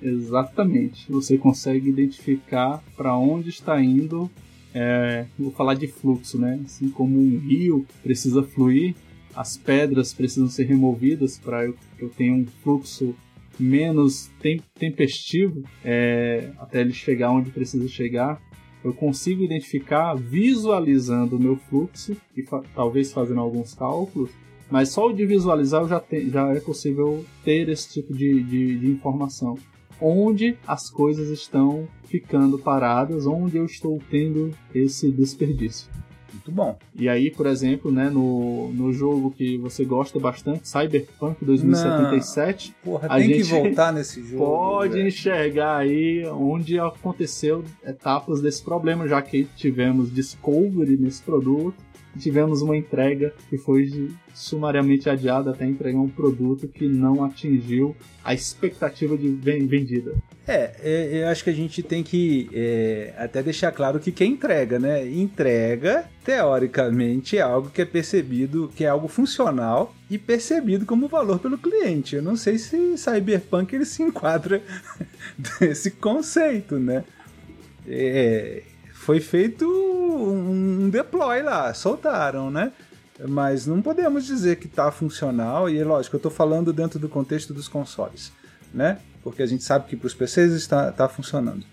Exatamente. 0.00 1.12
Você 1.12 1.36
consegue 1.36 1.90
identificar 1.90 2.82
para 2.96 3.14
onde 3.14 3.50
está 3.50 3.78
indo. 3.78 4.30
É, 4.74 5.26
vou 5.38 5.52
falar 5.52 5.74
de 5.74 5.86
fluxo, 5.86 6.38
né? 6.38 6.58
Assim 6.64 6.88
como 6.88 7.20
um 7.20 7.38
rio 7.38 7.86
precisa 8.02 8.42
fluir, 8.42 8.94
as 9.36 9.58
pedras 9.58 10.14
precisam 10.14 10.48
ser 10.48 10.64
removidas 10.64 11.36
para 11.36 11.66
eu, 11.66 11.76
eu 11.98 12.08
tenha 12.08 12.32
um 12.32 12.46
fluxo 12.62 13.14
menos 13.60 14.30
tempestivo 14.78 15.62
é, 15.84 16.52
até 16.58 16.80
ele 16.80 16.94
chegar 16.94 17.30
onde 17.30 17.50
precisa 17.50 17.86
chegar. 17.86 18.40
Eu 18.84 18.92
consigo 18.92 19.42
identificar 19.42 20.14
visualizando 20.14 21.36
o 21.36 21.40
meu 21.40 21.56
fluxo 21.56 22.16
e 22.36 22.42
fa 22.42 22.62
talvez 22.74 23.12
fazendo 23.12 23.40
alguns 23.40 23.74
cálculos, 23.74 24.30
mas 24.70 24.88
só 24.88 25.08
o 25.08 25.12
de 25.12 25.26
visualizar 25.26 25.86
já, 25.86 26.02
já 26.28 26.48
é 26.50 26.60
possível 26.60 27.24
ter 27.44 27.68
esse 27.68 27.92
tipo 27.92 28.14
de, 28.14 28.42
de, 28.42 28.78
de 28.78 28.90
informação. 28.90 29.56
Onde 30.00 30.56
as 30.66 30.90
coisas 30.90 31.28
estão 31.28 31.86
ficando 32.04 32.58
paradas, 32.58 33.26
onde 33.26 33.56
eu 33.56 33.64
estou 33.64 34.00
tendo 34.10 34.50
esse 34.74 35.10
desperdício. 35.12 35.88
Muito 36.44 36.50
bom. 36.50 36.76
E 36.96 37.08
aí, 37.08 37.30
por 37.30 37.46
exemplo, 37.46 37.92
né, 37.92 38.10
no, 38.10 38.72
no 38.72 38.92
jogo 38.92 39.30
que 39.30 39.56
você 39.58 39.84
gosta 39.84 40.18
bastante, 40.18 40.68
Cyberpunk 40.68 41.44
2077, 41.44 42.74
Não, 42.84 42.92
porra, 42.92 43.06
a 43.08 43.16
tem 43.18 43.28
que 43.28 43.34
gente 43.44 43.50
voltar 43.50 43.92
nesse 43.92 44.22
jogo. 44.24 44.44
pode 44.44 44.94
velho. 44.94 45.06
enxergar 45.06 45.76
aí 45.76 46.24
onde 46.26 46.78
aconteceu 46.80 47.64
etapas 47.86 48.40
desse 48.40 48.62
problema, 48.62 49.06
já 49.06 49.22
que 49.22 49.44
tivemos 49.56 50.12
discovery 50.12 50.96
nesse 50.96 51.22
produto, 51.22 51.76
tivemos 52.18 52.62
uma 52.62 52.76
entrega 52.76 53.32
que 53.48 53.56
foi 53.58 54.10
sumariamente 54.34 55.08
adiada 55.10 55.50
até 55.50 55.66
entregar 55.66 55.98
um 55.98 56.08
produto 56.08 56.66
que 56.68 56.86
não 56.88 57.22
atingiu 57.24 57.94
a 58.24 58.32
expectativa 58.32 59.16
de 59.16 59.28
ven- 59.28 59.66
vendida. 59.66 60.14
É, 60.46 60.72
é, 60.82 61.22
eu 61.22 61.28
acho 61.28 61.44
que 61.44 61.50
a 61.50 61.54
gente 61.54 61.82
tem 61.82 62.02
que 62.02 62.48
é, 62.52 63.14
até 63.16 63.42
deixar 63.42 63.70
claro 63.72 64.00
que 64.00 64.10
quem 64.10 64.32
entrega, 64.32 64.78
né? 64.78 65.06
Entrega, 65.08 66.04
teoricamente, 66.24 67.36
é 67.38 67.40
algo 67.42 67.70
que 67.70 67.80
é 67.82 67.84
percebido, 67.84 68.70
que 68.74 68.84
é 68.84 68.88
algo 68.88 69.06
funcional 69.06 69.94
e 70.10 70.18
percebido 70.18 70.84
como 70.84 71.06
valor 71.08 71.38
pelo 71.38 71.56
cliente. 71.58 72.16
Eu 72.16 72.22
não 72.22 72.36
sei 72.36 72.58
se 72.58 72.96
Cyberpunk 72.96 73.74
ele 73.74 73.84
se 73.84 74.02
enquadra 74.02 74.60
nesse 75.60 75.90
conceito, 75.92 76.78
né? 76.78 77.04
É, 77.86 78.62
foi 79.02 79.18
feito 79.18 79.66
um 79.66 80.88
deploy 80.88 81.42
lá, 81.42 81.74
soltaram, 81.74 82.52
né? 82.52 82.72
Mas 83.28 83.66
não 83.66 83.82
podemos 83.82 84.24
dizer 84.24 84.56
que 84.56 84.66
está 84.66 84.92
funcional, 84.92 85.68
e 85.68 85.82
lógico, 85.82 86.14
eu 86.14 86.18
estou 86.18 86.30
falando 86.30 86.72
dentro 86.72 87.00
do 87.00 87.08
contexto 87.08 87.52
dos 87.52 87.66
consoles, 87.66 88.32
né? 88.72 88.98
Porque 89.20 89.42
a 89.42 89.46
gente 89.46 89.64
sabe 89.64 89.88
que 89.88 89.96
para 89.96 90.06
os 90.06 90.14
PCs 90.14 90.52
está, 90.52 90.90
está 90.90 91.08
funcionando. 91.08 91.64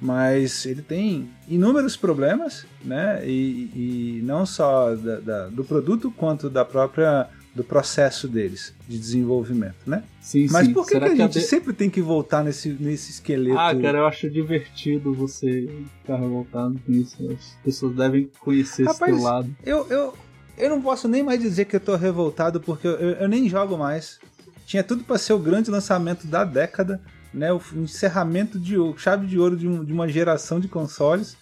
Mas 0.00 0.64
ele 0.64 0.80
tem 0.80 1.30
inúmeros 1.46 1.94
problemas, 1.94 2.64
né? 2.82 3.20
E, 3.26 4.18
e 4.18 4.22
não 4.22 4.46
só 4.46 4.94
da, 4.94 5.20
da, 5.20 5.48
do 5.48 5.64
produto, 5.64 6.10
quanto 6.10 6.48
da 6.48 6.64
própria 6.64 7.28
do 7.58 7.64
processo 7.64 8.28
deles 8.28 8.72
de 8.88 8.96
desenvolvimento, 8.96 9.74
né? 9.84 10.04
Sim, 10.20 10.46
Mas 10.50 10.66
sim. 10.68 10.72
por 10.72 10.86
que, 10.86 10.96
que 10.98 11.04
a 11.04 11.14
gente 11.14 11.32
de- 11.32 11.40
sempre 11.40 11.72
tem 11.72 11.90
que 11.90 12.00
voltar 12.00 12.44
nesse, 12.44 12.68
nesse 12.78 13.10
esqueleto? 13.10 13.58
Ah, 13.58 13.74
cara, 13.74 13.98
eu 13.98 14.06
acho 14.06 14.30
divertido 14.30 15.12
você 15.12 15.68
ficar 16.00 16.16
revoltado 16.16 16.78
com 16.86 16.92
isso. 16.92 17.16
As 17.32 17.56
pessoas 17.64 17.96
devem 17.96 18.30
conhecer 18.40 18.84
Rapaz, 18.84 19.12
esse 19.12 19.20
teu 19.22 19.30
lado. 19.30 19.56
Eu, 19.66 19.86
eu, 19.90 20.14
eu 20.56 20.70
não 20.70 20.80
posso 20.80 21.08
nem 21.08 21.22
mais 21.22 21.40
dizer 21.40 21.64
que 21.64 21.74
eu 21.74 21.80
tô 21.80 21.96
revoltado, 21.96 22.60
porque 22.60 22.86
eu, 22.86 22.92
eu, 22.92 23.28
nem 23.28 23.48
jogo 23.48 23.76
mais. 23.76 24.20
Tinha 24.64 24.84
tudo 24.84 25.02
para 25.02 25.18
ser 25.18 25.32
o 25.32 25.38
grande 25.38 25.70
lançamento 25.70 26.26
da 26.28 26.44
década, 26.44 27.00
né? 27.34 27.52
O 27.52 27.60
encerramento 27.74 28.58
de 28.58 28.78
ouro, 28.78 28.98
chave 28.98 29.26
de 29.26 29.38
ouro 29.38 29.56
de, 29.56 29.66
um- 29.66 29.84
de 29.84 29.92
uma 29.92 30.06
geração 30.08 30.60
de 30.60 30.68
consoles. 30.68 31.36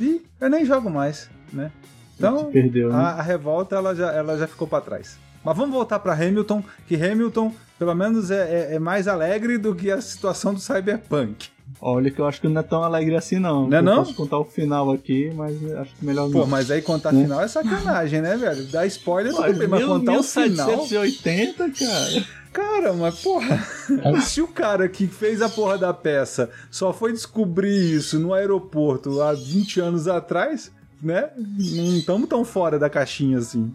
E 0.00 0.22
eu 0.40 0.48
nem 0.48 0.64
jogo 0.64 0.88
mais, 0.88 1.28
né? 1.52 1.72
Então, 2.16 2.52
perdeu, 2.52 2.88
né? 2.90 2.94
a, 2.94 3.00
a 3.14 3.22
revolta 3.22 3.74
ela 3.74 3.94
já, 3.96 4.12
ela 4.12 4.38
já 4.38 4.46
ficou 4.46 4.68
para 4.68 4.80
trás. 4.80 5.18
Mas 5.44 5.56
vamos 5.56 5.74
voltar 5.74 5.98
para 5.98 6.12
Hamilton, 6.14 6.62
que 6.86 6.94
Hamilton, 6.94 7.52
pelo 7.78 7.94
menos, 7.94 8.30
é, 8.30 8.70
é- 8.72 8.74
é 8.74 8.78
mais 8.78 9.08
alegre 9.08 9.58
do 9.58 9.74
que 9.74 9.90
a 9.90 10.00
situação 10.00 10.54
do 10.54 10.60
Cyberpunk. 10.60 11.48
Olha 11.80 12.10
que 12.12 12.20
eu 12.20 12.26
acho 12.26 12.40
que 12.40 12.46
não 12.46 12.60
é 12.60 12.62
tão 12.62 12.84
alegre 12.84 13.16
assim, 13.16 13.38
não. 13.40 13.66
Não 13.68 13.76
é 13.76 13.80
eu 13.80 13.82
não? 13.82 13.96
posso 13.96 14.14
contar 14.14 14.38
o 14.38 14.44
final 14.44 14.92
aqui, 14.92 15.32
mas 15.34 15.56
acho 15.78 15.94
que 15.96 16.04
melhor 16.04 16.30
Pô, 16.30 16.40
não. 16.40 16.46
mas 16.46 16.70
aí 16.70 16.80
contar 16.80 17.12
Hum. 17.12 17.22
final 17.22 17.40
é 17.40 17.48
sacanagem, 17.48 18.20
né, 18.20 18.36
velho? 18.36 18.64
Dar 18.66 18.86
spoiler 18.86 19.32
Pô, 19.34 19.42
tudo 19.42 19.58
bem, 19.58 19.66
mas 19.68 19.84
contar 19.84 20.12
o 20.18 20.22
final. 20.22 20.66
1780, 20.68 21.70
cara. 21.70 22.24
Cara, 22.52 22.92
mas 22.92 23.18
porra, 23.20 23.64
se 24.22 24.40
o 24.42 24.46
cara 24.46 24.86
que 24.88 25.06
fez 25.06 25.40
a 25.42 25.48
porra 25.48 25.78
da 25.78 25.92
peça 25.94 26.50
só 26.70 26.92
foi 26.92 27.10
descobrir 27.12 27.96
isso 27.96 28.18
no 28.18 28.32
aeroporto 28.34 29.20
há 29.22 29.32
20 29.32 29.80
anos 29.80 30.06
atrás, 30.06 30.70
né? 31.02 31.30
Não 31.36 31.96
estamos 31.96 32.28
tão 32.28 32.44
fora 32.44 32.78
da 32.78 32.90
caixinha 32.90 33.38
assim. 33.38 33.72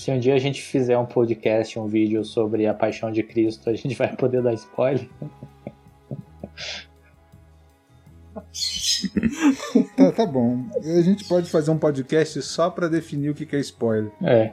Se 0.00 0.10
um 0.10 0.18
dia 0.18 0.34
a 0.34 0.38
gente 0.38 0.62
fizer 0.62 0.96
um 0.96 1.04
podcast, 1.04 1.78
um 1.78 1.86
vídeo 1.86 2.24
sobre 2.24 2.66
a 2.66 2.72
paixão 2.72 3.12
de 3.12 3.22
Cristo, 3.22 3.68
a 3.68 3.74
gente 3.74 3.94
vai 3.94 4.16
poder 4.16 4.42
dar 4.42 4.54
spoiler. 4.54 5.06
Tá, 9.96 10.12
tá 10.12 10.26
bom. 10.26 10.64
A 10.76 11.00
gente 11.02 11.24
pode 11.24 11.50
fazer 11.50 11.70
um 11.70 11.78
podcast 11.78 12.40
só 12.42 12.70
pra 12.70 12.86
definir 12.86 13.30
o 13.30 13.34
que 13.34 13.44
que 13.44 13.56
é 13.56 13.60
spoiler. 13.60 14.10
É. 14.22 14.52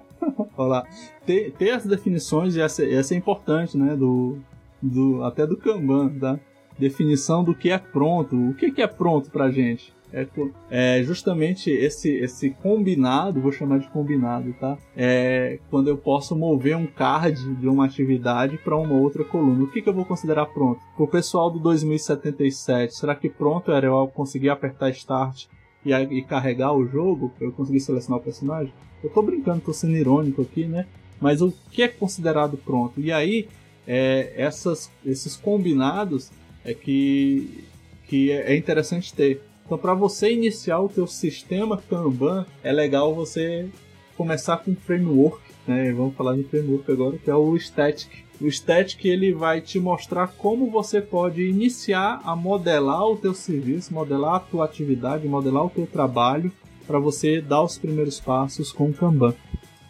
Olha 0.57 0.67
lá. 0.67 0.87
Ter, 1.25 1.51
ter 1.53 1.71
as 1.71 1.85
definições, 1.85 2.55
e 2.55 2.61
essa, 2.61 2.83
essa 2.85 3.13
é 3.13 3.17
importante, 3.17 3.77
né? 3.77 3.95
Do, 3.95 4.39
do, 4.81 5.23
até 5.23 5.45
do 5.45 5.57
Kanban, 5.57 6.09
tá? 6.17 6.39
Definição 6.77 7.43
do 7.43 7.53
que 7.53 7.69
é 7.69 7.77
pronto. 7.77 8.35
O 8.35 8.53
que, 8.53 8.71
que 8.71 8.81
é 8.81 8.87
pronto 8.87 9.29
pra 9.29 9.51
gente? 9.51 9.93
É, 10.11 10.27
é 10.69 11.03
justamente 11.03 11.69
esse, 11.69 12.09
esse 12.09 12.49
combinado, 12.51 13.41
vou 13.41 13.51
chamar 13.51 13.79
de 13.79 13.89
combinado, 13.89 14.53
tá? 14.53 14.77
É 14.95 15.59
quando 15.69 15.89
eu 15.89 15.97
posso 15.97 16.35
mover 16.35 16.75
um 16.77 16.87
card 16.87 17.55
de 17.55 17.67
uma 17.67 17.85
atividade 17.85 18.57
para 18.57 18.77
uma 18.77 18.93
outra 18.93 19.23
coluna. 19.23 19.63
O 19.63 19.71
que, 19.71 19.81
que 19.81 19.89
eu 19.89 19.93
vou 19.93 20.05
considerar 20.05 20.45
pronto? 20.47 20.79
Pro 20.95 21.07
pessoal 21.07 21.51
do 21.51 21.59
2077, 21.59 22.95
será 22.95 23.15
que 23.15 23.29
pronto 23.29 23.71
era 23.71 23.87
eu 23.87 24.07
conseguir 24.07 24.49
apertar 24.49 24.89
Start 24.91 25.45
e, 25.85 25.91
e 25.93 26.21
carregar 26.23 26.73
o 26.73 26.87
jogo? 26.87 27.31
Eu 27.39 27.51
conseguir 27.51 27.79
selecionar 27.79 28.19
o 28.19 28.23
personagem? 28.23 28.73
Eu 29.03 29.09
tô 29.09 29.21
brincando, 29.21 29.61
tô 29.61 29.73
sendo 29.73 29.95
irônico 29.95 30.41
aqui, 30.41 30.65
né? 30.65 30.85
Mas 31.19 31.41
o 31.41 31.53
que 31.71 31.81
é 31.81 31.87
considerado 31.87 32.57
pronto? 32.57 32.99
E 32.99 33.11
aí, 33.11 33.47
é, 33.87 34.33
essas, 34.35 34.91
esses 35.05 35.35
combinados 35.35 36.29
é 36.63 36.73
que, 36.73 37.63
que 38.07 38.31
é 38.31 38.55
interessante 38.55 39.13
ter. 39.13 39.41
Então, 39.67 39.77
para 39.77 39.93
você 39.93 40.31
iniciar 40.31 40.79
o 40.79 40.87
teu 40.87 41.05
sistema 41.05 41.77
Kanban, 41.89 42.45
é 42.63 42.71
legal 42.71 43.13
você 43.13 43.67
começar 44.15 44.55
com 44.55 44.73
framework, 44.73 45.41
né? 45.67 45.91
Vamos 45.91 46.15
falar 46.15 46.37
de 46.37 46.43
framework 46.45 46.89
agora, 46.89 47.17
que 47.17 47.29
é 47.29 47.35
o 47.35 47.53
Static. 47.57 48.23
O 48.39 48.49
Static 48.49 49.03
ele 49.03 49.33
vai 49.33 49.59
te 49.59 49.77
mostrar 49.77 50.29
como 50.37 50.71
você 50.71 51.01
pode 51.01 51.43
iniciar 51.43 52.21
a 52.23 52.33
modelar 52.33 53.07
o 53.07 53.17
teu 53.17 53.33
serviço, 53.33 53.93
modelar 53.93 54.35
a 54.35 54.39
tua 54.39 54.63
atividade, 54.63 55.27
modelar 55.27 55.65
o 55.65 55.69
teu 55.69 55.85
trabalho 55.85 56.49
para 56.87 56.97
você 56.97 57.41
dar 57.41 57.61
os 57.61 57.77
primeiros 57.77 58.21
passos 58.21 58.71
com 58.71 58.85
o 58.85 58.93
Kanban. 58.93 59.35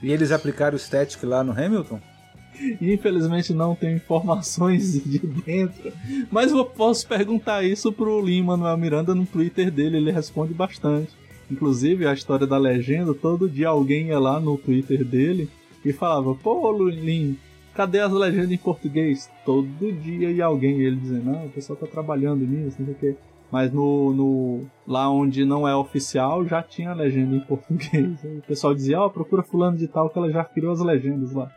E 0.01 0.11
eles 0.11 0.31
aplicaram 0.31 0.75
o 0.75 0.79
static 0.79 1.23
lá 1.23 1.43
no 1.43 1.51
Hamilton? 1.51 1.99
Infelizmente 2.81 3.53
não 3.53 3.75
tenho 3.75 3.97
informações 3.97 4.93
de 5.03 5.19
dentro, 5.19 5.91
mas 6.31 6.51
eu 6.51 6.65
posso 6.65 7.07
perguntar 7.07 7.63
isso 7.63 7.91
pro 7.91 8.21
Lima 8.21 8.57
Manuel 8.57 8.77
Miranda 8.77 9.15
no 9.15 9.25
Twitter 9.25 9.71
dele, 9.71 9.97
ele 9.97 10.11
responde 10.11 10.53
bastante. 10.53 11.11
Inclusive 11.49 12.05
a 12.05 12.13
história 12.13 12.45
da 12.45 12.57
legenda, 12.57 13.13
todo 13.13 13.49
dia 13.49 13.69
alguém 13.69 14.07
ia 14.07 14.19
lá 14.19 14.39
no 14.39 14.57
Twitter 14.57 15.03
dele 15.05 15.49
e 15.83 15.93
falava: 15.93 16.35
"Pô, 16.35 16.71
Lim, 16.81 17.37
cadê 17.73 17.99
as 17.99 18.11
legendas 18.11 18.51
em 18.51 18.57
português?" 18.57 19.29
Todo 19.45 19.91
dia 19.93 20.29
ia 20.29 20.45
alguém 20.45 20.81
ele 20.81 20.97
dizendo: 20.97 21.25
"Não, 21.25 21.45
o 21.45 21.49
pessoal 21.49 21.79
tá 21.79 21.87
trabalhando 21.87 22.45
nisso, 22.45 22.77
não 22.79 22.85
sei 22.87 22.93
o 22.93 22.97
quê." 22.97 23.15
Mas 23.49 23.71
no, 23.71 24.13
no 24.13 24.65
lá 24.85 25.09
onde 25.09 25.45
não 25.45 25.65
é 25.65 25.73
oficial 25.73 26.45
já 26.45 26.61
tinha 26.61 26.93
legenda 26.93 27.33
em 27.35 27.39
português. 27.39 28.19
O 28.25 28.41
pessoal 28.41 28.75
dizia: 28.75 28.99
"Ó, 28.99 29.07
procura 29.07 29.41
fulano 29.41 29.77
de 29.77 29.87
tal 29.87 30.09
que 30.09 30.17
ela 30.17 30.29
já 30.29 30.43
criou 30.43 30.73
as 30.73 30.81
legendas 30.81 31.31
lá." 31.31 31.49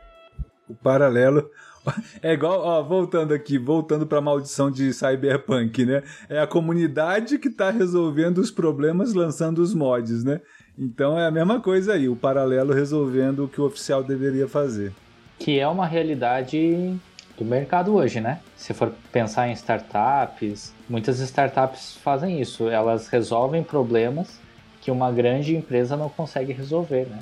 O 0.70 0.74
paralelo. 0.74 1.50
É 2.22 2.34
igual, 2.34 2.60
ó, 2.60 2.82
voltando 2.82 3.32
aqui, 3.32 3.56
voltando 3.56 4.06
pra 4.06 4.20
maldição 4.20 4.70
de 4.70 4.92
Cyberpunk, 4.92 5.86
né? 5.86 6.02
É 6.28 6.38
a 6.38 6.46
comunidade 6.46 7.38
que 7.38 7.48
tá 7.48 7.70
resolvendo 7.70 8.36
os 8.36 8.50
problemas 8.50 9.14
lançando 9.14 9.60
os 9.60 9.72
mods, 9.72 10.22
né? 10.22 10.42
Então 10.78 11.18
é 11.18 11.26
a 11.26 11.30
mesma 11.30 11.58
coisa 11.58 11.94
aí, 11.94 12.06
o 12.06 12.14
paralelo 12.14 12.74
resolvendo 12.74 13.44
o 13.44 13.48
que 13.48 13.62
o 13.62 13.64
oficial 13.64 14.04
deveria 14.04 14.46
fazer. 14.46 14.92
Que 15.38 15.58
é 15.58 15.66
uma 15.66 15.86
realidade 15.86 16.94
do 17.38 17.44
mercado 17.46 17.94
hoje, 17.94 18.20
né? 18.20 18.40
Se 18.56 18.74
for 18.74 18.92
pensar 19.10 19.48
em 19.48 19.52
startups, 19.52 20.74
muitas 20.86 21.18
startups 21.20 21.96
fazem 22.04 22.42
isso. 22.42 22.68
Elas 22.68 23.08
resolvem 23.08 23.62
problemas 23.62 24.38
que 24.82 24.90
uma 24.90 25.10
grande 25.10 25.56
empresa 25.56 25.96
não 25.96 26.10
consegue 26.10 26.52
resolver, 26.52 27.06
né? 27.06 27.20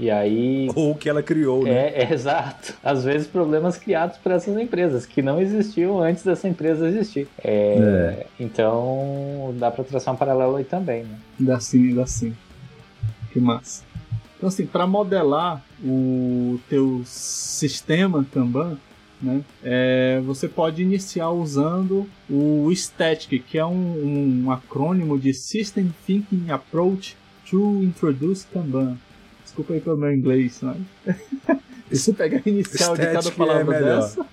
E 0.00 0.10
aí 0.10 0.70
Ou 0.74 0.92
o 0.92 0.94
que 0.94 1.10
ela 1.10 1.22
criou, 1.22 1.62
né? 1.62 1.90
É, 1.90 2.04
é 2.04 2.12
exato. 2.14 2.72
Às 2.82 3.04
vezes 3.04 3.26
problemas 3.26 3.76
criados 3.76 4.16
por 4.16 4.32
essas 4.32 4.56
empresas, 4.56 5.04
que 5.04 5.20
não 5.20 5.38
existiam 5.38 6.00
antes 6.00 6.24
dessa 6.24 6.48
empresa 6.48 6.88
existir. 6.88 7.28
É, 7.44 8.26
Então 8.40 9.54
dá 9.58 9.70
pra 9.70 9.84
traçar 9.84 10.14
um 10.14 10.16
paralelo 10.16 10.56
aí 10.56 10.64
também, 10.64 11.04
né? 11.04 11.18
Dá 11.38 11.60
sim, 11.60 11.94
dá 11.94 12.06
sim. 12.06 12.34
Que 13.30 13.38
massa. 13.38 13.84
Então 14.38 14.48
assim, 14.48 14.64
para 14.64 14.86
modelar 14.86 15.62
o 15.84 16.58
teu 16.70 17.02
sistema 17.04 18.24
Kanban, 18.32 18.78
né? 19.20 19.42
É, 19.62 20.18
você 20.24 20.48
pode 20.48 20.82
iniciar 20.82 21.28
usando 21.28 22.08
o 22.28 22.72
STATIC, 22.72 23.40
que 23.40 23.58
é 23.58 23.66
um, 23.66 24.44
um 24.46 24.50
acrônimo 24.50 25.18
de 25.18 25.34
System 25.34 25.92
Thinking 26.06 26.50
Approach 26.50 27.18
to 27.50 27.82
Introduce 27.82 28.46
Kanban. 28.46 28.96
Desculpa 29.50 29.72
aí 29.72 29.80
pelo 29.80 29.96
meu 29.96 30.12
inglês, 30.12 30.60
mas... 30.62 30.78
Se 31.90 31.98
você 32.04 32.12
pegar 32.12 32.40
a 32.46 32.48
inicial 32.48 32.96
de 32.96 33.04
cada 33.04 33.32
palavra 33.32 33.76
é 33.76 33.82
dessa... 33.82 34.24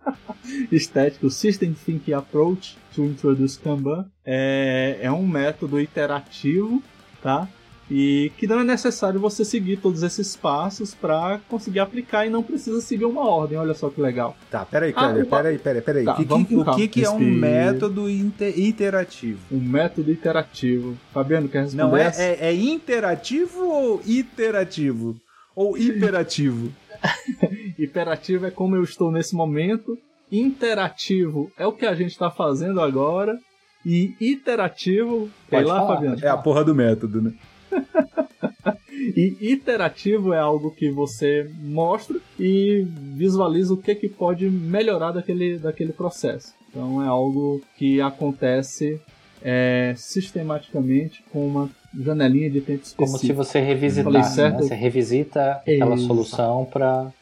estético, 0.72 1.28
System 1.28 1.74
Thinking 1.74 2.14
Approach 2.14 2.78
to 2.94 3.04
Introduce 3.04 3.58
Kanban. 3.58 4.06
É, 4.24 4.98
é 5.02 5.12
um 5.12 5.26
método 5.26 5.78
iterativo, 5.78 6.82
tá? 7.22 7.46
E 7.94 8.32
que 8.38 8.46
não 8.46 8.60
é 8.60 8.64
necessário 8.64 9.20
você 9.20 9.44
seguir 9.44 9.76
todos 9.76 10.02
esses 10.02 10.34
passos 10.34 10.94
para 10.94 11.38
conseguir 11.46 11.80
aplicar 11.80 12.24
e 12.26 12.30
não 12.30 12.42
precisa 12.42 12.80
seguir 12.80 13.04
uma 13.04 13.28
ordem. 13.28 13.58
Olha 13.58 13.74
só 13.74 13.90
que 13.90 14.00
legal. 14.00 14.34
Tá, 14.50 14.64
peraí, 14.64 14.94
Kleber, 14.94 15.26
ah, 15.26 15.36
peraí, 15.36 15.58
peraí, 15.58 15.82
peraí. 15.82 16.04
Tá, 16.06 16.14
que, 16.14 16.24
que, 16.24 16.56
o 16.56 16.64
que, 16.74 16.88
que 16.88 17.04
é 17.04 17.10
um 17.10 17.18
método 17.18 18.08
iterativo? 18.08 19.40
Um 19.50 19.60
método 19.60 20.10
iterativo. 20.10 20.96
Fabiano, 21.12 21.50
quer 21.50 21.64
responder? 21.64 21.82
Não, 21.82 21.94
é, 21.94 22.10
é, 22.16 22.38
é 22.46 22.54
interativo 22.54 23.60
ou 23.62 24.00
iterativo? 24.06 25.14
Ou 25.54 25.76
hiperativo? 25.76 26.72
Hiperativo 27.78 28.46
é 28.46 28.50
como 28.50 28.74
eu 28.74 28.82
estou 28.82 29.12
nesse 29.12 29.34
momento 29.34 29.98
interativo 30.30 31.52
é 31.58 31.66
o 31.66 31.72
que 31.72 31.84
a 31.84 31.94
gente 31.94 32.12
está 32.12 32.30
fazendo 32.30 32.80
agora. 32.80 33.38
E 33.84 34.14
iterativo. 34.18 35.28
Pode 35.50 35.64
lá, 35.66 35.86
Fabiano? 35.86 36.16
É 36.22 36.28
a 36.28 36.38
porra 36.38 36.64
do 36.64 36.74
método, 36.74 37.20
né? 37.20 37.34
e 39.16 39.36
iterativo 39.40 40.32
é 40.32 40.38
algo 40.38 40.70
que 40.70 40.90
você 40.90 41.50
mostra 41.60 42.18
e 42.38 42.86
visualiza 43.14 43.74
o 43.74 43.76
que, 43.76 43.94
que 43.94 44.08
pode 44.08 44.48
melhorar 44.48 45.12
daquele, 45.12 45.58
daquele 45.58 45.92
processo. 45.92 46.54
Então 46.68 47.02
é 47.02 47.06
algo 47.06 47.60
que 47.76 48.00
acontece 48.00 49.00
é, 49.42 49.94
sistematicamente 49.96 51.22
com 51.30 51.46
uma 51.46 51.70
janelinha 51.98 52.48
de 52.50 52.60
tempo 52.60 52.82
específico. 52.82 53.04
Como 53.04 53.18
se 53.18 53.32
você 53.32 53.60
revisitasse, 53.60 54.40
né? 54.40 54.50
Você 54.50 54.74
revisita 54.74 55.52
aquela 55.52 55.96
solução 55.96 56.64
para 56.64 57.12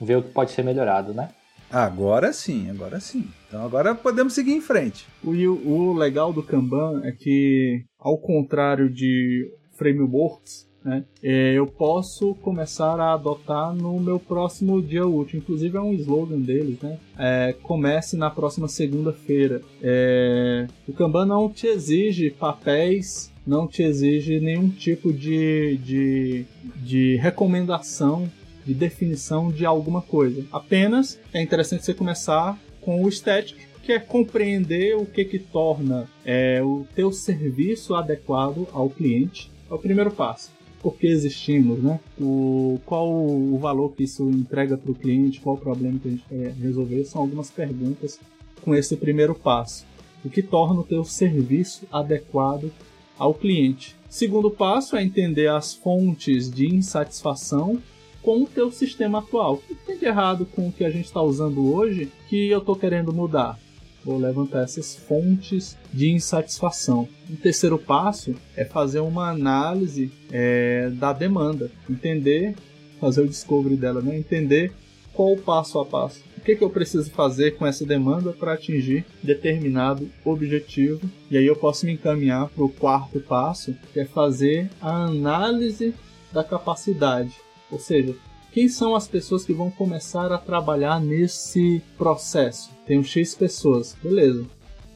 ver 0.00 0.16
o 0.16 0.22
que 0.22 0.30
pode 0.30 0.50
ser 0.50 0.64
melhorado, 0.64 1.12
né? 1.12 1.28
Agora 1.70 2.32
sim, 2.32 2.70
agora 2.70 3.00
sim. 3.00 3.26
Então 3.48 3.64
agora 3.64 3.94
podemos 3.94 4.32
seguir 4.32 4.52
em 4.52 4.60
frente. 4.60 5.06
O, 5.22 5.30
o 5.30 5.92
legal 5.92 6.32
do 6.32 6.42
Kanban 6.42 7.00
é 7.04 7.12
que, 7.12 7.84
ao 7.98 8.16
contrário 8.18 8.88
de 8.88 9.50
frameworks, 9.74 10.66
né, 10.84 11.02
é, 11.22 11.54
eu 11.54 11.66
posso 11.66 12.34
começar 12.36 13.00
a 13.00 13.14
adotar 13.14 13.74
no 13.74 13.98
meu 13.98 14.20
próximo 14.20 14.82
dia 14.82 15.06
útil. 15.06 15.38
Inclusive 15.38 15.78
é 15.78 15.80
um 15.80 15.94
slogan 15.94 16.38
deles, 16.40 16.78
né? 16.82 16.98
É, 17.18 17.54
comece 17.62 18.18
na 18.18 18.28
próxima 18.28 18.68
segunda-feira. 18.68 19.62
É, 19.82 20.66
o 20.86 20.92
Kanban 20.92 21.24
não 21.24 21.48
te 21.48 21.66
exige 21.66 22.30
papéis, 22.30 23.32
não 23.46 23.66
te 23.66 23.82
exige 23.82 24.40
nenhum 24.40 24.68
tipo 24.68 25.10
de, 25.10 25.78
de, 25.78 26.44
de 26.82 27.16
recomendação 27.16 28.30
de 28.64 28.74
definição 28.74 29.50
de 29.50 29.64
alguma 29.66 30.00
coisa. 30.00 30.44
Apenas 30.50 31.20
é 31.32 31.40
interessante 31.40 31.84
você 31.84 31.94
começar 31.94 32.58
com 32.80 33.02
o 33.02 33.08
static, 33.10 33.56
que 33.82 33.92
é 33.92 33.98
compreender 33.98 34.96
o 34.96 35.04
que 35.04 35.24
que 35.24 35.38
torna 35.38 36.08
é, 36.24 36.62
o 36.62 36.86
teu 36.94 37.12
serviço 37.12 37.94
adequado 37.94 38.66
ao 38.72 38.88
cliente. 38.88 39.50
É 39.74 39.76
o 39.76 39.80
primeiro 39.80 40.12
passo. 40.12 40.52
Por 40.80 40.94
que 40.94 41.08
existimos, 41.08 41.82
né? 41.82 41.98
O, 42.20 42.78
qual 42.86 43.10
o 43.10 43.58
valor 43.58 43.92
que 43.92 44.04
isso 44.04 44.30
entrega 44.30 44.78
para 44.78 44.92
o 44.92 44.94
cliente, 44.94 45.40
qual 45.40 45.56
o 45.56 45.58
problema 45.58 45.98
que 45.98 46.06
a 46.06 46.10
gente 46.12 46.24
quer 46.28 46.52
resolver, 46.52 47.04
são 47.04 47.22
algumas 47.22 47.50
perguntas 47.50 48.20
com 48.62 48.72
esse 48.72 48.96
primeiro 48.96 49.34
passo. 49.34 49.84
O 50.24 50.30
que 50.30 50.42
torna 50.42 50.80
o 50.80 50.84
teu 50.84 51.04
serviço 51.04 51.86
adequado 51.90 52.70
ao 53.18 53.34
cliente. 53.34 53.96
Segundo 54.08 54.48
passo 54.48 54.96
é 54.96 55.02
entender 55.02 55.48
as 55.48 55.74
fontes 55.74 56.48
de 56.48 56.72
insatisfação 56.72 57.82
com 58.22 58.42
o 58.42 58.46
teu 58.46 58.70
sistema 58.70 59.18
atual. 59.18 59.54
O 59.54 59.58
que 59.58 59.74
tem 59.74 59.98
de 59.98 60.04
errado 60.04 60.46
com 60.46 60.68
o 60.68 60.72
que 60.72 60.84
a 60.84 60.90
gente 60.90 61.06
está 61.06 61.20
usando 61.20 61.74
hoje 61.74 62.12
que 62.28 62.48
eu 62.48 62.60
estou 62.60 62.76
querendo 62.76 63.12
mudar? 63.12 63.58
Vou 64.04 64.18
levantar 64.18 64.62
essas 64.62 64.94
fontes 64.94 65.76
de 65.92 66.10
insatisfação. 66.10 67.08
O 67.30 67.36
terceiro 67.36 67.78
passo 67.78 68.34
é 68.54 68.64
fazer 68.64 69.00
uma 69.00 69.30
análise 69.30 70.12
é, 70.30 70.90
da 70.90 71.12
demanda, 71.12 71.70
entender, 71.88 72.54
fazer 73.00 73.22
o 73.22 73.28
discovery 73.28 73.76
dela, 73.76 74.02
né? 74.02 74.16
entender 74.16 74.72
qual 75.14 75.32
o 75.32 75.40
passo 75.40 75.78
a 75.78 75.86
passo. 75.86 76.20
O 76.36 76.40
que, 76.40 76.56
que 76.56 76.62
eu 76.62 76.68
preciso 76.68 77.10
fazer 77.10 77.56
com 77.56 77.66
essa 77.66 77.86
demanda 77.86 78.32
para 78.32 78.52
atingir 78.52 79.06
determinado 79.22 80.10
objetivo. 80.24 81.00
E 81.30 81.38
aí 81.38 81.46
eu 81.46 81.56
posso 81.56 81.86
me 81.86 81.92
encaminhar 81.92 82.48
para 82.48 82.64
o 82.64 82.68
quarto 82.68 83.20
passo, 83.20 83.74
que 83.92 84.00
é 84.00 84.04
fazer 84.04 84.68
a 84.82 85.04
análise 85.04 85.94
da 86.30 86.44
capacidade. 86.44 87.32
Ou 87.70 87.78
seja, 87.78 88.14
quem 88.54 88.68
são 88.68 88.94
as 88.94 89.08
pessoas 89.08 89.44
que 89.44 89.52
vão 89.52 89.68
começar 89.68 90.30
a 90.30 90.38
trabalhar 90.38 91.00
nesse 91.00 91.82
processo? 91.98 92.70
Um 92.88 93.02
X 93.02 93.34
pessoas, 93.34 93.96
beleza. 94.00 94.46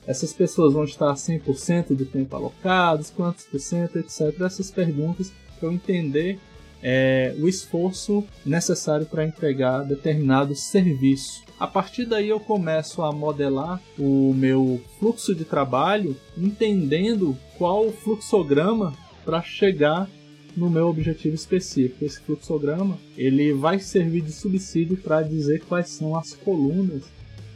Essas 0.07 0.33
pessoas 0.33 0.73
vão 0.73 0.85
estar 0.85 1.13
100% 1.13 1.89
do 1.89 2.07
tempo 2.07 2.37
alocados, 2.37 3.11
quantos 3.11 3.47
por 3.47 3.59
cento, 3.59 3.99
etc. 3.99 4.41
Essas 4.43 4.71
perguntas 4.71 5.33
para 5.59 5.69
eu 5.69 5.73
entender 5.73 6.39
é, 6.81 7.35
o 7.41 7.49
esforço 7.49 8.25
necessário 8.47 9.07
para 9.07 9.25
entregar 9.25 9.83
determinado 9.83 10.55
serviço. 10.55 11.43
A 11.59 11.67
partir 11.67 12.07
daí 12.07 12.29
eu 12.29 12.39
começo 12.39 13.03
a 13.03 13.11
modelar 13.11 13.83
o 13.99 14.33
meu 14.35 14.81
fluxo 15.01 15.35
de 15.35 15.45
trabalho, 15.45 16.17
entendendo 16.37 17.37
qual 17.59 17.89
o 17.89 17.93
fluxograma 17.93 18.95
para 19.25 19.43
chegar 19.43 20.09
no 20.59 20.69
meu 20.69 20.89
objetivo 20.89 21.35
específico. 21.35 22.05
Esse 22.05 22.21
fluxograma 22.21 22.99
ele 23.17 23.53
vai 23.53 23.79
servir 23.79 24.23
de 24.23 24.33
subsídio 24.33 24.97
para 24.97 25.23
dizer 25.23 25.63
quais 25.67 25.89
são 25.89 26.17
as 26.17 26.35
colunas 26.35 27.05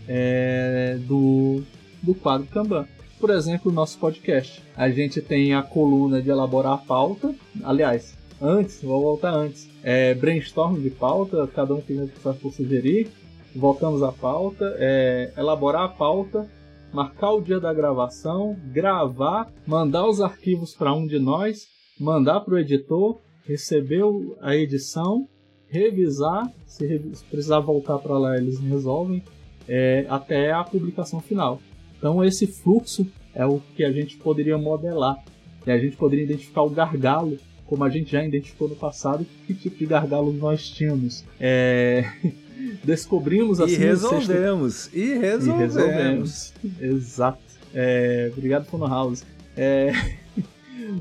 é, 0.08 0.98
do, 1.06 1.62
do 2.02 2.14
quadro 2.14 2.46
Kanban. 2.46 2.86
Por 3.18 3.30
exemplo, 3.30 3.70
o 3.70 3.74
nosso 3.74 3.98
podcast. 3.98 4.62
A 4.76 4.90
gente 4.90 5.20
tem 5.20 5.54
a 5.54 5.62
coluna 5.62 6.20
de 6.20 6.30
elaborar 6.30 6.72
a 6.72 6.78
pauta. 6.78 7.34
Aliás, 7.62 8.16
antes, 8.40 8.82
vou 8.82 9.00
voltar 9.00 9.32
antes. 9.32 9.68
É, 9.82 10.14
brainstorm 10.14 10.80
de 10.80 10.90
pauta, 10.90 11.46
cada 11.46 11.74
um 11.74 11.80
tem 11.80 12.02
o 12.02 12.08
que 12.08 12.50
sugerir. 12.50 13.08
Voltamos 13.54 14.02
à 14.02 14.10
pauta. 14.10 14.74
É, 14.78 15.32
elaborar 15.36 15.84
a 15.84 15.88
pauta, 15.88 16.50
marcar 16.92 17.32
o 17.32 17.40
dia 17.40 17.60
da 17.60 17.72
gravação, 17.72 18.56
gravar, 18.72 19.48
mandar 19.64 20.08
os 20.08 20.20
arquivos 20.20 20.74
para 20.74 20.92
um 20.92 21.06
de 21.06 21.20
nós 21.20 21.70
mandar 22.02 22.40
para 22.40 22.54
o 22.54 22.58
editor, 22.58 23.18
receber 23.46 24.02
a 24.40 24.56
edição, 24.56 25.28
revisar, 25.68 26.52
se 26.66 26.84
precisar 27.30 27.60
voltar 27.60 27.98
para 27.98 28.18
lá 28.18 28.36
eles 28.36 28.58
resolvem, 28.58 29.22
é, 29.68 30.04
até 30.08 30.52
a 30.52 30.64
publicação 30.64 31.20
final. 31.20 31.60
Então 31.96 32.24
esse 32.24 32.46
fluxo 32.46 33.06
é 33.34 33.46
o 33.46 33.60
que 33.76 33.84
a 33.84 33.92
gente 33.92 34.16
poderia 34.16 34.58
modelar. 34.58 35.22
E 35.64 35.70
a 35.70 35.78
gente 35.78 35.96
poderia 35.96 36.24
identificar 36.24 36.62
o 36.62 36.70
gargalo, 36.70 37.38
como 37.66 37.84
a 37.84 37.88
gente 37.88 38.10
já 38.10 38.24
identificou 38.24 38.68
no 38.68 38.74
passado, 38.74 39.24
que 39.46 39.54
tipo 39.54 39.78
de 39.78 39.86
gargalo 39.86 40.32
nós 40.32 40.68
tínhamos. 40.68 41.24
É... 41.38 42.04
Descobrimos 42.84 43.60
assim. 43.60 43.74
E 43.74 43.76
resolvemos. 43.76 44.74
Sexto... 44.74 44.96
E 44.96 45.18
resolvemos. 45.18 45.56
E 45.56 45.58
resolvemos. 45.58 46.54
Exato. 46.80 47.38
É... 47.72 48.32
Obrigado, 48.36 48.66
Fono 48.66 48.88
House. 48.88 49.24
É... 49.56 49.92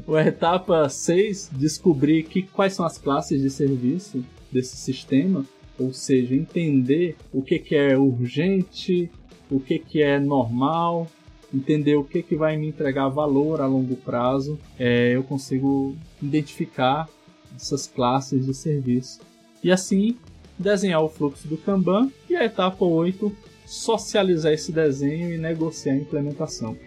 A 0.07 0.27
etapa 0.27 0.87
6, 0.87 1.51
descobrir 1.53 2.23
que, 2.23 2.43
quais 2.43 2.73
são 2.73 2.85
as 2.85 2.97
classes 2.97 3.41
de 3.41 3.49
serviço 3.49 4.23
desse 4.51 4.75
sistema, 4.75 5.45
ou 5.79 5.93
seja, 5.93 6.35
entender 6.35 7.15
o 7.31 7.41
que, 7.41 7.57
que 7.59 7.75
é 7.75 7.97
urgente, 7.97 9.09
o 9.49 9.59
que, 9.59 9.79
que 9.79 10.01
é 10.01 10.19
normal, 10.19 11.07
entender 11.53 11.95
o 11.95 12.03
que, 12.03 12.21
que 12.21 12.35
vai 12.35 12.57
me 12.57 12.67
entregar 12.67 13.09
valor 13.09 13.61
a 13.61 13.67
longo 13.67 13.95
prazo, 13.95 14.59
é, 14.77 15.15
eu 15.15 15.23
consigo 15.23 15.95
identificar 16.21 17.09
essas 17.55 17.87
classes 17.87 18.45
de 18.45 18.53
serviço. 18.53 19.19
E 19.63 19.71
assim, 19.71 20.17
desenhar 20.57 21.03
o 21.03 21.09
fluxo 21.09 21.47
do 21.47 21.57
Kanban. 21.57 22.09
E 22.29 22.35
a 22.35 22.45
etapa 22.45 22.85
8, 22.85 23.31
socializar 23.65 24.53
esse 24.53 24.71
desenho 24.71 25.33
e 25.33 25.37
negociar 25.37 25.93
a 25.93 25.97
implementação. 25.97 26.77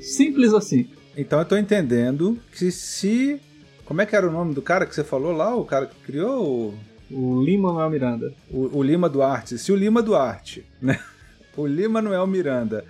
Simples 0.00 0.52
assim. 0.52 0.88
Então 1.20 1.38
eu 1.38 1.44
tô 1.44 1.54
entendendo 1.54 2.38
que 2.50 2.70
se. 2.72 3.38
Como 3.84 4.00
é 4.00 4.06
que 4.06 4.16
era 4.16 4.26
o 4.26 4.32
nome 4.32 4.54
do 4.54 4.62
cara 4.62 4.86
que 4.86 4.94
você 4.94 5.04
falou 5.04 5.32
lá? 5.32 5.54
O 5.54 5.66
cara 5.66 5.84
que 5.84 6.00
criou? 6.00 6.74
O 7.10 7.42
Lima 7.42 7.68
Manuel 7.68 7.90
Miranda. 7.90 8.34
O, 8.50 8.78
o 8.78 8.82
Lima 8.82 9.06
Duarte. 9.06 9.58
Se 9.58 9.70
o 9.70 9.76
Lima 9.76 10.02
Duarte, 10.02 10.66
né? 10.80 10.98
O 11.56 11.66
Lima 11.66 12.00
Manuel 12.00 12.26
Miranda 12.26 12.84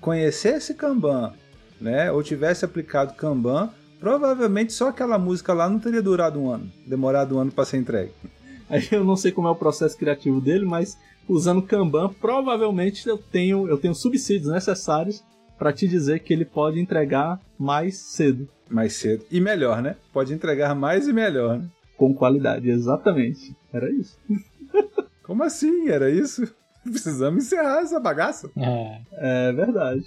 conhecesse 0.00 0.74
Kanban, 0.74 1.32
né? 1.80 2.12
Ou 2.12 2.22
tivesse 2.22 2.64
aplicado 2.64 3.14
Kanban, 3.14 3.70
provavelmente 3.98 4.72
só 4.72 4.90
aquela 4.90 5.18
música 5.18 5.52
lá 5.52 5.68
não 5.68 5.80
teria 5.80 6.02
durado 6.02 6.38
um 6.38 6.50
ano, 6.50 6.70
demorado 6.86 7.36
um 7.36 7.40
ano 7.40 7.50
para 7.50 7.64
ser 7.64 7.78
entregue. 7.78 8.12
Aí 8.70 8.86
eu 8.92 9.02
não 9.02 9.16
sei 9.16 9.32
como 9.32 9.48
é 9.48 9.50
o 9.50 9.56
processo 9.56 9.96
criativo 9.96 10.40
dele, 10.40 10.64
mas 10.64 10.96
usando 11.26 11.62
Kanban, 11.62 12.10
provavelmente 12.20 13.08
eu 13.08 13.18
tenho, 13.18 13.66
eu 13.66 13.78
tenho 13.78 13.94
subsídios 13.94 14.52
necessários 14.52 15.24
para 15.58 15.72
te 15.72 15.86
dizer 15.86 16.20
que 16.20 16.32
ele 16.32 16.44
pode 16.44 16.80
entregar 16.80 17.40
mais 17.58 17.96
cedo. 17.96 18.48
Mais 18.68 18.94
cedo. 18.94 19.24
E 19.30 19.40
melhor, 19.40 19.82
né? 19.82 19.96
Pode 20.12 20.32
entregar 20.32 20.74
mais 20.74 21.06
e 21.06 21.12
melhor, 21.12 21.58
né? 21.58 21.68
Com 21.96 22.14
qualidade, 22.14 22.68
exatamente. 22.68 23.54
Era 23.72 23.90
isso. 23.90 24.18
Como 25.22 25.42
assim? 25.42 25.88
Era 25.88 26.10
isso? 26.10 26.42
Precisamos 26.82 27.44
encerrar 27.44 27.80
essa 27.80 27.98
bagaça. 27.98 28.50
É. 28.56 29.00
É 29.12 29.52
verdade. 29.52 30.04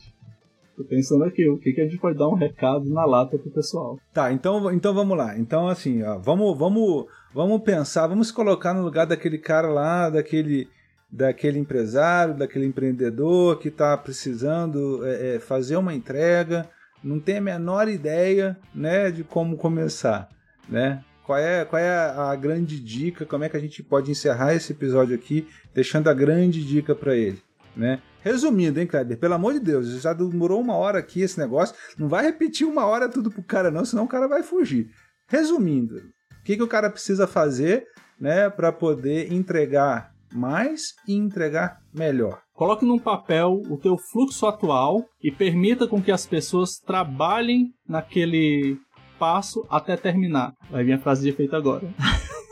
Tô 0.79 0.85
pensando 0.85 1.25
aqui, 1.25 1.45
o 1.49 1.57
que, 1.57 1.73
que 1.73 1.81
a 1.81 1.83
gente 1.83 1.97
pode 1.97 2.17
dar 2.17 2.29
um 2.29 2.35
recado 2.35 2.89
na 2.89 3.03
lata 3.03 3.37
pro 3.37 3.51
pessoal. 3.51 3.99
Tá, 4.13 4.31
então, 4.31 4.71
então 4.71 4.93
vamos 4.93 5.17
lá. 5.17 5.37
Então, 5.37 5.67
assim, 5.67 6.01
ó, 6.03 6.17
vamos, 6.17 6.57
vamos, 6.57 7.05
vamos 7.33 7.61
pensar, 7.63 8.07
vamos 8.07 8.27
se 8.27 8.33
colocar 8.33 8.73
no 8.73 8.81
lugar 8.81 9.05
daquele 9.05 9.37
cara 9.37 9.67
lá, 9.67 10.09
daquele, 10.09 10.69
daquele 11.11 11.57
empresário, 11.57 12.35
daquele 12.35 12.65
empreendedor 12.65 13.59
que 13.59 13.69
está 13.69 13.97
precisando 13.97 15.05
é, 15.05 15.35
é, 15.35 15.39
fazer 15.39 15.75
uma 15.75 15.93
entrega, 15.93 16.69
não 17.03 17.19
tem 17.19 17.37
a 17.37 17.41
menor 17.41 17.87
ideia 17.87 18.57
né, 18.73 19.09
de 19.09 19.23
como 19.23 19.57
começar. 19.57 20.29
Né? 20.67 21.03
Qual 21.23 21.37
é, 21.37 21.65
qual 21.65 21.79
é 21.79 21.89
a 21.89 22.35
grande 22.35 22.79
dica? 22.79 23.25
Como 23.25 23.43
é 23.43 23.49
que 23.49 23.57
a 23.57 23.59
gente 23.59 23.81
pode 23.81 24.11
encerrar 24.11 24.53
esse 24.53 24.71
episódio 24.71 25.15
aqui, 25.15 25.47
deixando 25.73 26.09
a 26.09 26.13
grande 26.13 26.63
dica 26.63 26.93
para 26.93 27.15
ele? 27.15 27.41
Né? 27.75 28.01
Resumindo, 28.21 28.79
hein, 28.79 28.87
Kleber? 28.87 29.17
Pelo 29.17 29.35
amor 29.35 29.53
de 29.53 29.59
Deus, 29.59 29.87
já 30.01 30.11
demorou 30.11 30.59
uma 30.59 30.75
hora 30.75 30.99
aqui 30.99 31.21
esse 31.21 31.39
negócio. 31.39 31.75
Não 31.97 32.09
vai 32.09 32.23
repetir 32.23 32.67
uma 32.67 32.85
hora 32.85 33.07
tudo 33.07 33.31
pro 33.31 33.41
cara, 33.41 33.71
não, 33.71 33.85
senão 33.85 34.03
o 34.03 34.07
cara 34.07 34.27
vai 34.27 34.43
fugir. 34.43 34.91
Resumindo, 35.27 35.97
o 35.97 36.43
que, 36.43 36.57
que 36.57 36.63
o 36.63 36.67
cara 36.67 36.89
precisa 36.89 37.25
fazer 37.25 37.87
né, 38.19 38.49
para 38.49 38.71
poder 38.71 39.31
entregar 39.31 40.08
mais 40.33 40.93
e 41.07 41.13
entregar 41.13 41.77
melhor? 41.93 42.41
Coloque 42.53 42.85
num 42.85 42.99
papel 42.99 43.61
o 43.69 43.77
teu 43.77 43.97
fluxo 43.97 44.45
atual 44.45 45.05
e 45.23 45.31
permita 45.31 45.87
com 45.87 46.01
que 46.01 46.11
as 46.11 46.25
pessoas 46.25 46.77
trabalhem 46.77 47.73
naquele 47.87 48.77
passo 49.17 49.65
até 49.69 49.95
terminar. 49.97 50.53
Vai 50.69 50.83
vir 50.83 50.93
a 50.93 50.99
frase 50.99 51.23
de 51.23 51.29
efeito 51.29 51.55
agora. 51.55 51.87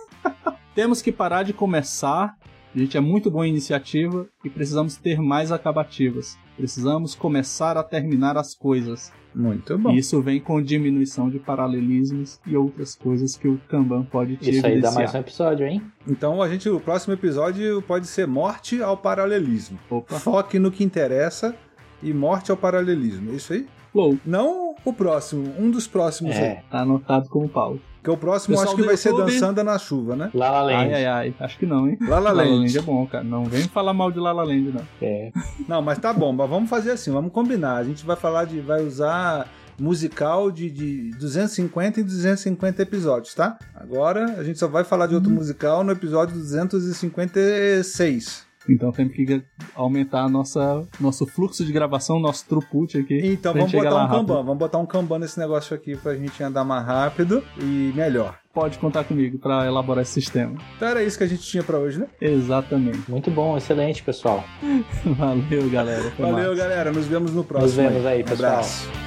Temos 0.76 1.02
que 1.02 1.12
parar 1.12 1.44
de 1.44 1.54
começar. 1.54 2.36
A 2.74 2.78
gente 2.80 2.98
é 2.98 3.00
muito 3.00 3.32
bom 3.32 3.44
em 3.44 3.50
iniciativa 3.50 4.28
e 4.44 4.50
precisamos 4.50 4.98
ter 4.98 5.20
mais 5.20 5.52
acabativas. 5.52 6.38
Precisamos 6.58 7.16
começar 7.16 7.78
a 7.78 7.84
terminar 7.84 8.36
as 8.38 8.56
coisas. 8.56 9.14
Muito 9.34 9.78
bom. 9.78 9.92
E 9.92 10.00
isso 10.00 10.20
vem 10.22 10.40
com 10.42 10.60
diminuição 10.62 11.30
de 11.30 11.38
paralelismos 11.38 12.40
e 12.46 12.58
outras 12.58 12.96
coisas 12.96 13.38
que 13.38 13.48
o 13.48 13.60
Kanban 13.70 14.04
pode 14.04 14.36
te 14.38 14.50
Isso 14.50 14.66
aí 14.66 14.82
dá 14.82 14.90
evidenciar. 14.90 14.94
mais 14.96 15.14
um 15.14 15.20
episódio, 15.20 15.68
hein? 15.68 15.82
Então 16.08 16.42
a 16.42 16.50
gente, 16.50 16.68
o 16.68 16.80
próximo 16.80 17.14
episódio 17.14 17.82
pode 17.84 18.08
ser 18.08 18.26
morte 18.28 18.82
ao 18.82 18.98
paralelismo. 18.98 19.78
Opa, 19.90 20.20
Foque 20.20 20.58
no 20.58 20.72
que 20.72 20.84
interessa 20.84 21.56
e 22.02 22.12
morte 22.12 22.50
ao 22.50 22.58
paralelismo. 22.58 23.32
É 23.32 23.36
isso 23.36 23.54
aí? 23.54 23.68
flow. 23.92 24.18
Não 24.26 24.76
o 24.86 24.94
próximo, 24.94 25.54
um 25.58 25.72
dos 25.72 25.88
próximos 25.88 26.36
aí. 26.36 26.44
É. 26.44 26.64
Tá 26.70 26.80
anotado 26.82 27.30
como 27.30 27.48
pauta. 27.50 27.80
Porque 28.08 28.12
o 28.12 28.18
próximo 28.18 28.56
Pessoal 28.56 28.74
acho 28.74 28.82
que 28.82 28.88
vai 28.88 28.96
ser 28.96 29.10
YouTube- 29.10 29.34
dançando 29.34 29.62
na 29.66 29.78
chuva, 29.78 30.16
né? 30.16 30.30
La 30.34 30.50
La 30.50 30.62
Land. 30.62 30.94
Ai, 30.94 30.94
ai, 30.94 31.06
ai. 31.06 31.36
Acho 31.42 31.60
que 31.60 31.66
não, 31.66 31.90
hein? 31.90 31.98
La 32.08 32.20
La 32.20 32.32
Land. 32.32 32.78
é 32.78 32.82
bom, 32.82 33.06
cara. 33.06 33.22
Não 33.22 33.44
vem 33.44 33.64
falar 33.64 33.94
mal 33.94 34.10
de 34.14 34.20
La 34.20 34.32
La 34.32 34.46
Land, 34.46 34.72
não. 34.74 34.82
É. 35.02 35.30
Não, 35.68 35.82
mas 35.82 36.00
tá 36.00 36.14
bom, 36.14 36.32
mas 36.32 36.50
vamos 36.50 36.70
fazer 36.70 36.92
assim, 36.92 37.12
vamos 37.12 37.34
combinar. 37.34 37.76
A 37.76 37.84
gente 37.84 38.06
vai 38.06 38.16
falar 38.16 38.46
de. 38.46 38.62
vai 38.62 38.82
usar 38.82 39.46
musical 39.78 40.50
de, 40.50 40.72
de 40.72 41.12
250 41.20 42.00
em 42.00 42.04
250 42.04 42.82
episódios, 42.82 43.34
tá? 43.36 43.58
Agora 43.76 44.36
a 44.38 44.44
gente 44.44 44.58
só 44.58 44.70
vai 44.70 44.86
falar 44.86 45.08
de 45.08 45.16
outro 45.16 45.30
musical 45.30 45.84
no 45.84 45.92
episódio 45.92 46.34
256. 46.34 48.47
Então 48.74 48.92
temos 48.92 49.14
que 49.14 49.44
aumentar 49.76 50.30
nossa, 50.30 50.86
nosso 51.00 51.26
fluxo 51.26 51.64
de 51.66 51.72
gravação, 51.72 52.20
nosso 52.20 52.46
throughput 52.48 52.98
aqui. 52.98 53.20
Então 53.24 53.54
vamos 53.54 53.72
botar 53.72 54.06
um. 54.06 54.10
Kanban, 54.10 54.44
vamos 54.44 54.58
botar 54.58 54.78
um 54.78 54.86
Kanban 54.86 55.20
nesse 55.20 55.40
negócio 55.40 55.76
aqui 55.76 55.96
pra 55.96 56.16
gente 56.16 56.42
andar 56.44 56.64
mais 56.64 56.86
rápido 56.86 57.44
e 57.60 57.92
melhor. 57.96 58.38
Pode 58.54 58.80
contar 58.80 59.04
comigo 59.04 59.38
pra 59.38 59.68
elaborar 59.68 60.02
esse 60.02 60.14
sistema. 60.14 60.56
Então 60.76 60.88
era 60.88 61.04
isso 61.04 61.18
que 61.18 61.24
a 61.24 61.28
gente 61.28 61.44
tinha 61.44 61.62
pra 61.64 61.78
hoje, 61.78 62.00
né? 62.00 62.08
Exatamente. 62.20 63.10
Muito 63.10 63.30
bom, 63.30 63.56
excelente, 63.56 64.02
pessoal. 64.02 64.44
Valeu, 65.06 65.70
galera. 65.70 66.12
Valeu, 66.18 66.50
massa. 66.50 66.56
galera. 66.56 66.92
Nos 66.92 67.06
vemos 67.06 67.34
no 67.34 67.44
próximo. 67.44 67.88
vemos 67.88 68.06
aí, 68.06 68.22
Um 68.24 68.26
pessoal. 68.26 68.52
Abraço. 68.54 69.07